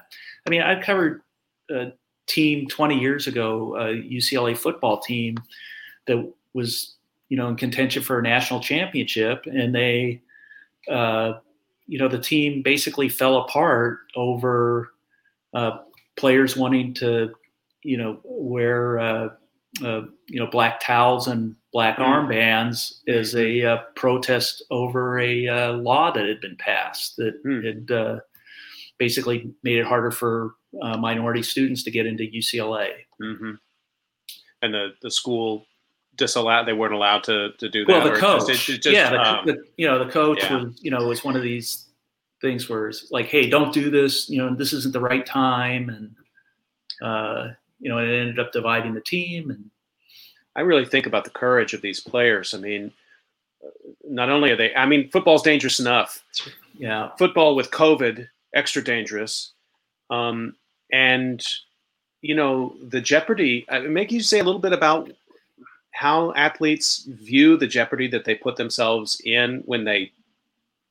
i 0.46 0.50
mean 0.50 0.62
i've 0.62 0.84
covered 0.84 1.22
a 1.70 1.92
team 2.26 2.68
20 2.68 3.00
years 3.00 3.28
ago 3.28 3.76
a 3.76 4.02
ucla 4.16 4.58
football 4.58 5.00
team 5.00 5.38
that 6.08 6.32
was 6.54 6.96
you 7.30 7.38
know 7.38 7.48
in 7.48 7.56
contention 7.56 8.02
for 8.02 8.20
a 8.20 8.22
national 8.22 8.60
championship 8.60 9.46
and 9.46 9.74
they 9.74 10.22
uh, 10.90 11.34
you 11.88 11.98
know 11.98 12.08
the 12.08 12.20
team 12.20 12.62
basically 12.62 13.10
fell 13.10 13.38
apart 13.38 14.00
over 14.16 14.94
uh, 15.54 15.80
players 16.16 16.56
wanting 16.56 16.94
to 16.94 17.34
you 17.84 17.98
know 17.98 18.20
wear 18.24 19.00
uh, 19.82 20.02
you 20.28 20.40
know 20.40 20.48
black 20.48 20.80
towels 20.80 21.28
and 21.28 21.56
black 21.72 21.98
Mm. 21.98 22.06
armbands 22.06 23.00
as 23.08 23.36
a 23.36 23.64
uh, 23.64 23.78
protest 23.96 24.64
over 24.70 25.20
a 25.20 25.48
uh, 25.48 25.74
law 25.74 26.12
that 26.12 26.28
had 26.28 26.40
been 26.42 26.56
passed 26.58 27.16
that 27.18 27.44
Mm. 27.44 27.66
had 27.66 27.92
uh, 27.92 28.20
basically 29.00 29.52
made 29.64 29.78
it 29.80 29.86
harder 29.86 30.12
for 30.12 30.54
uh, 30.82 30.98
minority 30.98 31.42
students 31.42 31.84
to 31.84 31.92
get 31.92 32.06
into 32.06 32.24
UCLA. 32.24 32.92
Mm-hmm. 33.22 33.54
And 34.62 34.74
the 34.74 34.90
the 35.02 35.12
school 35.12 35.66
disallowed; 36.16 36.68
they 36.68 36.74
weren't 36.74 36.94
allowed 36.94 37.24
to 37.26 37.54
to 37.58 37.70
do 37.70 37.86
that. 37.86 38.04
Well, 38.04 38.14
the 38.14 38.20
coach, 38.20 38.48
just- 38.48 38.66
just, 38.84 38.88
yeah, 38.88 39.10
the, 39.10 39.20
um, 39.22 39.46
the, 39.46 39.64
you 39.78 39.88
know, 39.88 40.04
the 40.04 40.12
coach 40.12 40.44
yeah. 40.44 40.56
was, 40.64 40.80
you 40.82 40.92
know, 40.92 41.08
was 41.08 41.24
one 41.24 41.36
of 41.36 41.42
these 41.42 41.90
things 42.42 42.70
where 42.70 42.90
it's 42.90 43.10
like, 43.12 43.26
hey, 43.26 43.50
don't 43.50 43.74
do 43.74 43.90
this. 43.90 44.30
You 44.30 44.38
know, 44.38 44.56
this 44.56 44.74
isn't 44.74 44.94
the 44.94 45.00
right 45.00 45.26
time, 45.26 45.90
and 45.90 46.16
uh, 47.02 47.54
you 47.84 47.90
know, 47.90 47.98
it 47.98 48.08
ended 48.08 48.40
up 48.40 48.54
dividing 48.54 48.94
the 48.94 49.02
team. 49.02 49.50
And 49.50 49.70
I 50.56 50.62
really 50.62 50.86
think 50.86 51.06
about 51.06 51.26
the 51.26 51.30
courage 51.30 51.74
of 51.74 51.82
these 51.82 52.00
players. 52.00 52.54
I 52.54 52.58
mean, 52.58 52.94
not 54.08 54.30
only 54.30 54.52
are 54.52 54.56
they, 54.56 54.74
I 54.74 54.86
mean, 54.86 55.10
football's 55.10 55.44
dangerous 55.44 55.82
enough. 55.82 56.24
yeah, 56.78 57.10
Football 57.18 57.56
with 57.56 57.72
COVID, 57.72 58.26
extra 58.56 58.82
dangerous. 58.82 59.52
Um, 60.10 60.56
and, 60.94 61.46
you 62.22 62.36
know, 62.36 62.74
the 62.88 63.02
jeopardy, 63.02 63.66
I 63.70 63.80
mean, 63.80 63.92
make 63.94 64.14
you 64.14 64.22
say 64.22 64.40
a 64.40 64.44
little 64.46 64.62
bit 64.62 64.72
about 64.72 65.12
how 65.92 66.32
athletes 66.36 67.06
view 67.06 67.58
the 67.58 67.68
jeopardy 67.68 68.08
that 68.08 68.24
they 68.24 68.36
put 68.36 68.56
themselves 68.56 69.22
in 69.26 69.62
when 69.66 69.84
they 69.84 70.12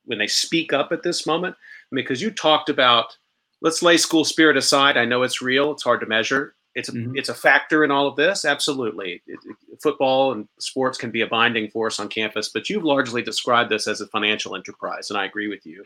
when 0.05 0.19
they 0.19 0.27
speak 0.27 0.73
up 0.73 0.91
at 0.91 1.03
this 1.03 1.25
moment 1.25 1.55
I 1.55 1.95
mean, 1.95 2.03
because 2.03 2.21
you 2.21 2.31
talked 2.31 2.69
about 2.69 3.17
let's 3.61 3.83
lay 3.83 3.97
school 3.97 4.23
spirit 4.23 4.55
aside 4.55 4.95
i 4.95 5.03
know 5.03 5.23
it's 5.23 5.41
real 5.41 5.73
it's 5.73 5.83
hard 5.83 5.99
to 5.99 6.05
measure 6.05 6.55
it's 6.75 6.89
a, 6.89 6.91
Mhm. 6.91 7.17
it's 7.17 7.29
a 7.29 7.33
factor 7.33 7.83
in 7.83 7.91
all 7.91 8.07
of 8.07 8.15
this 8.15 8.45
absolutely. 8.45 9.21
It, 9.27 9.39
it- 9.45 9.57
football 9.81 10.31
and 10.33 10.47
sports 10.59 10.97
can 10.97 11.11
be 11.11 11.21
a 11.21 11.27
binding 11.27 11.69
force 11.69 11.99
on 11.99 12.07
campus 12.07 12.47
but 12.49 12.69
you've 12.69 12.83
largely 12.83 13.21
described 13.21 13.69
this 13.69 13.87
as 13.87 14.01
a 14.01 14.07
financial 14.07 14.55
enterprise 14.55 15.09
and 15.09 15.17
i 15.19 15.25
agree 15.25 15.47
with 15.47 15.65
you. 15.65 15.83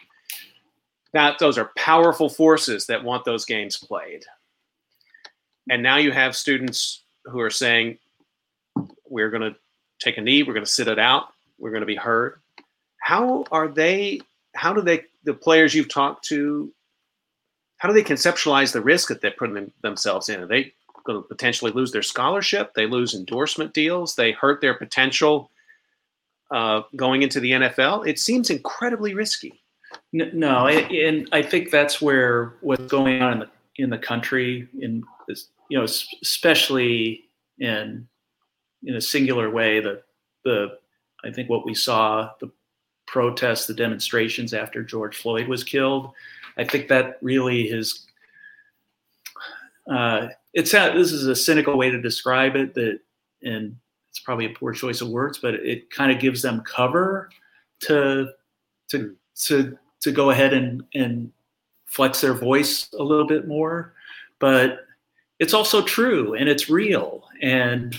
That 1.13 1.39
those 1.39 1.57
are 1.57 1.71
powerful 1.77 2.29
forces 2.29 2.85
that 2.88 3.03
want 3.03 3.23
those 3.25 3.45
games 3.45 3.77
played. 3.77 4.23
And 5.69 5.81
now 5.81 5.97
you 5.97 6.11
have 6.11 6.35
students 6.35 7.01
who 7.25 7.39
are 7.39 7.49
saying 7.49 7.97
we're 9.09 9.29
going 9.29 9.53
to 9.53 9.57
take 9.99 10.17
a 10.17 10.21
knee 10.21 10.43
we're 10.43 10.53
going 10.53 10.65
to 10.65 10.71
sit 10.71 10.88
it 10.88 10.99
out 10.99 11.29
we're 11.57 11.71
going 11.71 11.81
to 11.81 11.88
be 11.88 11.95
heard 11.95 12.39
how 13.01 13.43
are 13.51 13.67
they 13.67 14.21
how 14.55 14.71
do 14.73 14.81
they 14.81 15.03
the 15.23 15.33
players 15.33 15.73
you've 15.73 15.89
talked 15.89 16.23
to 16.25 16.71
how 17.77 17.88
do 17.89 17.93
they 17.93 18.03
conceptualize 18.03 18.71
the 18.71 18.81
risk 18.81 19.07
that 19.09 19.21
they're 19.21 19.31
putting 19.38 19.53
them, 19.55 19.71
themselves 19.83 20.29
in? 20.29 20.41
Are 20.41 20.47
they 20.47 20.73
going 21.07 21.23
to 21.23 21.27
potentially 21.27 21.71
lose 21.71 21.91
their 21.91 22.03
scholarship. 22.03 22.73
They 22.75 22.85
lose 22.85 23.15
endorsement 23.15 23.73
deals. 23.73 24.15
They 24.15 24.31
hurt 24.33 24.61
their 24.61 24.75
potential 24.75 25.49
uh, 26.51 26.81
going 26.95 27.23
into 27.23 27.41
the 27.41 27.51
nfl 27.51 28.07
it 28.07 28.17
seems 28.19 28.49
incredibly 28.49 29.13
risky. 29.13 29.61
No, 30.13 30.67
and 30.67 31.27
I 31.31 31.41
think 31.41 31.71
that's 31.71 32.01
where 32.01 32.53
what's 32.61 32.85
going 32.87 33.21
on 33.21 33.33
in 33.33 33.39
the 33.39 33.49
in 33.77 33.89
the 33.89 33.97
country, 33.97 34.67
in 34.79 35.03
you 35.69 35.77
know, 35.77 35.83
especially 35.83 37.25
in 37.59 38.07
in 38.83 38.95
a 38.95 39.01
singular 39.01 39.49
way, 39.49 39.79
the 39.79 40.01
the 40.43 40.77
I 41.23 41.31
think 41.31 41.49
what 41.49 41.65
we 41.65 41.73
saw 41.73 42.31
the 42.39 42.51
protests, 43.05 43.67
the 43.67 43.73
demonstrations 43.73 44.53
after 44.53 44.83
George 44.83 45.15
Floyd 45.15 45.47
was 45.47 45.63
killed, 45.63 46.11
I 46.57 46.63
think 46.63 46.87
that 46.87 47.17
really 47.21 47.67
has. 47.69 48.05
Uh, 49.89 50.27
it's 50.53 50.71
this 50.71 51.11
is 51.11 51.27
a 51.27 51.35
cynical 51.35 51.77
way 51.77 51.89
to 51.89 52.01
describe 52.01 52.55
it 52.55 52.73
that, 52.75 52.99
and 53.43 53.75
it's 54.09 54.19
probably 54.19 54.45
a 54.45 54.49
poor 54.49 54.73
choice 54.73 55.01
of 55.01 55.09
words, 55.09 55.37
but 55.37 55.55
it 55.55 55.89
kind 55.91 56.11
of 56.11 56.19
gives 56.19 56.41
them 56.41 56.61
cover 56.61 57.29
to 57.81 58.29
to 58.89 59.15
to 59.35 59.77
to 60.01 60.11
go 60.11 60.31
ahead 60.31 60.53
and 60.53 60.83
and 60.93 61.31
flex 61.85 62.21
their 62.21 62.33
voice 62.33 62.89
a 62.93 63.03
little 63.03 63.27
bit 63.27 63.47
more. 63.47 63.93
But 64.39 64.79
it's 65.39 65.53
also 65.53 65.81
true 65.81 66.33
and 66.33 66.49
it's 66.49 66.69
real 66.69 67.27
and 67.41 67.95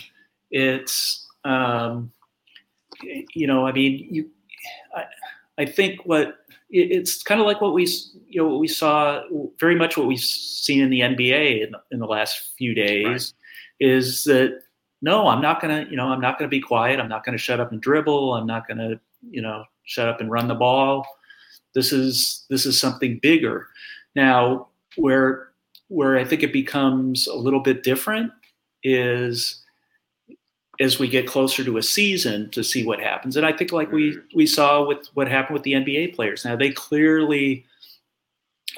it's 0.51 1.27
um, 1.45 2.11
you 3.03 3.47
know 3.47 3.67
i 3.67 3.73
mean 3.73 4.09
you 4.11 4.31
i, 4.95 5.05
I 5.59 5.67
think 5.67 6.01
what 6.05 6.39
it's 6.71 7.23
kind 7.23 7.41
of 7.41 7.47
like 7.47 7.61
what 7.61 7.73
we 7.73 7.87
you 8.29 8.43
know 8.43 8.49
what 8.49 8.61
we 8.61 8.69
saw 8.69 9.23
very 9.59 9.75
much 9.75 9.97
what 9.97 10.07
we've 10.07 10.21
seen 10.21 10.83
in 10.83 10.91
the 10.91 11.01
nba 11.01 11.67
in, 11.67 11.75
in 11.91 11.99
the 11.99 12.07
last 12.07 12.53
few 12.59 12.75
days 12.75 13.33
is 13.81 14.25
that 14.25 14.61
no 15.01 15.29
i'm 15.29 15.41
not 15.41 15.63
gonna 15.63 15.87
you 15.91 15.97
know 15.97 16.09
i'm 16.09 16.21
not 16.21 16.39
gonna 16.39 16.49
be 16.49 16.61
quiet. 16.61 17.01
I'm 17.01 17.09
not 17.09 17.25
gonna 17.25 17.39
shut 17.39 17.61
up 17.61 17.73
and 17.73 17.81
dribble. 17.81 18.35
I'm 18.35 18.47
not 18.47 18.69
gonna 18.69 19.01
you 19.31 19.41
know 19.41 19.65
shut 19.85 20.09
up 20.09 20.21
and 20.21 20.31
run 20.31 20.49
the 20.49 20.55
ball. 20.55 21.07
This 21.75 21.93
is 21.93 22.45
this 22.51 22.67
is 22.67 22.79
something 22.79 23.19
bigger. 23.23 23.69
Now 24.15 24.69
where 24.97 25.49
where 25.89 26.19
i 26.19 26.25
think 26.25 26.43
it 26.43 26.53
becomes 26.53 27.27
a 27.27 27.35
little 27.35 27.61
bit 27.61 27.83
different 27.83 28.31
is 28.83 29.65
as 30.81 30.99
we 30.99 31.09
get 31.09 31.27
closer 31.27 31.65
to 31.65 31.77
a 31.77 31.83
season 31.83 32.51
to 32.51 32.63
see 32.63 32.85
what 32.85 33.01
happens. 33.01 33.37
And 33.37 33.45
i 33.45 33.53
think 33.53 33.73
like 33.73 33.91
we 33.93 34.19
we 34.35 34.47
saw 34.47 34.87
with 34.87 35.09
what 35.15 35.29
happened 35.29 35.55
with 35.55 35.63
the 35.65 35.73
nba 35.73 36.15
players. 36.15 36.45
Now 36.45 36.57
they 36.57 36.71
clearly 36.71 37.65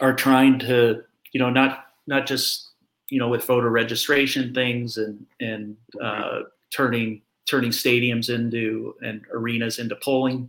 are 0.01 0.15
trying 0.15 0.59
to 0.61 1.03
you 1.33 1.41
know 1.41 1.51
not 1.51 1.87
not 2.07 2.27
just 2.27 2.71
you 3.09 3.19
know 3.19 3.29
with 3.29 3.45
voter 3.45 3.71
registration 3.71 4.55
things 4.55 4.97
and 4.97 5.27
and 5.41 5.77
uh, 6.03 6.41
turning 6.71 7.23
turning 7.47 7.71
stadiums 7.71 8.33
into 8.33 8.95
and 9.03 9.23
arenas 9.33 9.79
into 9.79 9.97
polling 9.97 10.49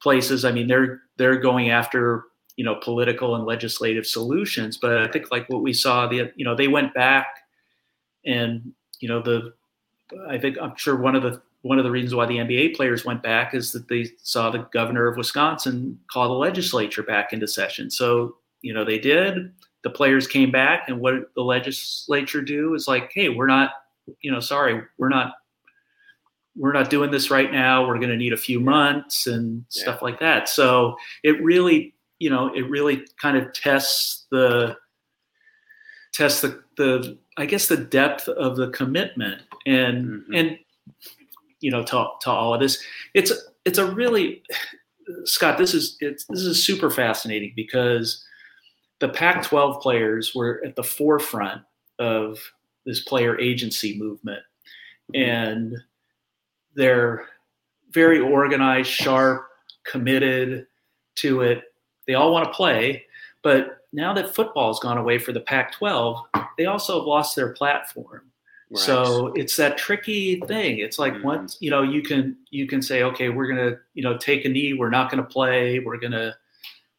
places. 0.00 0.44
I 0.44 0.52
mean, 0.52 0.68
they're 0.68 1.00
they're 1.16 1.38
going 1.38 1.70
after 1.70 2.24
you 2.56 2.64
know 2.64 2.76
political 2.76 3.34
and 3.34 3.44
legislative 3.44 4.06
solutions. 4.06 4.76
But 4.76 4.98
I 4.98 5.08
think 5.08 5.30
like 5.30 5.48
what 5.48 5.62
we 5.62 5.72
saw, 5.72 6.06
the 6.06 6.32
you 6.36 6.44
know 6.44 6.54
they 6.54 6.68
went 6.68 6.94
back, 6.94 7.26
and 8.24 8.72
you 9.00 9.08
know 9.08 9.20
the 9.22 9.54
I 10.28 10.38
think 10.38 10.56
I'm 10.60 10.76
sure 10.76 10.96
one 10.96 11.16
of 11.16 11.22
the 11.22 11.40
one 11.62 11.78
of 11.78 11.84
the 11.84 11.90
reasons 11.90 12.14
why 12.14 12.26
the 12.26 12.36
NBA 12.36 12.76
players 12.76 13.04
went 13.04 13.22
back 13.22 13.54
is 13.54 13.72
that 13.72 13.88
they 13.88 14.08
saw 14.22 14.50
the 14.50 14.68
governor 14.72 15.08
of 15.08 15.16
Wisconsin 15.16 15.98
call 16.10 16.28
the 16.28 16.34
legislature 16.34 17.02
back 17.02 17.32
into 17.32 17.48
session. 17.48 17.90
So 17.90 18.36
you 18.62 18.72
know 18.72 18.84
they 18.84 18.98
did. 18.98 19.52
The 19.82 19.90
players 19.90 20.26
came 20.26 20.50
back, 20.50 20.88
and 20.88 21.00
what 21.00 21.12
did 21.12 21.24
the 21.34 21.42
legislature 21.42 22.42
do 22.42 22.74
is 22.74 22.88
like, 22.88 23.10
hey, 23.14 23.28
we're 23.28 23.46
not, 23.46 23.70
you 24.20 24.32
know, 24.32 24.40
sorry, 24.40 24.82
we're 24.98 25.08
not 25.08 25.34
we're 26.56 26.72
not 26.72 26.90
doing 26.90 27.10
this 27.10 27.30
right 27.30 27.52
now. 27.52 27.86
We're 27.86 27.98
going 27.98 28.08
to 28.08 28.16
need 28.16 28.32
a 28.32 28.38
few 28.38 28.58
months 28.58 29.26
and 29.26 29.64
stuff 29.68 30.02
like 30.02 30.18
that. 30.20 30.48
So 30.48 30.96
it 31.22 31.42
really, 31.42 31.94
you 32.18 32.30
know, 32.30 32.52
it 32.54 32.68
really 32.70 33.04
kind 33.20 33.36
of 33.36 33.52
tests 33.52 34.26
the 34.30 34.76
tests 36.16 36.40
the 36.40 36.62
the 36.76 37.18
I 37.36 37.46
guess 37.46 37.68
the 37.68 37.76
depth 37.76 38.28
of 38.28 38.56
the 38.56 38.70
commitment 38.70 39.42
and 39.66 40.22
Mhm. 40.24 40.38
and 40.38 40.58
you 41.60 41.70
know 41.70 41.82
to 41.84 42.06
to 42.22 42.30
all 42.30 42.54
of 42.54 42.60
this. 42.60 42.82
It's 43.14 43.32
it's 43.64 43.78
a 43.78 43.86
really 43.86 44.42
Scott. 45.24 45.58
This 45.58 45.74
is 45.74 45.96
it's 46.00 46.24
this 46.26 46.40
is 46.42 46.64
super 46.64 46.90
fascinating 46.90 47.52
because 47.54 48.24
the 48.98 49.08
Pac-12 49.08 49.82
players 49.82 50.34
were 50.34 50.62
at 50.64 50.74
the 50.74 50.82
forefront 50.82 51.62
of 51.98 52.38
this 52.86 53.00
player 53.00 53.38
agency 53.38 53.98
movement, 53.98 54.42
and 55.14 55.74
they're 56.74 57.28
very 57.90 58.20
organized, 58.20 58.90
sharp, 58.90 59.46
committed 59.84 60.66
to 61.16 61.42
it. 61.42 61.64
They 62.06 62.14
all 62.14 62.32
want 62.32 62.46
to 62.46 62.52
play, 62.54 63.06
but 63.42 63.75
now 63.92 64.12
that 64.14 64.34
football's 64.34 64.80
gone 64.80 64.98
away 64.98 65.18
for 65.18 65.32
the 65.32 65.40
Pac-12, 65.40 66.22
they 66.58 66.66
also 66.66 66.98
have 66.98 67.06
lost 67.06 67.36
their 67.36 67.50
platform. 67.50 68.22
Right. 68.70 68.80
So 68.80 69.28
it's 69.34 69.56
that 69.56 69.78
tricky 69.78 70.40
thing. 70.40 70.78
It's 70.78 70.98
like 70.98 71.14
mm-hmm. 71.14 71.26
once 71.26 71.56
you 71.60 71.70
know 71.70 71.82
you 71.82 72.02
can 72.02 72.36
you 72.50 72.66
can 72.66 72.82
say, 72.82 73.04
okay, 73.04 73.28
we're 73.28 73.46
gonna 73.46 73.76
you 73.94 74.02
know 74.02 74.18
take 74.18 74.44
a 74.44 74.48
knee. 74.48 74.72
We're 74.72 74.90
not 74.90 75.08
gonna 75.08 75.22
play. 75.22 75.78
We're 75.78 75.98
gonna 75.98 76.36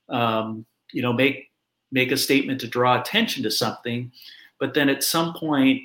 um, 0.07 0.65
you 0.93 1.01
know 1.01 1.11
make 1.11 1.51
make 1.91 2.11
a 2.11 2.17
statement 2.17 2.61
to 2.61 2.67
draw 2.67 2.99
attention 2.99 3.43
to 3.43 3.51
something. 3.51 4.11
But 4.59 4.73
then 4.75 4.87
at 4.87 5.03
some 5.03 5.33
point, 5.33 5.81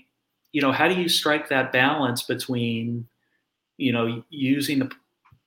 you 0.52 0.62
know, 0.62 0.70
how 0.70 0.88
do 0.88 0.94
you 0.94 1.08
strike 1.08 1.48
that 1.48 1.72
balance 1.72 2.22
between 2.22 3.08
you 3.76 3.92
know 3.92 4.22
using 4.30 4.78
the 4.78 4.90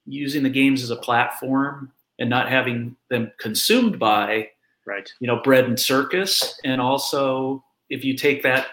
using 0.05 0.43
the 0.43 0.49
games 0.49 0.83
as 0.83 0.89
a 0.89 0.97
platform 0.97 1.93
and 2.19 2.29
not 2.29 2.49
having 2.49 2.97
them 3.09 3.31
consumed 3.39 3.99
by 3.99 4.49
right. 4.85 5.11
you 5.19 5.27
know 5.27 5.41
bread 5.41 5.65
and 5.65 5.79
circus. 5.79 6.59
And 6.63 6.81
also 6.81 7.63
if 7.89 8.03
you 8.03 8.15
take 8.15 8.43
that 8.43 8.67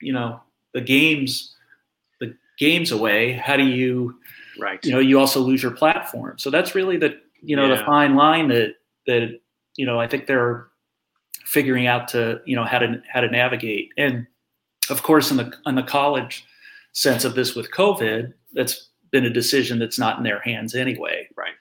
you 0.00 0.12
know 0.12 0.40
the 0.74 0.80
games 0.80 1.54
the 2.20 2.34
games 2.58 2.92
away 2.92 3.32
how 3.32 3.56
do 3.56 3.64
you 3.64 4.18
right. 4.58 4.84
you 4.84 4.92
know 4.92 4.98
you 4.98 5.18
also 5.18 5.40
lose 5.40 5.62
your 5.62 5.72
platform. 5.72 6.38
So 6.38 6.50
that's 6.50 6.74
really 6.74 6.96
the 6.96 7.18
you 7.40 7.56
know 7.56 7.68
yeah. 7.68 7.76
the 7.76 7.84
fine 7.84 8.14
line 8.14 8.48
that 8.48 8.74
that 9.06 9.40
you 9.76 9.86
know 9.86 10.00
i 10.00 10.06
think 10.06 10.26
they're 10.26 10.68
figuring 11.44 11.86
out 11.86 12.08
to 12.08 12.40
you 12.44 12.56
know 12.56 12.64
how 12.64 12.78
to 12.78 13.02
how 13.12 13.20
to 13.20 13.28
navigate. 13.28 13.90
And 13.96 14.26
of 14.90 15.02
course 15.02 15.30
in 15.30 15.36
the 15.36 15.52
in 15.66 15.74
the 15.74 15.82
college 15.82 16.44
sense 16.92 17.24
of 17.24 17.34
this 17.34 17.54
with 17.54 17.70
covid 17.72 18.32
that's 18.54 18.88
been 19.12 19.26
a 19.26 19.30
decision 19.30 19.78
that's 19.78 19.98
not 19.98 20.18
in 20.18 20.24
their 20.24 20.40
hands 20.40 20.74
anyway. 20.74 21.28
Right 21.36 21.54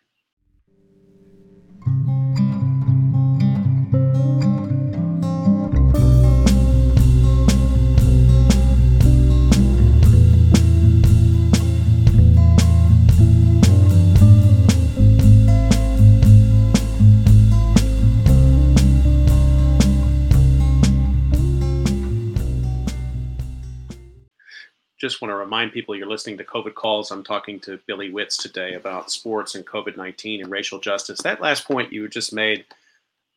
just 25.06 25.22
want 25.22 25.32
to 25.32 25.36
remind 25.36 25.72
people 25.72 25.96
you're 25.96 26.10
listening 26.10 26.38
to 26.38 26.44
COVID 26.44 26.74
calls. 26.74 27.12
I'm 27.12 27.24
talking 27.24 27.60
to 27.62 27.80
Billy 27.86 28.12
Witz 28.12 28.42
today 28.42 28.74
about 28.74 29.12
sports 29.12 29.54
and 29.54 29.66
COVID 29.66 29.98
19 29.98 30.42
and 30.42 30.50
racial 30.50 30.80
justice. 30.80 31.22
That 31.22 31.42
last 31.42 31.68
point 31.68 31.94
you 31.94 32.08
just 32.08 32.34
made 32.34 32.66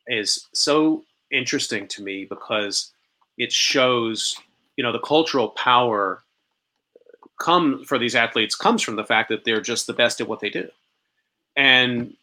is 0.06 0.46
so 0.54 1.04
interesting 1.30 1.86
to 1.88 2.02
me 2.02 2.24
because 2.24 2.90
it 3.36 3.52
shows, 3.52 4.34
you 4.76 4.82
know, 4.82 4.92
the 4.92 4.98
cultural 4.98 5.50
power 5.50 6.22
come 7.38 7.84
for 7.84 7.98
these 7.98 8.16
athletes 8.16 8.56
comes 8.56 8.82
from 8.82 8.96
the 8.96 9.04
fact 9.04 9.28
that 9.28 9.44
they're 9.44 9.60
just 9.60 9.86
the 9.86 9.92
best 9.92 10.22
at 10.22 10.28
what 10.28 10.40
they 10.40 10.50
do. 10.50 10.68
And 11.54 12.14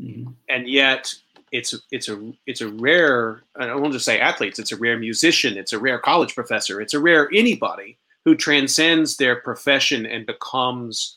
mm-hmm. 0.00 0.32
and 0.48 0.68
yet 0.68 1.14
it's 1.52 1.76
it's 1.92 2.08
a 2.08 2.32
it's 2.46 2.60
a 2.60 2.68
rare 2.68 3.44
I 3.54 3.72
won't 3.76 3.92
just 3.92 4.04
say 4.04 4.18
athletes, 4.18 4.58
it's 4.58 4.72
a 4.72 4.76
rare 4.76 4.98
musician, 4.98 5.56
it's 5.56 5.72
a 5.72 5.78
rare 5.78 6.00
college 6.00 6.34
professor, 6.34 6.80
it's 6.80 6.94
a 6.94 6.98
rare 6.98 7.28
anybody 7.32 7.98
who 8.24 8.34
transcends 8.34 9.16
their 9.16 9.36
profession 9.36 10.06
and 10.06 10.26
becomes 10.26 11.16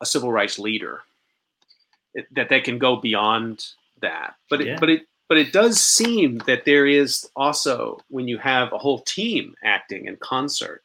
a 0.00 0.06
civil 0.06 0.32
rights 0.32 0.58
leader. 0.58 1.02
It, 2.14 2.26
that 2.34 2.48
they 2.48 2.60
can 2.60 2.78
go 2.78 2.96
beyond 2.96 3.66
that, 4.00 4.36
but 4.48 4.64
yeah. 4.64 4.74
it, 4.74 4.80
but 4.80 4.88
it 4.88 5.02
but 5.28 5.36
it 5.36 5.52
does 5.52 5.78
seem 5.78 6.38
that 6.46 6.64
there 6.64 6.86
is 6.86 7.28
also 7.36 8.00
when 8.08 8.26
you 8.26 8.38
have 8.38 8.72
a 8.72 8.78
whole 8.78 9.00
team 9.00 9.54
acting 9.62 10.06
in 10.06 10.16
concert, 10.16 10.82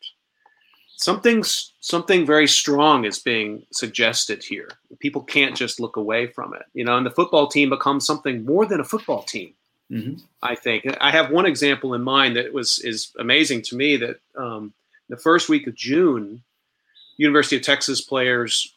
something 0.98 1.44
something 1.44 2.26
very 2.26 2.48
strong 2.48 3.06
is 3.06 3.20
being 3.20 3.66
suggested 3.72 4.44
here. 4.44 4.70
People 5.00 5.24
can't 5.24 5.56
just 5.56 5.80
look 5.80 5.96
away 5.96 6.28
from 6.28 6.54
it, 6.54 6.66
you 6.74 6.84
know. 6.84 6.98
And 6.98 7.06
the 7.06 7.12
football 7.12 7.48
team 7.48 7.70
becomes 7.70 8.06
something 8.06 8.44
more 8.44 8.66
than 8.66 8.82
a 8.82 8.86
football 8.86 9.24
team. 9.24 9.54
Mm-hmm. 9.90 10.16
I 10.42 10.56
think 10.56 10.86
I 11.00 11.12
have 11.12 11.32
one 11.32 11.46
example 11.46 11.94
in 11.94 12.02
mind 12.02 12.36
that 12.36 12.54
was 12.54 12.80
is 12.80 13.14
amazing 13.18 13.62
to 13.64 13.78
me 13.78 13.96
that 13.98 14.20
um, 14.36 14.74
the 15.10 15.18
first 15.18 15.50
week 15.50 15.68
of 15.68 15.76
June, 15.76 16.44
University 17.18 17.56
of 17.58 17.62
Texas 17.62 18.02
players 18.02 18.74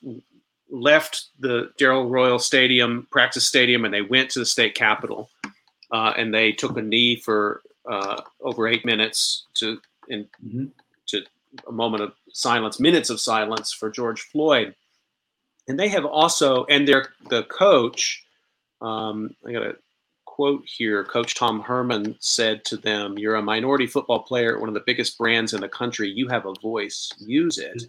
left 0.70 1.26
the 1.38 1.70
Darrell 1.78 2.08
Royal 2.08 2.38
Stadium, 2.38 3.06
practice 3.10 3.46
stadium, 3.46 3.84
and 3.84 3.94
they 3.94 4.02
went 4.02 4.30
to 4.30 4.38
the 4.38 4.46
state 4.46 4.74
capitol, 4.74 5.30
uh, 5.92 6.12
and 6.16 6.34
they 6.34 6.52
took 6.52 6.76
a 6.76 6.82
knee 6.82 7.16
for 7.16 7.62
uh, 7.88 8.20
over 8.40 8.66
eight 8.66 8.84
minutes 8.84 9.46
to 9.54 9.80
in 10.08 10.26
mm-hmm. 10.44 10.66
to 11.06 11.22
a 11.68 11.72
moment 11.72 12.02
of 12.02 12.12
silence, 12.32 12.80
minutes 12.80 13.10
of 13.10 13.20
silence 13.20 13.72
for 13.72 13.90
George 13.90 14.22
Floyd. 14.22 14.74
And 15.68 15.78
they 15.78 15.88
have 15.88 16.04
also, 16.04 16.64
and 16.66 16.86
their 16.86 17.08
the 17.28 17.44
coach, 17.44 18.24
um, 18.80 19.34
I 19.46 19.52
got 19.52 19.60
to 19.60 19.76
quote 20.36 20.64
here 20.66 21.02
Coach 21.02 21.34
Tom 21.34 21.60
Herman 21.60 22.14
said 22.20 22.62
to 22.66 22.76
them, 22.76 23.16
You're 23.16 23.36
a 23.36 23.42
minority 23.42 23.86
football 23.86 24.18
player, 24.18 24.54
at 24.54 24.60
one 24.60 24.68
of 24.68 24.74
the 24.74 24.82
biggest 24.84 25.16
brands 25.16 25.54
in 25.54 25.62
the 25.62 25.68
country. 25.68 26.10
You 26.10 26.28
have 26.28 26.44
a 26.44 26.52
voice, 26.60 27.10
use 27.18 27.56
it. 27.56 27.82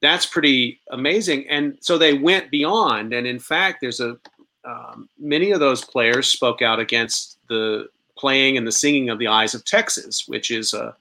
That's 0.00 0.26
pretty 0.26 0.80
amazing. 0.92 1.48
And 1.48 1.76
so 1.80 1.98
they 1.98 2.14
went 2.14 2.52
beyond. 2.52 3.12
And 3.12 3.26
in 3.26 3.40
fact, 3.40 3.78
there's 3.80 3.98
a 3.98 4.16
um, 4.64 5.08
many 5.18 5.50
of 5.50 5.58
those 5.58 5.84
players 5.84 6.28
spoke 6.28 6.62
out 6.62 6.78
against 6.78 7.38
the 7.48 7.88
playing 8.16 8.56
and 8.56 8.64
the 8.64 8.72
singing 8.72 9.10
of 9.10 9.18
the 9.18 9.26
Eyes 9.26 9.52
of 9.52 9.64
Texas, 9.64 10.28
which 10.28 10.52
is 10.52 10.72
a 10.72 10.94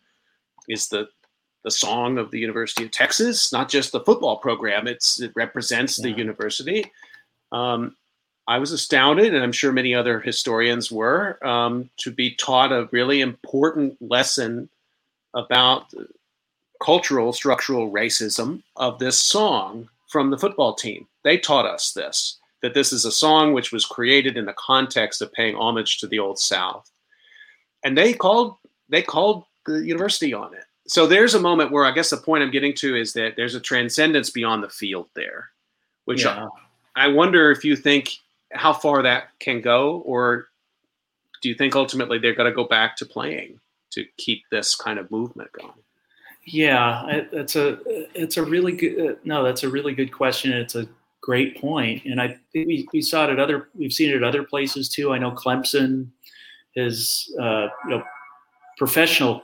is 0.68 0.90
the 0.90 1.08
the 1.64 1.70
song 1.70 2.18
of 2.18 2.32
the 2.32 2.40
University 2.40 2.86
of 2.86 2.92
Texas, 2.92 3.52
not 3.54 3.70
just 3.70 3.92
the 3.92 4.00
football 4.00 4.38
program. 4.38 4.88
It's 4.88 5.22
it 5.22 5.32
represents 5.36 6.00
yeah. 6.00 6.10
the 6.10 6.18
university. 6.18 6.92
Um, 7.52 7.96
I 8.50 8.58
was 8.58 8.72
astounded, 8.72 9.36
and 9.36 9.44
I'm 9.44 9.52
sure 9.52 9.72
many 9.72 9.94
other 9.94 10.20
historians 10.20 10.92
were, 10.92 11.38
um, 11.46 11.88
to 11.98 12.10
be 12.10 12.32
taught 12.32 12.72
a 12.72 12.90
really 12.92 13.22
important 13.22 13.96
lesson 14.02 14.70
about 15.36 15.94
cultural 16.82 17.32
structural 17.32 17.92
racism 17.92 18.64
of 18.76 18.98
this 18.98 19.20
song 19.20 19.88
from 20.08 20.32
the 20.32 20.38
football 20.38 20.74
team. 20.74 21.08
They 21.24 21.38
taught 21.38 21.68
us 21.68 21.94
this 21.94 22.38
that 22.64 22.74
this 22.74 22.92
is 22.92 23.06
a 23.06 23.12
song 23.12 23.54
which 23.54 23.72
was 23.72 23.86
created 23.86 24.36
in 24.36 24.46
the 24.46 24.56
context 24.58 25.22
of 25.22 25.32
paying 25.32 25.56
homage 25.56 26.00
to 26.00 26.08
the 26.08 26.18
old 26.18 26.40
South, 26.40 26.90
and 27.84 27.96
they 27.96 28.14
called 28.14 28.56
they 28.90 29.04
called 29.04 29.44
the 29.68 29.86
university 29.86 30.34
on 30.34 30.56
it. 30.56 30.66
So 30.88 31.06
there's 31.06 31.36
a 31.36 31.40
moment 31.40 31.72
where 31.72 31.86
I 31.86 31.92
guess 31.92 32.10
the 32.10 32.18
point 32.18 32.42
I'm 32.42 32.50
getting 32.50 32.74
to 32.78 32.96
is 33.00 33.14
that 33.14 33.36
there's 33.36 33.54
a 33.54 33.60
transcendence 33.60 34.32
beyond 34.32 34.64
the 34.64 34.70
field 34.70 35.08
there, 35.14 35.50
which 36.06 36.24
yeah. 36.24 36.48
I, 36.96 37.06
I 37.06 37.08
wonder 37.10 37.52
if 37.52 37.64
you 37.64 37.76
think 37.76 38.10
how 38.52 38.74
far 38.74 39.04
that 39.04 39.30
can 39.40 39.62
go, 39.62 39.98
or 40.06 40.48
do 41.42 41.50
you 41.50 41.56
think 41.56 41.76
ultimately 41.76 42.18
they're 42.18 42.36
going 42.36 42.50
to 42.50 42.56
go 42.56 42.66
back 42.66 42.96
to 42.98 43.06
playing 43.06 43.60
to 43.92 44.06
keep 44.18 44.44
this 44.52 44.76
kind 44.76 45.00
of 45.00 45.10
movement 45.12 45.52
going? 45.54 45.74
Yeah, 46.46 47.04
it's 47.32 47.56
a 47.56 47.80
it's 48.20 48.38
a 48.38 48.44
really 48.44 48.72
good 48.72 49.00
uh, 49.00 49.16
no, 49.24 49.44
that's 49.44 49.64
a 49.64 49.70
really 49.70 49.94
good 49.94 50.12
question. 50.12 50.52
It's 50.52 50.76
a 50.76 50.88
great 51.22 51.60
point, 51.60 52.06
and 52.06 52.20
I 52.20 52.40
think 52.52 52.68
we, 52.68 52.88
we 52.92 53.02
saw 53.02 53.26
it 53.26 53.30
at 53.30 53.40
other 53.40 53.70
we've 53.76 53.94
seen 53.94 54.10
it 54.10 54.16
at 54.16 54.24
other 54.24 54.44
places 54.44 54.90
too. 54.90 55.14
I 55.14 55.20
know 55.20 55.32
Clemson 55.32 56.08
is 56.76 57.32
uh, 57.40 57.68
you 57.86 57.92
know 57.92 58.04
professional 58.78 59.44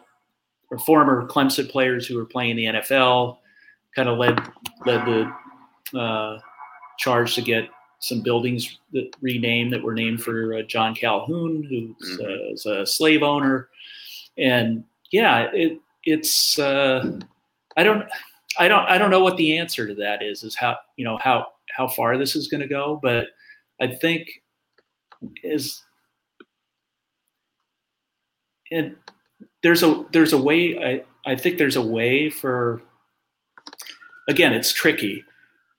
or 0.72 0.80
former 0.80 1.28
Clemson 1.28 1.70
players 1.70 2.08
who 2.08 2.18
are 2.18 2.26
playing 2.26 2.56
the 2.56 2.66
NFL 2.66 3.38
kind 3.96 4.10
of 4.10 4.18
led 4.18 4.40
led 4.86 5.06
the 5.06 6.00
uh, 6.00 6.40
charge 6.98 7.36
to 7.36 7.42
get 7.42 7.70
some 8.06 8.22
buildings 8.22 8.80
that 8.94 9.16
renamed 9.22 9.74
that 9.74 9.84
were 9.84 9.94
named 9.94 10.22
for 10.22 10.54
uh, 10.54 10.62
John 10.62 10.94
Calhoun, 10.94 11.64
who 11.64 11.96
mm-hmm. 12.06 12.68
uh, 12.70 12.82
a 12.82 12.86
slave 12.86 13.24
owner, 13.24 13.70
and 14.38 14.84
yeah, 15.12 15.50
it 15.54 15.80
it's 16.04 16.60
uh, 16.60 17.20
I 17.78 17.84
don't 17.84 18.06
I 18.60 18.68
don't 18.68 18.86
I 18.86 18.98
don't 18.98 19.10
know 19.10 19.24
what 19.24 19.38
the 19.38 19.58
answer 19.58 19.88
to 19.88 19.96
that 19.96 20.22
is. 20.22 20.44
Is 20.44 20.56
how 20.56 20.78
you 20.98 21.06
know 21.06 21.18
how 21.18 21.48
how 21.76 21.88
far 21.88 22.18
this 22.18 22.36
is 22.36 22.48
going 22.48 22.62
to 22.62 22.68
go, 22.68 23.00
but 23.02 23.28
I 23.82 23.88
think 23.88 24.30
is 25.44 25.84
and 28.72 28.96
there's 29.64 29.84
a 29.84 30.06
there's 30.12 30.34
a 30.34 30.42
way 30.42 30.78
I 30.78 31.32
I 31.32 31.36
think 31.36 31.58
there's 31.58 31.76
a 31.76 31.82
way 31.82 32.30
for 32.30 32.82
again 34.28 34.54
it's 34.54 34.72
tricky 34.72 35.24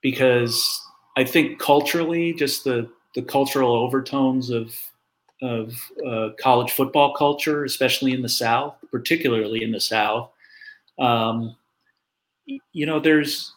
because 0.02 0.85
I 1.16 1.24
think 1.24 1.58
culturally, 1.58 2.32
just 2.34 2.64
the 2.64 2.90
the 3.14 3.22
cultural 3.22 3.74
overtones 3.74 4.50
of 4.50 4.74
of 5.42 5.74
uh, 6.06 6.30
college 6.40 6.72
football 6.72 7.14
culture, 7.14 7.64
especially 7.64 8.12
in 8.12 8.22
the 8.22 8.28
South, 8.28 8.76
particularly 8.90 9.62
in 9.62 9.72
the 9.72 9.80
South. 9.80 10.30
Um, 10.98 11.56
you 12.72 12.86
know, 12.86 13.00
there's 13.00 13.52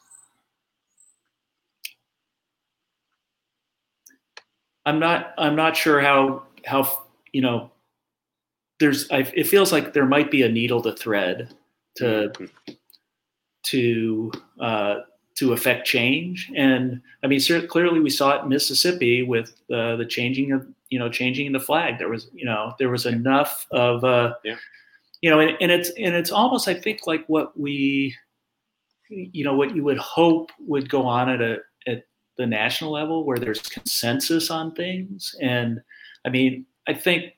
I'm 4.85 4.99
not 4.99 5.33
I'm 5.37 5.55
not 5.55 5.75
sure 5.77 6.01
how 6.01 6.43
how 6.65 7.05
you 7.31 7.41
know 7.41 7.71
there's 8.79 9.09
I, 9.11 9.19
it 9.35 9.47
feels 9.47 9.71
like 9.71 9.93
there 9.93 10.05
might 10.05 10.31
be 10.31 10.43
a 10.43 10.49
needle 10.49 10.81
to 10.83 10.93
thread 10.93 11.53
to 11.97 12.05
Mm-hmm. 12.05 12.73
to 13.63 14.31
uh, 14.59 14.95
to 15.39 15.53
affect 15.53 15.87
change. 15.87 16.51
And 16.55 17.01
I 17.23 17.27
mean 17.27 17.39
clearly 17.67 17.99
we 17.99 18.09
saw 18.09 18.37
it 18.37 18.43
in 18.43 18.49
Mississippi 18.49 19.23
with 19.23 19.49
uh, 19.73 19.95
the 19.95 20.05
changing 20.05 20.51
of 20.51 20.67
you 20.89 20.99
know 20.99 21.09
changing 21.09 21.51
the 21.51 21.59
flag. 21.59 21.97
There 21.97 22.09
was 22.09 22.27
you 22.33 22.45
know 22.45 22.73
there 22.79 22.89
was 22.89 23.05
enough 23.05 23.65
of 23.71 24.03
uh, 24.03 24.33
Yeah. 24.43 24.57
you 25.21 25.29
know 25.29 25.39
and, 25.39 25.55
and 25.61 25.71
it's 25.71 25.89
and 25.91 26.13
it's 26.15 26.31
almost 26.31 26.67
I 26.67 26.73
think 26.73 27.07
like 27.07 27.25
what 27.27 27.57
we 27.59 28.15
you 29.09 29.43
know 29.43 29.55
what 29.55 29.75
you 29.75 29.83
would 29.83 29.97
hope 29.97 30.51
would 30.67 30.89
go 30.89 31.03
on 31.03 31.29
at 31.29 31.41
a 31.41 31.57
at 31.87 32.03
the 32.37 32.45
national 32.45 32.91
level 32.91 33.25
where 33.25 33.37
there's 33.37 33.61
consensus 33.61 34.49
on 34.51 34.73
things. 34.75 35.35
And 35.41 35.81
i 36.25 36.29
mean 36.29 36.65
i 36.87 36.93
think 36.93 37.33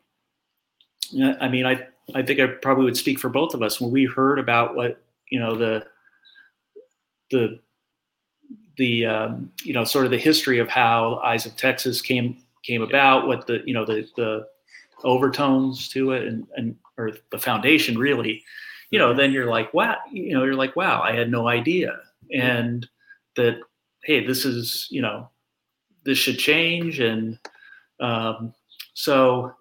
i 1.39 1.47
mean 1.47 1.65
i 1.67 1.85
i 2.15 2.21
think 2.23 2.39
i 2.39 2.47
probably 2.47 2.85
would 2.85 2.97
speak 2.97 3.19
for 3.19 3.29
both 3.29 3.53
of 3.53 3.61
us. 3.61 3.79
When 3.79 3.91
we 3.91 4.05
heard 4.05 4.39
about 4.39 4.75
what 4.75 5.01
you 5.29 5.39
know 5.39 5.55
the 5.55 5.85
the 7.31 7.59
the 8.77 9.05
um, 9.05 9.51
you 9.63 9.73
know 9.73 9.83
sort 9.83 10.05
of 10.05 10.11
the 10.11 10.17
history 10.17 10.59
of 10.59 10.69
how 10.69 11.19
eyes 11.23 11.45
of 11.45 11.55
texas 11.55 12.01
came 12.01 12.37
came 12.63 12.81
about 12.81 13.27
what 13.27 13.47
the 13.47 13.61
you 13.65 13.73
know 13.73 13.85
the 13.85 14.07
the 14.15 14.47
overtones 15.03 15.87
to 15.89 16.11
it 16.11 16.27
and 16.27 16.47
and 16.55 16.75
or 16.97 17.11
the 17.31 17.39
foundation 17.39 17.97
really 17.97 18.43
you 18.91 18.99
know 18.99 19.13
then 19.13 19.31
you're 19.31 19.49
like 19.49 19.73
wow 19.73 19.97
you 20.11 20.33
know 20.33 20.43
you're 20.43 20.55
like 20.55 20.75
wow 20.75 21.01
i 21.01 21.11
had 21.11 21.31
no 21.31 21.47
idea. 21.47 21.99
And 22.33 22.87
that 23.35 23.59
hey 24.03 24.25
this 24.25 24.45
is 24.45 24.87
you 24.89 25.01
know 25.01 25.29
this 26.03 26.17
should 26.17 26.39
change 26.39 26.99
and 26.99 27.37
um, 27.99 28.53
so 28.93 29.53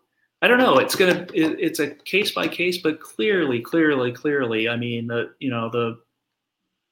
i 0.42 0.48
don't 0.48 0.58
know 0.58 0.78
it's 0.78 0.94
gonna 0.94 1.26
it, 1.34 1.58
it's 1.58 1.80
a 1.80 1.90
case 1.90 2.32
by 2.32 2.46
case 2.48 2.78
but 2.78 3.00
clearly 3.00 3.61
clearly 3.61 4.12
clearly 4.12 4.68
i 4.68 4.76
mean 4.76 5.06
the 5.06 5.32
you 5.38 5.50
know 5.50 5.68
the 5.68 5.98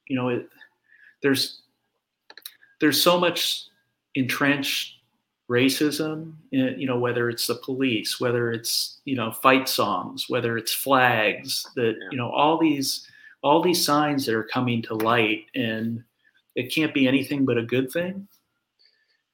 you 0.09 0.17
know 0.17 0.29
it 0.29 0.49
there's 1.23 1.63
there's 2.81 3.03
so 3.03 3.19
much 3.19 3.65
entrenched 4.15 4.95
racism 5.51 6.35
in, 6.53 6.79
you 6.79 6.87
know 6.87 6.99
whether 6.99 7.31
it's 7.31 7.47
the 7.47 7.55
police 7.55 8.21
whether 8.21 8.53
it's 8.53 8.99
you 9.07 9.17
know 9.17 9.33
fight 9.33 9.67
songs 9.67 10.27
whether 10.29 10.59
it's 10.59 10.75
flags 10.75 11.67
that 11.75 11.97
you 12.11 12.19
know 12.19 12.31
all 12.31 12.59
these 12.59 13.09
all 13.43 13.63
these 13.63 13.83
signs 13.83 14.27
that 14.27 14.35
are 14.35 14.45
coming 14.45 14.83
to 14.83 14.95
light 14.95 15.47
and 15.55 16.05
it 16.59 16.75
can't 16.75 16.93
be 16.93 17.07
anything 17.07 17.45
but 17.45 17.57
a 17.57 17.63
good 17.63 17.91
thing. 17.91 18.27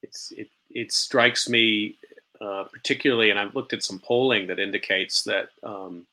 It's 0.03 0.31
it, 0.37 0.49
it 0.71 0.93
strikes 0.93 1.49
me 1.49 1.97
uh, 2.39 2.65
particularly, 2.65 3.31
and 3.31 3.39
I've 3.39 3.55
looked 3.55 3.73
at 3.73 3.83
some 3.83 3.99
polling 3.99 4.47
that 4.49 4.59
indicates 4.59 5.23
that 5.23 5.49
um, 5.63 6.07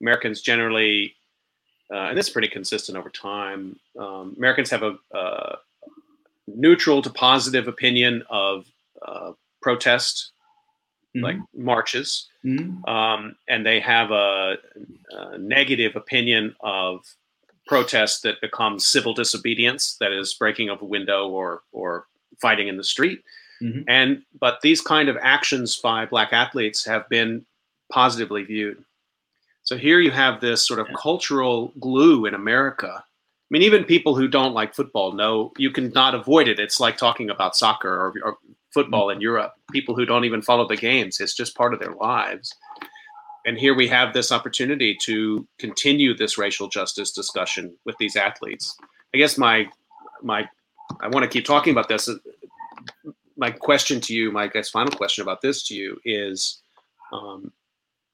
Americans 0.00 0.42
generally, 0.42 1.14
uh, 1.92 2.08
and 2.08 2.18
this 2.18 2.26
is 2.26 2.32
pretty 2.32 2.48
consistent 2.48 2.98
over 2.98 3.10
time, 3.10 3.78
um, 3.96 4.34
Americans 4.36 4.70
have 4.70 4.82
a, 4.82 4.98
uh 5.14 5.56
neutral 6.46 7.02
to 7.02 7.10
positive 7.10 7.68
opinion 7.68 8.22
of 8.30 8.66
uh, 9.06 9.32
protest, 9.62 10.32
like 11.14 11.38
marches, 11.54 12.28
Mhm. 12.44 12.86
um, 12.86 13.36
and 13.48 13.64
they 13.64 13.80
have 13.80 14.10
a, 14.10 14.58
a 15.12 15.38
negative 15.38 15.96
opinion 15.96 16.54
of 16.60 17.06
protest 17.66 18.22
that 18.22 18.38
becomes 18.42 18.86
civil 18.86 19.14
disobedience, 19.14 19.96
that 19.98 20.12
is 20.12 20.34
breaking 20.34 20.68
of 20.68 20.82
a 20.82 20.84
window 20.84 21.26
or 21.28 21.62
or 21.72 22.06
fighting 22.38 22.68
in 22.68 22.76
the 22.76 22.84
street. 22.84 23.22
Mhm. 23.62 23.84
And 23.88 24.22
but 24.38 24.60
these 24.60 24.82
kind 24.82 25.08
of 25.08 25.16
actions 25.22 25.74
by 25.76 26.04
black 26.04 26.34
athletes 26.34 26.84
have 26.84 27.08
been 27.08 27.46
positively 27.90 28.42
viewed. 28.44 28.84
So 29.62 29.78
here 29.78 30.00
you 30.00 30.10
have 30.10 30.40
this 30.42 30.60
sort 30.62 30.80
of 30.80 30.86
Yeah. 30.88 30.96
cultural 31.00 31.72
glue 31.80 32.26
in 32.26 32.34
America. 32.34 33.05
I 33.48 33.50
mean, 33.50 33.62
even 33.62 33.84
people 33.84 34.16
who 34.16 34.26
don't 34.26 34.54
like 34.54 34.74
football 34.74 35.12
know 35.12 35.52
you 35.56 35.70
cannot 35.70 36.16
avoid 36.16 36.48
it. 36.48 36.58
It's 36.58 36.80
like 36.80 36.96
talking 36.96 37.30
about 37.30 37.54
soccer 37.54 37.88
or, 37.88 38.14
or 38.24 38.38
football 38.74 39.10
in 39.10 39.20
Europe. 39.20 39.52
People 39.70 39.94
who 39.94 40.04
don't 40.04 40.24
even 40.24 40.42
follow 40.42 40.66
the 40.66 40.76
games, 40.76 41.20
it's 41.20 41.34
just 41.34 41.54
part 41.56 41.72
of 41.72 41.78
their 41.78 41.94
lives. 41.94 42.52
And 43.46 43.56
here 43.56 43.74
we 43.74 43.86
have 43.86 44.12
this 44.12 44.32
opportunity 44.32 44.96
to 45.02 45.46
continue 45.58 46.16
this 46.16 46.36
racial 46.36 46.68
justice 46.68 47.12
discussion 47.12 47.76
with 47.84 47.96
these 47.98 48.16
athletes. 48.16 48.76
I 49.14 49.18
guess 49.18 49.38
my 49.38 49.68
my 50.22 50.48
I 51.00 51.06
want 51.06 51.22
to 51.22 51.28
keep 51.28 51.44
talking 51.44 51.70
about 51.70 51.88
this. 51.88 52.10
My 53.36 53.52
question 53.52 54.00
to 54.00 54.14
you, 54.14 54.32
my 54.32 54.48
guess 54.48 54.70
final 54.70 54.96
question 54.96 55.22
about 55.22 55.40
this 55.40 55.62
to 55.68 55.74
you 55.74 56.00
is 56.04 56.60
um, 57.12 57.52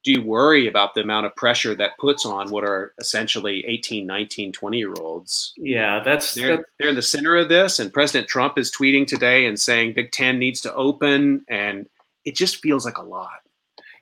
do 0.04 0.12
you 0.12 0.22
worry 0.22 0.66
about 0.66 0.94
the 0.94 1.00
amount 1.00 1.26
of 1.26 1.34
pressure 1.36 1.74
that 1.74 1.96
puts 1.98 2.26
on 2.26 2.50
what 2.50 2.64
are 2.64 2.92
essentially 2.98 3.64
18 3.66 4.06
19 4.06 4.52
20 4.52 4.78
year 4.78 4.94
olds 5.00 5.52
yeah 5.56 6.02
that's, 6.04 6.34
they're, 6.34 6.56
that's 6.56 6.68
they're 6.78 6.88
in 6.88 6.94
the 6.94 7.02
center 7.02 7.36
of 7.36 7.48
this 7.48 7.78
and 7.78 7.92
president 7.92 8.28
trump 8.28 8.58
is 8.58 8.70
tweeting 8.70 9.06
today 9.06 9.46
and 9.46 9.58
saying 9.58 9.92
big 9.92 10.10
10 10.12 10.38
needs 10.38 10.60
to 10.60 10.74
open 10.74 11.44
and 11.48 11.88
it 12.24 12.36
just 12.36 12.62
feels 12.62 12.84
like 12.84 12.98
a 12.98 13.02
lot. 13.02 13.40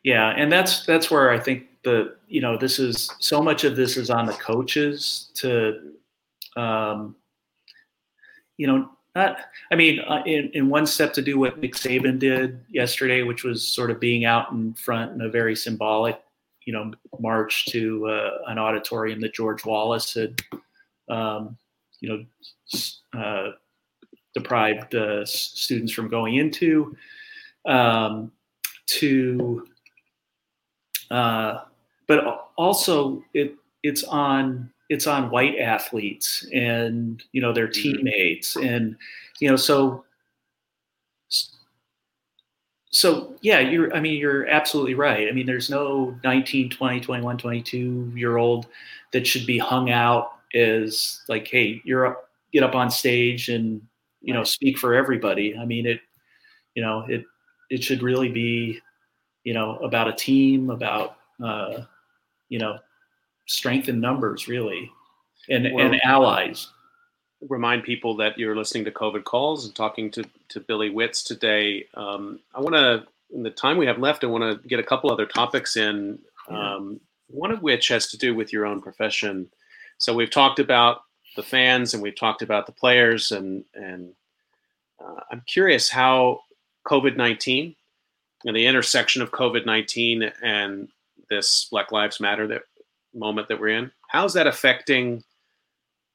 Yeah 0.03 0.30
and 0.30 0.51
that's 0.51 0.86
that's 0.86 1.11
where 1.11 1.30
i 1.30 1.38
think 1.38 1.64
the 1.82 2.16
you 2.26 2.40
know 2.40 2.57
this 2.57 2.78
is 2.78 3.11
so 3.18 3.42
much 3.42 3.64
of 3.64 3.76
this 3.76 3.96
is 3.96 4.11
on 4.11 4.26
the 4.26 4.32
coaches 4.32 5.30
to 5.34 5.92
um 6.57 7.14
you 8.57 8.66
know 8.66 8.90
not 9.14 9.38
i 9.70 9.74
mean 9.74 10.00
uh, 10.00 10.22
in, 10.26 10.50
in 10.54 10.68
one 10.68 10.86
step 10.86 11.12
to 11.12 11.22
do 11.22 11.38
what 11.38 11.58
nick 11.58 11.74
saban 11.74 12.18
did 12.18 12.61
yesterday 12.68 13.22
which 13.22 13.44
was 13.44 13.66
sort 13.66 13.90
of 13.90 14.00
being 14.00 14.24
out 14.24 14.50
in 14.52 14.72
front 14.74 15.12
in 15.12 15.20
a 15.22 15.28
very 15.28 15.56
symbolic 15.56 16.20
you 16.64 16.72
know 16.72 16.92
march 17.18 17.66
to 17.66 18.06
uh, 18.08 18.38
an 18.48 18.58
auditorium 18.58 19.20
that 19.20 19.34
george 19.34 19.64
wallace 19.64 20.14
had 20.14 20.40
um, 21.08 21.56
you 22.00 22.08
know 22.08 23.18
uh, 23.18 23.52
deprived 24.34 24.94
uh, 24.94 25.24
students 25.24 25.92
from 25.92 26.08
going 26.08 26.36
into 26.36 26.96
um, 27.66 28.30
to 28.86 29.66
uh, 31.11 31.64
but 32.06 32.50
also 32.56 33.24
it 33.34 33.54
it's 33.82 34.04
on 34.04 34.70
it's 34.91 35.09
on 35.09 35.30
white 35.30 35.59
athletes 35.61 36.47
and 36.55 37.24
you 37.32 37.43
know 37.43 37.55
their 37.55 37.68
Mhm. 37.68 37.74
teammates 37.74 38.57
and 38.57 38.97
you 39.41 39.51
know 39.51 39.57
so 39.57 40.05
so 42.91 43.34
yeah 43.41 43.61
you're 43.61 43.95
i 43.95 44.01
mean 44.01 44.18
you're 44.18 44.47
absolutely 44.49 44.95
right. 44.95 45.28
I 45.28 45.32
mean 45.32 45.47
there's 45.47 45.70
no 45.70 46.16
19 46.24 46.70
20 46.70 47.01
21 47.01 47.38
22 47.38 48.12
year 48.16 48.36
old 48.36 48.66
that 49.12 49.26
should 49.26 49.47
be 49.47 49.59
hung 49.59 49.91
out 49.91 50.32
as 50.55 51.20
like 51.28 51.47
hey 51.47 51.80
you're 51.84 52.07
up 52.07 52.28
get 52.53 52.64
up 52.64 52.74
on 52.74 52.91
stage 52.91 53.49
and 53.49 53.80
you 54.22 54.34
know 54.34 54.43
speak 54.45 54.76
for 54.78 54.95
everybody. 54.95 55.57
I 55.57 55.64
mean 55.64 55.86
it 55.86 56.01
you 56.74 56.82
know 56.82 57.05
it 57.09 57.24
it 57.70 57.84
should 57.84 58.03
really 58.03 58.30
be 58.30 58.80
you 59.45 59.55
know 59.55 59.76
about 59.78 60.09
a 60.09 60.14
team 60.14 60.70
about 60.70 61.16
uh 61.45 61.82
you 62.51 62.59
know 62.61 62.78
strength 63.47 63.88
in 63.88 64.01
numbers 64.01 64.49
really 64.49 64.91
and 65.49 65.72
Well- 65.72 65.86
and 65.86 66.01
allies. 66.05 66.68
remind 67.49 67.84
people 67.84 68.14
that 68.16 68.36
you're 68.38 68.55
listening 68.57 68.84
to 68.84 68.91
covid 68.91 69.24
calls 69.24 69.64
and 69.64 69.74
talking 69.74 70.11
to, 70.11 70.22
to 70.51 70.61
billy 70.61 70.91
witz 70.91 71.24
today. 71.24 71.86
Um, 71.95 72.41
i 72.55 72.61
want 72.61 72.74
to 72.74 73.07
in 73.34 73.43
the 73.43 73.51
time 73.51 73.76
we 73.78 73.86
have 73.86 73.99
left 73.99 74.24
i 74.24 74.26
want 74.26 74.45
to 74.62 74.68
get 74.68 74.78
a 74.78 74.82
couple 74.82 75.11
other 75.11 75.26
topics 75.26 75.76
in 75.76 76.18
um, 76.49 77.01
one 77.28 77.51
of 77.53 77.62
which 77.62 77.88
has 77.88 78.09
to 78.09 78.18
do 78.18 78.34
with 78.34 78.53
your 78.53 78.66
own 78.66 78.82
profession. 78.82 79.49
So 79.99 80.12
we've 80.12 80.30
talked 80.30 80.59
about 80.59 81.03
the 81.36 81.43
fans 81.45 81.95
and 81.95 82.03
we've 82.03 82.16
talked 82.16 82.43
about 82.43 82.66
the 82.66 82.72
players 82.72 83.30
and 83.30 83.64
and 83.74 84.12
uh, 85.03 85.20
i'm 85.30 85.43
curious 85.47 85.88
how 85.88 86.41
covid-19 86.88 87.76
and 88.45 88.57
the 88.57 88.66
intersection 88.66 89.22
of 89.22 89.30
covid-19 89.30 90.32
and 90.43 90.88
this 91.30 91.68
black 91.70 91.93
lives 91.93 92.18
matter 92.18 92.49
that 92.49 92.62
moment 93.14 93.48
that 93.48 93.58
we're 93.61 93.68
in 93.76 93.90
how's 94.08 94.32
that 94.34 94.46
affecting 94.46 95.22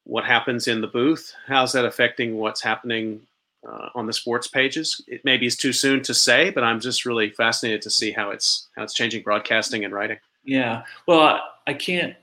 what 0.04 0.24
happens 0.24 0.68
in 0.68 0.82
the 0.82 0.88
booth 0.88 1.34
how's 1.48 1.74
that 1.74 1.86
affecting 1.86 2.38
what's 2.38 2.62
happening 2.62 3.20
uh, 3.68 3.90
on 3.96 4.06
the 4.06 4.14
sports 4.14 4.48
pages 4.48 5.02
it 5.08 5.22
maybe 5.26 5.46
is 5.46 5.56
too 5.58 5.74
soon 5.74 6.02
to 6.02 6.14
say 6.14 6.50
but 6.52 6.64
i'm 6.64 6.80
just 6.80 7.06
really 7.06 7.30
fascinated 7.32 7.82
to 7.82 7.90
see 7.90 8.12
how 8.12 8.30
it's 8.30 8.68
how 8.76 8.84
it's 8.84 8.94
changing 8.94 9.24
broadcasting 9.24 9.84
and 9.84 9.94
writing 9.94 10.18
Yeah. 10.44 10.84
Well, 11.08 11.42
I, 11.66 11.74
can't 11.74 12.16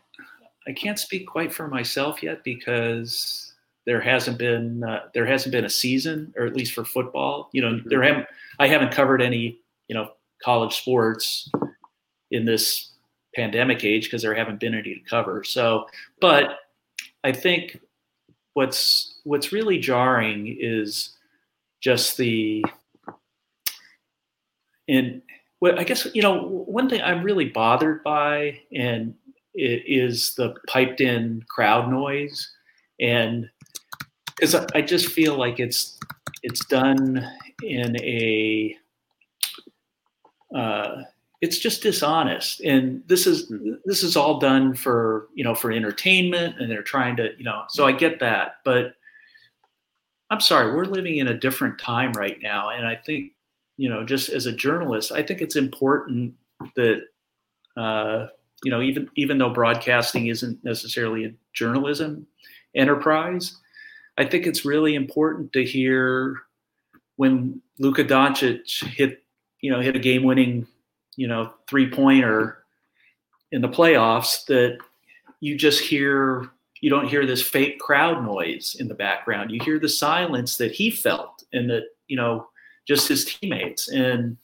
I 0.68 0.72
can't 0.72 0.98
speak 0.98 1.26
quite 1.26 1.52
for 1.52 1.66
myself 1.66 2.22
yet 2.22 2.44
because 2.44 3.52
there 3.84 4.00
hasn't 4.00 4.38
been 4.38 4.84
uh, 4.84 5.00
there 5.12 5.26
hasn't 5.26 5.50
been 5.50 5.64
a 5.64 5.68
season, 5.70 6.32
or 6.36 6.46
at 6.46 6.54
least 6.54 6.72
for 6.72 6.84
football. 6.84 7.50
You 7.52 7.62
know, 7.62 7.72
Mhm. 7.72 7.84
there 7.86 8.00
haven't 8.04 8.26
I 8.60 8.68
haven't 8.68 8.92
covered 8.92 9.20
any 9.20 9.58
you 9.88 9.96
know 9.96 10.12
college 10.44 10.76
sports 10.76 11.50
in 12.30 12.44
this 12.44 12.91
pandemic 13.34 13.84
age 13.84 14.04
because 14.04 14.22
there 14.22 14.34
haven't 14.34 14.60
been 14.60 14.74
any 14.74 14.94
to 14.94 15.00
cover. 15.00 15.44
So, 15.44 15.86
but 16.20 16.58
I 17.24 17.32
think 17.32 17.78
what's 18.54 19.20
what's 19.24 19.52
really 19.52 19.78
jarring 19.78 20.56
is 20.60 21.16
just 21.80 22.16
the 22.16 22.64
and 24.88 25.22
well, 25.60 25.78
I 25.78 25.84
guess 25.84 26.06
you 26.12 26.22
know 26.22 26.42
one 26.42 26.88
thing 26.88 27.00
I'm 27.02 27.22
really 27.22 27.46
bothered 27.46 28.02
by, 28.02 28.60
and 28.74 29.14
it 29.54 29.84
is 29.86 30.34
the 30.34 30.54
piped 30.66 31.00
in 31.00 31.44
crowd 31.48 31.90
noise, 31.90 32.50
and 33.00 33.48
because 34.26 34.54
I, 34.54 34.66
I 34.74 34.82
just 34.82 35.06
feel 35.06 35.36
like 35.36 35.60
it's 35.60 35.98
it's 36.42 36.64
done 36.66 37.24
in 37.62 37.96
a 38.02 38.76
uh, 40.54 41.02
it's 41.42 41.58
just 41.58 41.82
dishonest. 41.82 42.60
And 42.60 43.02
this 43.08 43.26
is 43.26 43.52
this 43.84 44.04
is 44.04 44.16
all 44.16 44.38
done 44.38 44.74
for 44.74 45.26
you 45.34 45.44
know 45.44 45.54
for 45.54 45.72
entertainment 45.72 46.58
and 46.58 46.70
they're 46.70 46.82
trying 46.82 47.16
to 47.16 47.30
you 47.36 47.44
know 47.44 47.64
so 47.68 47.84
i 47.84 47.92
get 47.92 48.20
that 48.20 48.58
but 48.64 48.94
i'm 50.30 50.40
sorry 50.40 50.72
we're 50.72 50.84
living 50.84 51.16
in 51.16 51.28
a 51.28 51.38
different 51.38 51.78
time 51.78 52.12
right 52.12 52.38
now. 52.40 52.70
And 52.70 52.86
i 52.86 52.94
think 52.94 53.32
you 53.76 53.88
know 53.88 54.04
just 54.04 54.28
as 54.28 54.46
a 54.46 54.52
journalist 54.52 55.10
i 55.12 55.22
think 55.22 55.42
it's 55.42 55.56
important 55.56 56.34
that 56.76 57.02
uh, 57.76 58.28
you 58.62 58.70
know 58.70 58.80
even 58.80 59.08
even 59.16 59.38
though 59.38 59.50
broadcasting 59.50 60.28
isn't 60.28 60.62
necessarily 60.62 61.24
a 61.24 61.34
journalism 61.52 62.26
enterprise 62.76 63.56
i 64.18 64.24
think 64.24 64.46
it's 64.46 64.64
really 64.64 64.94
important 64.94 65.52
to 65.54 65.64
hear 65.64 66.36
when 67.16 67.60
Luka 67.78 68.04
Doncic 68.04 68.84
hit 68.94 69.24
you 69.60 69.70
know 69.70 69.80
hit 69.80 69.96
a 69.96 69.98
game 69.98 70.22
winning 70.22 70.66
you 71.16 71.28
know 71.28 71.52
three 71.68 71.90
pointer 71.90 72.64
in 73.52 73.60
the 73.60 73.68
playoffs 73.68 74.44
that 74.46 74.78
you 75.40 75.56
just 75.56 75.80
hear 75.80 76.50
you 76.80 76.90
don't 76.90 77.08
hear 77.08 77.24
this 77.24 77.42
fake 77.42 77.78
crowd 77.78 78.24
noise 78.24 78.76
in 78.78 78.88
the 78.88 78.94
background. 78.94 79.52
You 79.52 79.60
hear 79.62 79.78
the 79.78 79.88
silence 79.88 80.56
that 80.56 80.72
he 80.72 80.90
felt 80.90 81.44
and 81.52 81.70
that 81.70 81.84
you 82.08 82.16
know 82.16 82.48
just 82.86 83.08
his 83.08 83.24
teammates. 83.24 83.88
And 83.88 84.36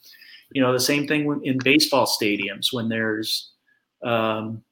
you 0.51 0.61
know 0.61 0.71
the 0.71 0.79
same 0.79 1.07
thing 1.07 1.41
in 1.43 1.57
baseball 1.63 2.05
stadiums 2.05 2.71
when 2.71 2.89
there's 2.89 3.51
um, 4.03 4.63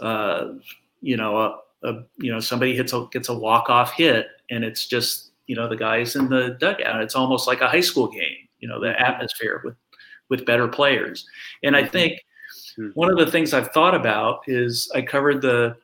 uh, 0.00 0.52
you 1.00 1.16
know 1.16 1.38
a, 1.38 1.88
a, 1.88 2.04
you 2.18 2.30
know 2.32 2.40
somebody 2.40 2.76
hits 2.76 2.92
a 2.92 3.06
gets 3.10 3.28
a 3.28 3.34
walk 3.34 3.70
off 3.70 3.92
hit 3.92 4.28
and 4.50 4.64
it's 4.64 4.86
just 4.86 5.30
you 5.46 5.56
know 5.56 5.68
the 5.68 5.76
guys 5.76 6.16
in 6.16 6.28
the 6.28 6.56
dugout. 6.60 7.02
It's 7.02 7.16
almost 7.16 7.46
like 7.46 7.62
a 7.62 7.68
high 7.68 7.80
school 7.80 8.08
game 8.08 8.48
you 8.60 8.68
know 8.68 8.80
the 8.80 9.00
atmosphere 9.00 9.60
with 9.64 9.74
with 10.28 10.46
better 10.46 10.68
players. 10.68 11.26
And 11.62 11.76
I 11.76 11.82
mm-hmm. 11.82 11.90
think 11.90 12.24
mm-hmm. 12.78 12.90
one 12.94 13.10
of 13.10 13.18
the 13.18 13.30
things 13.30 13.52
I've 13.52 13.72
thought 13.72 13.94
about 13.94 14.40
is 14.46 14.90
I 14.94 15.02
covered 15.02 15.42
the 15.42 15.76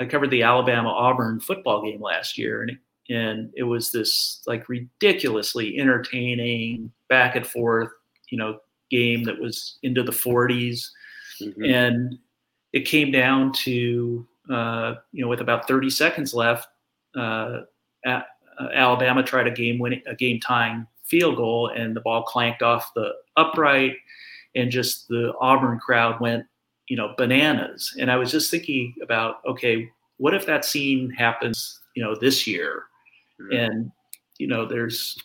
I 0.00 0.06
covered 0.06 0.30
the 0.30 0.42
Alabama 0.42 0.90
Auburn 0.90 1.40
football 1.40 1.82
game 1.82 2.00
last 2.00 2.38
year, 2.38 2.62
and 2.62 2.78
and 3.10 3.50
it 3.56 3.64
was 3.64 3.90
this 3.90 4.42
like 4.46 4.68
ridiculously 4.68 5.78
entertaining 5.78 6.92
back 7.08 7.36
and 7.36 7.46
forth, 7.46 7.88
you 8.30 8.38
know, 8.38 8.60
game 8.90 9.24
that 9.24 9.38
was 9.38 9.78
into 9.82 10.02
the 10.02 10.12
40s, 10.12 10.88
mm-hmm. 11.40 11.64
and 11.64 12.18
it 12.72 12.80
came 12.80 13.10
down 13.10 13.52
to 13.52 14.26
uh, 14.50 14.94
you 15.12 15.22
know 15.22 15.28
with 15.28 15.40
about 15.40 15.66
30 15.66 15.90
seconds 15.90 16.34
left, 16.34 16.68
uh, 17.16 17.60
at, 18.04 18.26
uh, 18.60 18.68
Alabama 18.72 19.22
tried 19.22 19.46
a 19.46 19.50
game 19.50 19.78
winning 19.78 20.02
a 20.06 20.14
game 20.14 20.40
tying 20.40 20.86
field 21.08 21.36
goal 21.36 21.68
and 21.74 21.96
the 21.96 22.00
ball 22.00 22.22
clanked 22.22 22.62
off 22.62 22.92
the 22.94 23.12
upright 23.36 23.96
and 24.54 24.70
just 24.70 25.08
the 25.08 25.32
Auburn 25.40 25.78
crowd 25.78 26.20
went, 26.20 26.46
you 26.88 26.96
know, 26.96 27.14
bananas. 27.16 27.94
And 27.98 28.10
I 28.10 28.16
was 28.16 28.30
just 28.30 28.50
thinking 28.50 28.94
about, 29.02 29.36
okay, 29.46 29.90
what 30.16 30.34
if 30.34 30.46
that 30.46 30.64
scene 30.64 31.10
happens, 31.10 31.80
you 31.94 32.02
know, 32.02 32.14
this 32.14 32.46
year? 32.46 32.84
Mm-hmm. 33.40 33.56
And, 33.56 33.92
you 34.38 34.46
know, 34.46 34.66
there's 34.66 35.18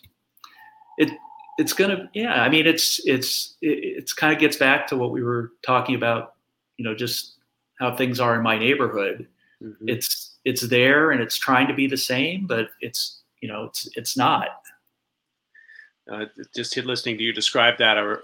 it 0.98 1.10
it's 1.58 1.72
gonna 1.72 2.08
yeah, 2.14 2.42
I 2.42 2.48
mean 2.48 2.66
it's 2.66 3.00
it's 3.06 3.56
it, 3.60 3.78
it's 3.98 4.12
kind 4.12 4.32
of 4.32 4.38
gets 4.38 4.56
back 4.56 4.86
to 4.88 4.96
what 4.96 5.10
we 5.10 5.22
were 5.22 5.52
talking 5.64 5.94
about, 5.94 6.34
you 6.76 6.84
know, 6.84 6.94
just 6.94 7.34
how 7.80 7.94
things 7.94 8.20
are 8.20 8.34
in 8.36 8.42
my 8.42 8.58
neighborhood. 8.58 9.26
Mm-hmm. 9.62 9.88
It's 9.88 10.36
it's 10.44 10.62
there 10.62 11.10
and 11.10 11.20
it's 11.20 11.36
trying 11.36 11.68
to 11.68 11.74
be 11.74 11.86
the 11.86 11.96
same, 11.96 12.46
but 12.46 12.68
it's 12.80 13.20
you 13.40 13.48
know, 13.48 13.64
it's 13.64 13.88
it's 13.96 14.16
not 14.16 14.48
uh, 16.10 16.26
just 16.54 16.76
listening 16.76 17.18
to 17.18 17.24
you 17.24 17.32
describe 17.32 17.78
that, 17.78 17.98
I 17.98 18.16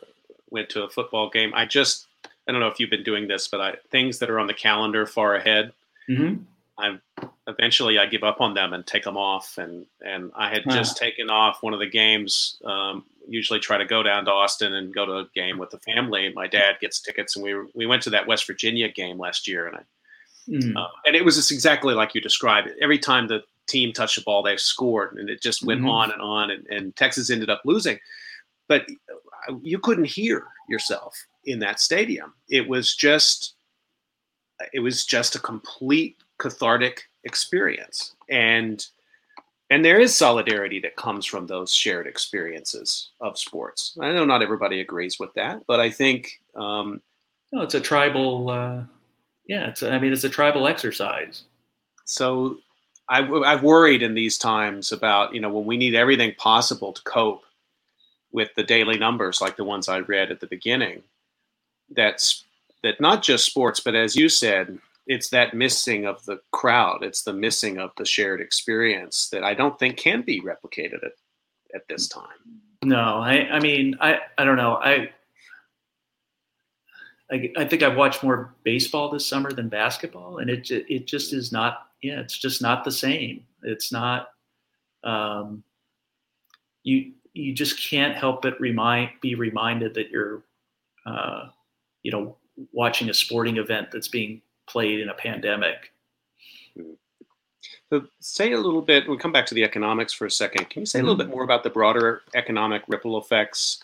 went 0.50 0.68
to 0.70 0.82
a 0.82 0.90
football 0.90 1.30
game. 1.30 1.52
I 1.54 1.64
just, 1.64 2.06
I 2.48 2.52
don't 2.52 2.60
know 2.60 2.68
if 2.68 2.80
you've 2.80 2.90
been 2.90 3.04
doing 3.04 3.28
this, 3.28 3.48
but 3.48 3.60
I 3.60 3.74
things 3.90 4.18
that 4.18 4.30
are 4.30 4.38
on 4.38 4.46
the 4.46 4.54
calendar 4.54 5.06
far 5.06 5.34
ahead. 5.34 5.72
Mm-hmm. 6.08 6.42
I 6.78 6.98
eventually 7.46 7.98
I 7.98 8.06
give 8.06 8.24
up 8.24 8.40
on 8.40 8.54
them 8.54 8.72
and 8.72 8.86
take 8.86 9.04
them 9.04 9.16
off. 9.16 9.58
And 9.58 9.86
and 10.00 10.32
I 10.34 10.48
had 10.48 10.64
just 10.68 10.96
taken 10.96 11.30
off 11.30 11.62
one 11.62 11.74
of 11.74 11.80
the 11.80 11.86
games. 11.86 12.60
Um, 12.64 13.04
usually 13.28 13.60
try 13.60 13.78
to 13.78 13.84
go 13.84 14.02
down 14.02 14.24
to 14.24 14.30
Austin 14.30 14.74
and 14.74 14.94
go 14.94 15.06
to 15.06 15.12
a 15.18 15.28
game 15.34 15.58
with 15.58 15.70
the 15.70 15.78
family. 15.78 16.32
My 16.34 16.46
dad 16.46 16.76
gets 16.80 17.00
tickets, 17.00 17.36
and 17.36 17.44
we 17.44 17.54
we 17.74 17.86
went 17.86 18.02
to 18.02 18.10
that 18.10 18.26
West 18.26 18.46
Virginia 18.46 18.88
game 18.88 19.18
last 19.18 19.46
year, 19.48 19.66
and 19.66 19.76
I. 19.76 19.80
Mm. 20.48 20.74
Uh, 20.74 20.88
and 21.06 21.14
it 21.14 21.24
was 21.24 21.36
just 21.36 21.52
exactly 21.52 21.94
like 21.94 22.14
you 22.14 22.20
described 22.20 22.66
it. 22.66 22.76
Every 22.80 22.98
time 22.98 23.28
the 23.28 23.44
team 23.70 23.92
touched 23.92 24.16
the 24.16 24.22
ball, 24.22 24.42
they 24.42 24.56
scored, 24.56 25.16
and 25.16 25.30
it 25.30 25.40
just 25.40 25.64
went 25.64 25.80
mm-hmm. 25.80 25.90
on 25.90 26.10
and 26.10 26.20
on. 26.20 26.50
And, 26.50 26.66
and 26.66 26.96
Texas 26.96 27.30
ended 27.30 27.50
up 27.50 27.62
losing, 27.64 27.98
but 28.68 28.86
you 29.62 29.78
couldn't 29.78 30.04
hear 30.04 30.46
yourself 30.68 31.16
in 31.44 31.58
that 31.60 31.80
stadium. 31.80 32.34
It 32.48 32.68
was 32.68 32.94
just, 32.94 33.54
it 34.72 34.80
was 34.80 35.06
just 35.06 35.36
a 35.36 35.40
complete 35.40 36.16
cathartic 36.38 37.04
experience, 37.24 38.14
and 38.28 38.84
and 39.72 39.84
there 39.84 40.00
is 40.00 40.14
solidarity 40.14 40.80
that 40.80 40.96
comes 40.96 41.24
from 41.24 41.46
those 41.46 41.72
shared 41.72 42.08
experiences 42.08 43.10
of 43.20 43.38
sports. 43.38 43.96
I 44.00 44.12
know 44.12 44.24
not 44.24 44.42
everybody 44.42 44.80
agrees 44.80 45.20
with 45.20 45.32
that, 45.34 45.62
but 45.68 45.78
I 45.78 45.90
think 45.90 46.40
um, 46.56 47.00
no, 47.52 47.62
it's 47.62 47.74
a 47.74 47.80
tribal. 47.80 48.50
Uh, 48.50 48.82
yeah, 49.46 49.68
it's. 49.68 49.82
I 49.82 49.98
mean, 49.98 50.12
it's 50.12 50.24
a 50.24 50.28
tribal 50.28 50.66
exercise. 50.66 51.44
So 52.04 52.58
I, 53.10 53.28
I've 53.28 53.64
worried 53.64 54.02
in 54.02 54.14
these 54.14 54.38
times 54.38 54.92
about 54.92 55.34
you 55.34 55.40
know 55.40 55.50
when 55.50 55.66
we 55.66 55.76
need 55.76 55.94
everything 55.94 56.34
possible 56.38 56.92
to 56.92 57.02
cope 57.02 57.42
with 58.32 58.54
the 58.54 58.62
daily 58.62 58.96
numbers 58.96 59.40
like 59.40 59.56
the 59.56 59.64
ones 59.64 59.88
I 59.88 59.98
read 59.98 60.30
at 60.30 60.38
the 60.38 60.46
beginning. 60.46 61.02
That's 61.90 62.44
that 62.84 63.00
not 63.00 63.22
just 63.22 63.44
sports, 63.44 63.80
but 63.80 63.96
as 63.96 64.14
you 64.14 64.28
said, 64.28 64.78
it's 65.06 65.28
that 65.30 65.54
missing 65.54 66.06
of 66.06 66.24
the 66.24 66.40
crowd. 66.52 67.02
It's 67.02 67.22
the 67.22 67.32
missing 67.32 67.78
of 67.78 67.90
the 67.98 68.04
shared 68.04 68.40
experience 68.40 69.28
that 69.30 69.42
I 69.42 69.54
don't 69.54 69.76
think 69.78 69.96
can 69.96 70.22
be 70.22 70.40
replicated 70.40 71.04
at, 71.04 71.12
at 71.74 71.88
this 71.88 72.06
time. 72.06 72.28
No, 72.84 73.18
I, 73.18 73.48
I 73.50 73.60
mean, 73.60 73.96
I, 74.00 74.20
I 74.38 74.44
don't 74.44 74.56
know. 74.56 74.76
I, 74.76 75.10
I, 77.30 77.52
I 77.56 77.64
think 77.64 77.82
I've 77.82 77.96
watched 77.96 78.22
more 78.22 78.54
baseball 78.62 79.10
this 79.10 79.26
summer 79.26 79.52
than 79.52 79.68
basketball, 79.68 80.38
and 80.38 80.48
it, 80.48 80.70
it 80.70 81.06
just 81.06 81.32
is 81.32 81.52
not 81.52 81.89
yeah, 82.02 82.20
it's 82.20 82.38
just 82.38 82.62
not 82.62 82.84
the 82.84 82.92
same. 82.92 83.44
It's 83.62 83.92
not. 83.92 84.28
Um, 85.04 85.62
you 86.82 87.12
you 87.32 87.52
just 87.52 87.80
can't 87.80 88.16
help 88.16 88.42
but 88.42 88.60
remind 88.60 89.10
be 89.20 89.34
reminded 89.34 89.94
that 89.94 90.10
you're, 90.10 90.42
uh, 91.06 91.48
you 92.02 92.10
know, 92.10 92.36
watching 92.72 93.08
a 93.10 93.14
sporting 93.14 93.56
event 93.56 93.88
that's 93.92 94.08
being 94.08 94.42
played 94.66 95.00
in 95.00 95.08
a 95.08 95.14
pandemic. 95.14 95.92
So 97.90 98.06
say 98.20 98.52
a 98.52 98.58
little 98.58 98.82
bit. 98.82 99.08
We'll 99.08 99.18
come 99.18 99.32
back 99.32 99.46
to 99.46 99.54
the 99.54 99.64
economics 99.64 100.12
for 100.12 100.26
a 100.26 100.30
second. 100.30 100.70
Can 100.70 100.80
you 100.80 100.86
say 100.86 101.00
a 101.00 101.02
little 101.02 101.16
mm-hmm. 101.16 101.28
bit 101.28 101.34
more 101.34 101.44
about 101.44 101.64
the 101.64 101.70
broader 101.70 102.22
economic 102.34 102.82
ripple 102.88 103.18
effects 103.18 103.82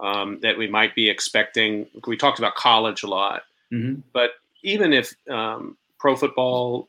um, 0.00 0.40
that 0.40 0.56
we 0.56 0.66
might 0.66 0.94
be 0.94 1.08
expecting? 1.08 1.86
We 2.06 2.16
talked 2.16 2.38
about 2.38 2.54
college 2.54 3.02
a 3.02 3.06
lot, 3.06 3.42
mm-hmm. 3.72 4.00
but 4.12 4.32
even 4.62 4.92
if 4.92 5.14
um, 5.30 5.76
pro 5.98 6.16
football 6.16 6.88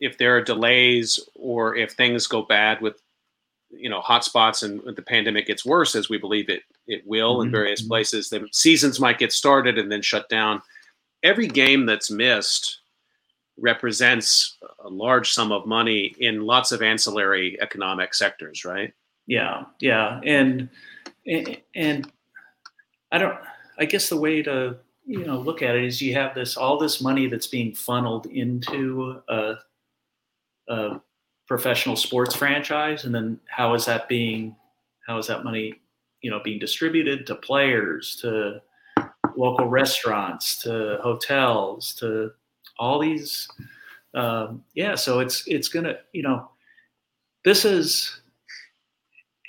if 0.00 0.18
there 0.18 0.36
are 0.36 0.42
delays 0.42 1.20
or 1.34 1.76
if 1.76 1.92
things 1.92 2.26
go 2.26 2.42
bad 2.42 2.80
with 2.80 3.00
you 3.70 3.90
know 3.90 4.00
hotspots 4.00 4.62
and 4.62 4.80
the 4.96 5.02
pandemic 5.02 5.46
gets 5.46 5.64
worse 5.64 5.94
as 5.94 6.08
we 6.08 6.18
believe 6.18 6.48
it 6.48 6.62
it 6.86 7.02
will 7.06 7.36
mm-hmm. 7.36 7.46
in 7.46 7.52
various 7.52 7.82
mm-hmm. 7.82 7.88
places 7.88 8.28
the 8.28 8.46
seasons 8.52 9.00
might 9.00 9.18
get 9.18 9.32
started 9.32 9.78
and 9.78 9.90
then 9.90 10.02
shut 10.02 10.28
down 10.28 10.62
every 11.22 11.48
game 11.48 11.86
that's 11.86 12.10
missed 12.10 12.80
represents 13.58 14.58
a 14.84 14.88
large 14.88 15.32
sum 15.32 15.50
of 15.50 15.66
money 15.66 16.14
in 16.18 16.44
lots 16.44 16.72
of 16.72 16.82
ancillary 16.82 17.58
economic 17.60 18.14
sectors 18.14 18.64
right 18.64 18.92
yeah 19.26 19.64
yeah 19.80 20.20
and 20.24 20.68
and 21.26 21.60
and 21.74 22.12
i 23.10 23.18
don't 23.18 23.38
i 23.78 23.84
guess 23.84 24.08
the 24.08 24.16
way 24.16 24.42
to 24.42 24.76
you 25.06 25.24
know 25.24 25.38
look 25.38 25.62
at 25.62 25.76
it 25.76 25.84
is 25.84 26.02
you 26.02 26.12
have 26.12 26.34
this 26.34 26.56
all 26.56 26.78
this 26.78 27.00
money 27.00 27.28
that's 27.28 27.46
being 27.46 27.72
funneled 27.72 28.26
into 28.26 29.22
a, 29.28 29.54
a 30.68 31.00
professional 31.46 31.94
sports 31.94 32.34
franchise 32.34 33.04
and 33.04 33.14
then 33.14 33.38
how 33.48 33.72
is 33.74 33.86
that 33.86 34.08
being 34.08 34.54
how 35.06 35.16
is 35.16 35.28
that 35.28 35.44
money 35.44 35.74
you 36.22 36.30
know 36.30 36.40
being 36.42 36.58
distributed 36.58 37.26
to 37.26 37.36
players 37.36 38.16
to 38.20 38.60
local 39.36 39.68
restaurants 39.68 40.60
to 40.60 40.98
hotels 41.02 41.94
to 41.94 42.30
all 42.78 42.98
these 42.98 43.48
um, 44.14 44.64
yeah 44.74 44.96
so 44.96 45.20
it's 45.20 45.46
it's 45.46 45.68
gonna 45.68 45.94
you 46.12 46.22
know 46.22 46.50
this 47.44 47.64
is 47.64 48.22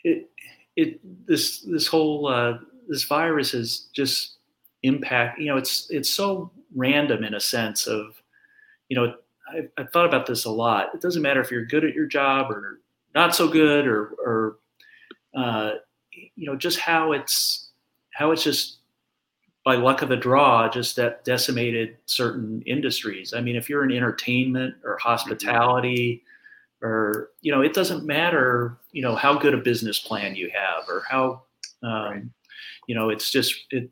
it 0.04 0.30
it 0.76 1.00
this 1.26 1.62
this 1.62 1.88
whole 1.88 2.28
uh, 2.28 2.60
this 2.88 3.06
virus 3.06 3.54
has 3.54 3.88
just 3.92 4.37
impact. 4.84 5.40
You 5.40 5.48
know, 5.48 5.58
it's 5.58 5.90
it's 5.90 6.10
so 6.10 6.52
random 6.76 7.24
in 7.24 7.34
a 7.34 7.40
sense 7.40 7.88
of, 7.88 8.22
you 8.90 8.98
know, 8.98 9.16
I, 9.50 9.68
I've 9.78 9.92
thought 9.92 10.06
about 10.06 10.26
this 10.26 10.46
a 10.46 10.52
lot. 10.52 10.94
It 10.94 11.02
doesn't 11.02 11.22
matter 11.22 11.42
if 11.42 11.52
you're 11.52 11.66
good 11.66 11.86
at 11.86 11.94
your 11.94 12.06
job 12.06 12.52
or 12.52 12.80
not 13.16 13.36
so 13.36 13.48
good, 13.48 13.88
or 13.88 14.14
or 14.24 14.58
uh, 15.36 15.72
you 16.12 16.46
know, 16.46 16.56
just 16.56 16.80
how 16.80 17.12
it's 17.12 17.70
how 18.14 18.32
it's 18.32 18.44
just 18.44 18.78
by 19.64 19.76
luck 19.76 20.02
of 20.02 20.08
the 20.08 20.16
draw, 20.16 20.70
just 20.70 20.96
that 20.96 21.26
decimated 21.26 21.98
certain 22.06 22.62
industries. 22.66 23.34
I 23.34 23.42
mean, 23.42 23.58
if 23.58 23.70
you're 23.70 23.84
in 23.84 23.92
entertainment 23.92 24.76
or 24.84 24.98
hospitality, 24.98 26.24
or 26.82 27.32
you 27.42 27.52
know, 27.52 27.62
it 27.62 27.74
doesn't 27.74 28.06
matter, 28.06 28.78
you 28.92 29.02
know, 29.02 29.16
how 29.16 29.38
good 29.38 29.54
a 29.54 29.58
business 29.58 30.00
plan 30.00 30.36
you 30.36 30.50
have 30.54 30.88
or 30.88 31.04
how, 31.10 31.42
um, 31.84 31.92
right. 31.92 32.24
you 32.88 32.96
know, 32.96 33.10
it's 33.10 33.30
just 33.30 33.66
it 33.72 33.90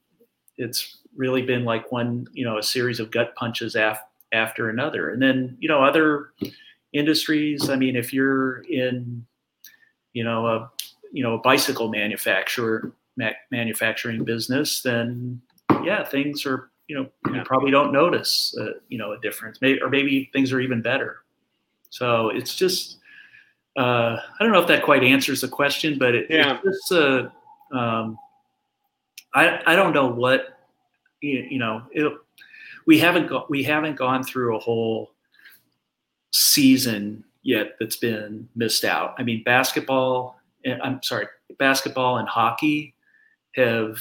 it's 0.58 0.98
really 1.16 1.42
been 1.42 1.66
like 1.66 1.92
one, 1.92 2.28
you 2.34 2.46
know, 2.46 2.58
a 2.58 2.64
series 2.64 3.00
of 3.00 3.12
gut 3.12 3.36
punches 3.36 3.76
af- 3.76 4.04
after 4.32 4.70
another, 4.70 5.10
and 5.10 5.22
then 5.22 5.58
you 5.60 5.68
know, 5.68 5.84
other 5.84 6.32
industries. 6.94 7.70
I 7.70 7.76
mean, 7.76 7.96
if 7.96 8.14
you're 8.14 8.60
in, 8.64 9.26
you 10.14 10.24
know, 10.24 10.48
a 10.48 10.72
you 11.12 11.24
know 11.24 11.36
a 11.36 11.40
bicycle 11.40 11.90
manufacturer 11.90 12.92
ma- 13.18 13.32
manufacturing 13.52 14.24
business, 14.24 14.82
then 14.82 15.42
yeah, 15.84 16.04
things 16.04 16.46
are 16.46 16.70
you 16.88 16.96
know 16.96 17.34
you 17.34 17.42
probably 17.44 17.72
don't 17.72 17.92
notice 17.92 18.56
uh, 18.60 18.80
you 18.90 18.98
know 18.98 19.12
a 19.14 19.20
difference, 19.20 19.60
maybe, 19.62 19.82
or 19.82 19.90
maybe 19.90 20.30
things 20.34 20.52
are 20.52 20.60
even 20.60 20.82
better. 20.82 21.24
So 21.90 22.30
it's 22.30 22.56
just 22.56 22.98
uh, 23.78 24.18
I 24.18 24.44
don't 24.44 24.52
know 24.52 24.62
if 24.62 24.68
that 24.68 24.84
quite 24.84 25.04
answers 25.04 25.42
the 25.42 25.48
question, 25.48 25.98
but 25.98 26.16
it, 26.16 26.28
yeah. 26.30 26.60
it's 26.64 26.90
just 26.90 26.92
uh, 26.92 27.30
um, 27.76 28.18
I 29.36 29.62
I 29.68 29.76
don't 29.76 29.94
know 29.94 30.08
what 30.08 30.60
you, 31.22 31.46
you 31.50 31.60
know 31.60 31.84
it, 31.92 32.12
we 32.88 32.98
haven't 32.98 33.28
got 33.28 33.50
we 33.50 33.64
haven't 33.64 33.96
gone 33.96 34.24
through 34.24 34.56
a 34.56 34.60
whole 34.60 35.12
season 36.32 37.24
yet 37.44 37.76
that's 37.80 37.98
been 37.98 38.50
missed 38.56 38.84
out. 38.84 39.16
I 39.18 39.24
mean, 39.24 39.44
basketball. 39.44 40.40
Eh, 40.66 40.78
I'm 40.84 41.02
sorry, 41.04 41.28
basketball 41.60 42.18
and 42.18 42.28
hockey 42.28 42.96
have 43.56 43.98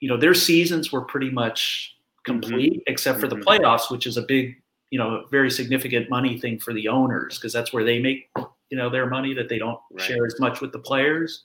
you 0.00 0.08
know 0.08 0.16
their 0.16 0.34
seasons 0.34 0.92
were 0.92 1.02
pretty 1.02 1.30
much 1.30 1.96
complete 2.24 2.74
mm-hmm. 2.74 2.92
except 2.92 3.20
for 3.20 3.28
the 3.28 3.36
mm-hmm. 3.36 3.64
playoffs, 3.64 3.90
which 3.90 4.06
is 4.06 4.16
a 4.16 4.22
big 4.22 4.60
you 4.90 4.98
know 4.98 5.24
very 5.30 5.50
significant 5.50 6.10
money 6.10 6.38
thing 6.38 6.58
for 6.58 6.72
the 6.72 6.88
owners 6.88 7.38
because 7.38 7.52
that's 7.52 7.72
where 7.72 7.84
they 7.84 7.98
make 7.98 8.30
you 8.70 8.76
know 8.76 8.90
their 8.90 9.06
money 9.06 9.34
that 9.34 9.48
they 9.48 9.58
don't 9.58 9.78
right. 9.92 10.04
share 10.04 10.26
as 10.26 10.38
much 10.38 10.60
with 10.60 10.72
the 10.72 10.78
players 10.78 11.42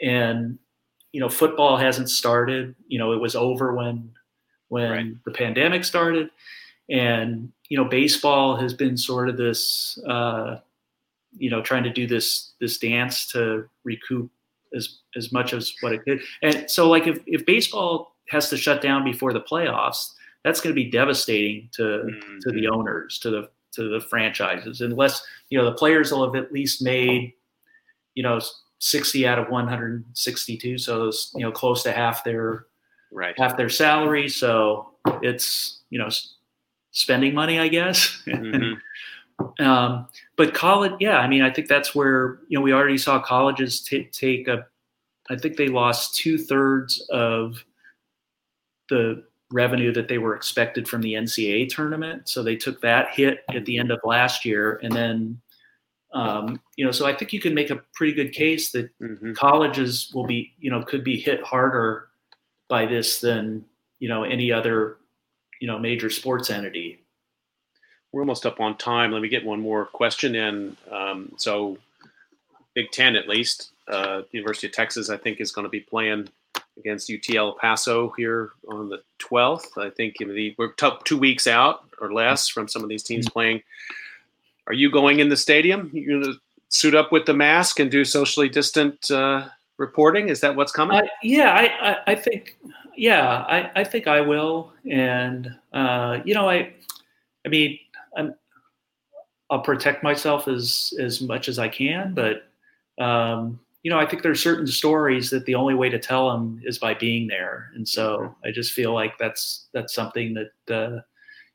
and 0.00 0.58
you 1.14 1.20
know 1.20 1.28
football 1.28 1.76
hasn't 1.76 2.10
started 2.10 2.74
you 2.88 2.98
know 2.98 3.12
it 3.12 3.20
was 3.20 3.36
over 3.36 3.72
when 3.72 4.10
when 4.68 4.90
right. 4.90 5.24
the 5.24 5.30
pandemic 5.30 5.84
started 5.84 6.28
and 6.90 7.52
you 7.68 7.76
know 7.76 7.84
baseball 7.84 8.56
has 8.56 8.74
been 8.74 8.96
sort 8.96 9.28
of 9.28 9.36
this 9.36 9.96
uh, 10.08 10.58
you 11.38 11.48
know 11.48 11.62
trying 11.62 11.84
to 11.84 11.92
do 11.92 12.08
this 12.08 12.54
this 12.60 12.78
dance 12.78 13.28
to 13.28 13.68
recoup 13.84 14.28
as 14.74 14.98
as 15.14 15.30
much 15.30 15.52
as 15.52 15.72
what 15.82 15.92
it 15.92 16.02
could 16.04 16.20
and 16.42 16.68
so 16.68 16.90
like 16.90 17.06
if, 17.06 17.20
if 17.26 17.46
baseball 17.46 18.16
has 18.28 18.50
to 18.50 18.56
shut 18.56 18.82
down 18.82 19.04
before 19.04 19.32
the 19.32 19.40
playoffs 19.40 20.14
that's 20.42 20.60
going 20.60 20.74
to 20.74 20.82
be 20.82 20.90
devastating 20.90 21.68
to 21.70 21.82
mm-hmm. 21.82 22.38
to 22.40 22.50
the 22.50 22.66
owners 22.66 23.20
to 23.20 23.30
the 23.30 23.48
to 23.70 23.88
the 23.88 24.00
franchises 24.00 24.80
unless 24.80 25.24
you 25.48 25.56
know 25.56 25.64
the 25.64 25.76
players 25.76 26.10
will 26.10 26.24
have 26.24 26.34
at 26.34 26.52
least 26.52 26.82
made 26.82 27.32
you 28.16 28.22
know 28.24 28.40
60 28.84 29.26
out 29.26 29.38
of 29.38 29.48
162 29.48 30.78
so 30.78 31.08
it's 31.08 31.32
you 31.34 31.40
know 31.40 31.50
close 31.50 31.82
to 31.82 31.92
half 31.92 32.22
their 32.22 32.66
right 33.10 33.34
half 33.38 33.56
their 33.56 33.70
salary 33.70 34.28
so 34.28 34.90
it's 35.22 35.80
you 35.90 35.98
know 35.98 36.10
spending 36.94 37.34
money, 37.34 37.58
I 37.60 37.68
guess. 37.68 38.22
Mm-hmm. 39.36 39.64
um, 39.64 40.06
but 40.36 40.54
college, 40.54 40.92
yeah, 41.00 41.18
I 41.18 41.26
mean, 41.26 41.42
I 41.42 41.50
think 41.50 41.66
that's 41.66 41.92
where 41.92 42.38
you 42.46 42.56
know 42.56 42.62
we 42.62 42.72
already 42.72 42.96
saw 42.96 43.20
colleges 43.20 43.80
t- 43.80 44.08
take 44.12 44.46
a. 44.46 44.64
I 45.28 45.36
think 45.36 45.56
they 45.56 45.66
lost 45.66 46.14
two 46.14 46.38
thirds 46.38 47.00
of 47.10 47.64
the 48.88 49.24
revenue 49.50 49.92
that 49.92 50.06
they 50.06 50.18
were 50.18 50.36
expected 50.36 50.86
from 50.86 51.02
the 51.02 51.14
NCAA 51.14 51.68
tournament. 51.68 52.28
So 52.28 52.44
they 52.44 52.54
took 52.54 52.80
that 52.82 53.10
hit 53.10 53.44
at 53.52 53.64
the 53.64 53.76
end 53.76 53.90
of 53.90 53.98
last 54.04 54.44
year, 54.44 54.78
and 54.84 54.94
then 54.94 55.40
um, 56.14 56.60
you 56.76 56.84
know, 56.84 56.92
so 56.92 57.06
I 57.06 57.12
think 57.12 57.32
you 57.32 57.40
can 57.40 57.54
make 57.54 57.70
a 57.70 57.82
pretty 57.92 58.12
good 58.12 58.32
case 58.32 58.70
that 58.70 58.96
mm-hmm. 59.00 59.32
colleges 59.32 60.10
will 60.14 60.26
be, 60.26 60.52
you 60.60 60.70
know, 60.70 60.82
could 60.82 61.02
be 61.02 61.18
hit 61.18 61.42
harder 61.42 62.08
by 62.68 62.86
this 62.86 63.20
than 63.20 63.64
you 63.98 64.08
know 64.08 64.22
any 64.24 64.50
other 64.50 64.96
you 65.60 65.66
know 65.66 65.78
major 65.78 66.08
sports 66.08 66.50
entity. 66.50 67.00
We're 68.12 68.22
almost 68.22 68.46
up 68.46 68.60
on 68.60 68.78
time. 68.78 69.10
Let 69.10 69.22
me 69.22 69.28
get 69.28 69.44
one 69.44 69.60
more 69.60 69.86
question 69.86 70.36
in. 70.36 70.76
Um, 70.88 71.32
so, 71.36 71.78
Big 72.72 72.92
Ten 72.92 73.16
at 73.16 73.28
least, 73.28 73.72
uh, 73.88 74.22
University 74.30 74.68
of 74.68 74.72
Texas, 74.72 75.10
I 75.10 75.16
think, 75.16 75.40
is 75.40 75.50
going 75.50 75.64
to 75.64 75.70
be 75.70 75.80
playing 75.80 76.28
against 76.78 77.10
UT 77.10 77.34
El 77.34 77.54
Paso 77.54 78.12
here 78.16 78.50
on 78.68 78.88
the 78.88 79.02
12th. 79.20 79.76
I 79.78 79.90
think 79.90 80.16
the, 80.18 80.54
we're 80.58 80.72
t- 80.72 80.90
two 81.04 81.18
weeks 81.18 81.48
out 81.48 81.84
or 82.00 82.12
less 82.12 82.48
from 82.48 82.68
some 82.68 82.84
of 82.84 82.88
these 82.88 83.02
teams 83.02 83.26
mm-hmm. 83.26 83.32
playing. 83.32 83.62
Are 84.66 84.72
you 84.72 84.90
going 84.90 85.20
in 85.20 85.28
the 85.28 85.36
stadium? 85.36 85.90
You're 85.92 86.20
going 86.20 86.32
to 86.32 86.40
suit 86.68 86.94
up 86.94 87.12
with 87.12 87.26
the 87.26 87.34
mask 87.34 87.78
and 87.78 87.90
do 87.90 88.04
socially 88.04 88.48
distant 88.48 89.10
uh, 89.10 89.48
reporting? 89.76 90.28
Is 90.28 90.40
that 90.40 90.56
what's 90.56 90.72
coming? 90.72 90.96
Uh, 90.96 91.06
yeah, 91.22 91.52
I, 91.52 91.90
I, 91.90 91.96
I, 92.08 92.14
think 92.14 92.56
yeah, 92.96 93.44
I, 93.48 93.70
I 93.76 93.84
think 93.84 94.06
I 94.06 94.20
will. 94.20 94.72
And, 94.90 95.54
uh, 95.72 96.20
you 96.24 96.34
know, 96.34 96.48
I, 96.48 96.72
I 97.44 97.48
mean, 97.48 97.78
I'm, 98.16 98.34
I'll 99.50 99.60
protect 99.60 100.02
myself 100.02 100.48
as, 100.48 100.94
as 100.98 101.20
much 101.20 101.48
as 101.48 101.58
I 101.58 101.68
can, 101.68 102.14
but, 102.14 102.48
um, 103.02 103.60
you 103.82 103.90
know, 103.90 103.98
I 103.98 104.06
think 104.06 104.22
there's 104.22 104.42
certain 104.42 104.66
stories 104.66 105.28
that 105.30 105.44
the 105.44 105.54
only 105.56 105.74
way 105.74 105.90
to 105.90 105.98
tell 105.98 106.30
them 106.30 106.60
is 106.64 106.78
by 106.78 106.94
being 106.94 107.26
there. 107.26 107.70
And 107.74 107.86
so 107.86 108.34
I 108.42 108.50
just 108.50 108.72
feel 108.72 108.94
like 108.94 109.18
that's, 109.18 109.66
that's 109.74 109.94
something 109.94 110.34
that, 110.34 110.74
uh, 110.74 111.00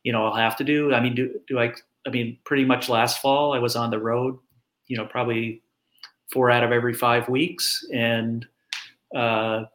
you 0.04 0.12
know, 0.12 0.28
I'll 0.28 0.36
have 0.36 0.56
to 0.58 0.64
do. 0.64 0.94
I 0.94 1.02
mean, 1.02 1.16
do, 1.16 1.40
do 1.48 1.60
I, 1.60 1.74
I 2.10 2.12
mean, 2.12 2.38
pretty 2.44 2.66
much 2.66 2.90
last 2.90 3.22
fall 3.22 3.54
I 3.54 3.60
was 3.60 3.76
on 3.76 3.92
the 3.92 4.00
road, 4.00 4.38
you 4.88 4.98
know, 4.98 5.06
probably 5.06 5.62
four 6.32 6.50
out 6.50 6.64
of 6.64 6.72
every 6.72 6.94
five 6.94 7.30
weeks. 7.30 7.86
And, 7.94 8.48
uh, 9.16 9.66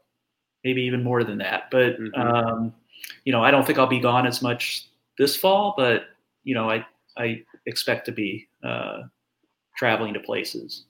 maybe 0.65 0.83
even 0.83 1.03
more 1.03 1.23
than 1.23 1.39
that. 1.39 1.71
But 1.71 2.01
mm-hmm. 2.01 2.21
um, 2.21 2.75
you 3.25 3.33
know, 3.33 3.45
I 3.45 3.51
don't 3.51 3.65
think 3.67 3.79
I'll 3.79 3.87
be 3.87 4.01
gone 4.01 4.27
as 4.27 4.43
much 4.43 4.89
this 5.19 5.37
fall, 5.37 5.75
but 5.77 6.07
you 6.43 6.55
know, 6.55 6.69
I 6.69 6.85
I 7.17 7.43
expect 7.67 8.07
to 8.07 8.13
be 8.13 8.49
uh, 8.65 9.03
traveling 9.77 10.15
to 10.15 10.21
places. 10.21 10.85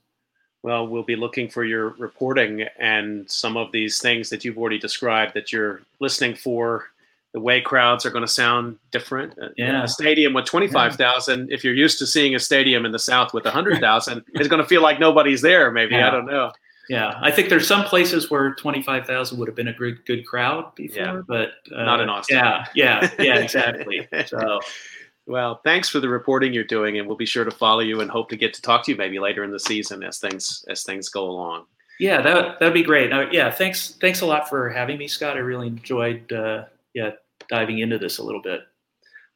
Well, 0.62 0.86
we'll 0.88 1.02
be 1.02 1.16
looking 1.16 1.50
for 1.50 1.64
your 1.64 1.90
reporting 1.90 2.62
and 2.78 3.30
some 3.30 3.58
of 3.58 3.70
these 3.70 4.00
things 4.00 4.30
that 4.30 4.44
you've 4.44 4.56
already 4.56 4.78
described 4.78 5.34
that 5.34 5.52
you're 5.52 5.82
listening 6.00 6.34
for. 6.34 6.86
The 7.34 7.40
way 7.40 7.60
crowds 7.60 8.06
are 8.06 8.10
going 8.10 8.24
to 8.24 8.30
sound 8.30 8.78
different. 8.92 9.36
Uh, 9.38 9.48
yeah. 9.56 9.82
A 9.82 9.88
stadium 9.88 10.32
with 10.32 10.46
25,000, 10.46 11.48
yeah. 11.48 11.54
if 11.54 11.64
you're 11.64 11.74
used 11.74 11.98
to 11.98 12.06
seeing 12.06 12.34
a 12.34 12.38
stadium 12.38 12.86
in 12.86 12.92
the 12.92 12.98
South 12.98 13.34
with 13.34 13.44
100,000, 13.44 14.24
it's 14.34 14.48
going 14.48 14.62
to 14.62 14.68
feel 14.68 14.82
like 14.82 15.00
nobody's 15.00 15.42
there, 15.42 15.70
maybe. 15.72 15.96
Yeah. 15.96 16.08
I 16.08 16.10
don't 16.10 16.26
know. 16.26 16.52
Yeah, 16.88 17.18
I 17.20 17.30
think 17.30 17.48
there's 17.48 17.66
some 17.66 17.84
places 17.84 18.30
where 18.30 18.54
25,000 18.54 19.38
would 19.38 19.48
have 19.48 19.54
been 19.54 19.68
a 19.68 19.72
good 19.72 20.04
good 20.04 20.26
crowd 20.26 20.74
before, 20.74 21.02
yeah. 21.02 21.22
but 21.26 21.52
uh, 21.74 21.82
not 21.82 22.00
in 22.00 22.08
Austin. 22.08 22.36
Yeah, 22.36 22.66
yeah, 22.74 23.10
yeah, 23.18 23.38
exactly. 23.38 24.06
so, 24.26 24.60
well, 25.26 25.60
thanks 25.64 25.88
for 25.88 26.00
the 26.00 26.08
reporting 26.08 26.52
you're 26.52 26.64
doing, 26.64 26.98
and 26.98 27.08
we'll 27.08 27.16
be 27.16 27.26
sure 27.26 27.44
to 27.44 27.50
follow 27.50 27.80
you 27.80 28.00
and 28.00 28.10
hope 28.10 28.28
to 28.30 28.36
get 28.36 28.52
to 28.54 28.62
talk 28.62 28.84
to 28.84 28.92
you 28.92 28.98
maybe 28.98 29.18
later 29.18 29.44
in 29.44 29.50
the 29.50 29.58
season 29.58 30.02
as 30.02 30.18
things 30.18 30.64
as 30.68 30.82
things 30.82 31.08
go 31.08 31.24
along. 31.24 31.64
Yeah, 31.98 32.20
that 32.20 32.58
that'd 32.58 32.74
be 32.74 32.82
great. 32.82 33.12
Uh, 33.12 33.26
yeah, 33.30 33.50
thanks 33.50 33.96
thanks 34.00 34.20
a 34.20 34.26
lot 34.26 34.48
for 34.48 34.68
having 34.68 34.98
me, 34.98 35.08
Scott. 35.08 35.36
I 35.36 35.40
really 35.40 35.68
enjoyed 35.68 36.30
uh, 36.32 36.64
yeah 36.92 37.12
diving 37.48 37.78
into 37.78 37.98
this 37.98 38.18
a 38.18 38.22
little 38.22 38.42
bit. 38.42 38.60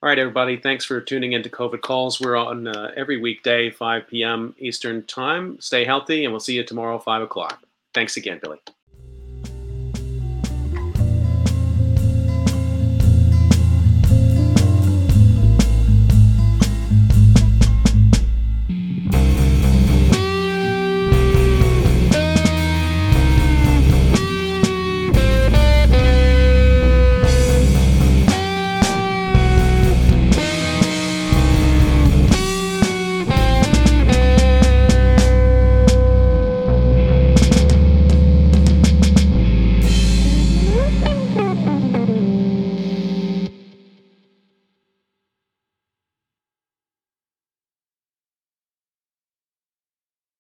All 0.01 0.09
right, 0.09 0.19
everybody. 0.19 0.57
Thanks 0.57 0.85
for 0.85 1.01
tuning 1.01 1.33
into 1.33 1.51
COVID 1.51 1.81
Calls. 1.81 2.21
We're 2.21 2.37
on 2.37 2.69
uh, 2.69 2.93
every 2.97 3.17
weekday, 3.17 3.71
5 3.71 4.07
p.m. 4.07 4.55
Eastern 4.59 5.05
Time. 5.07 5.61
Stay 5.61 5.85
healthy, 5.85 6.25
and 6.25 6.33
we'll 6.33 6.41
see 6.41 6.55
you 6.55 6.63
tomorrow, 6.63 7.01
5 7.01 7.23
o'clock. 7.23 7.65
Thanks 7.95 8.17
again, 8.17 8.39
Billy. 8.41 8.59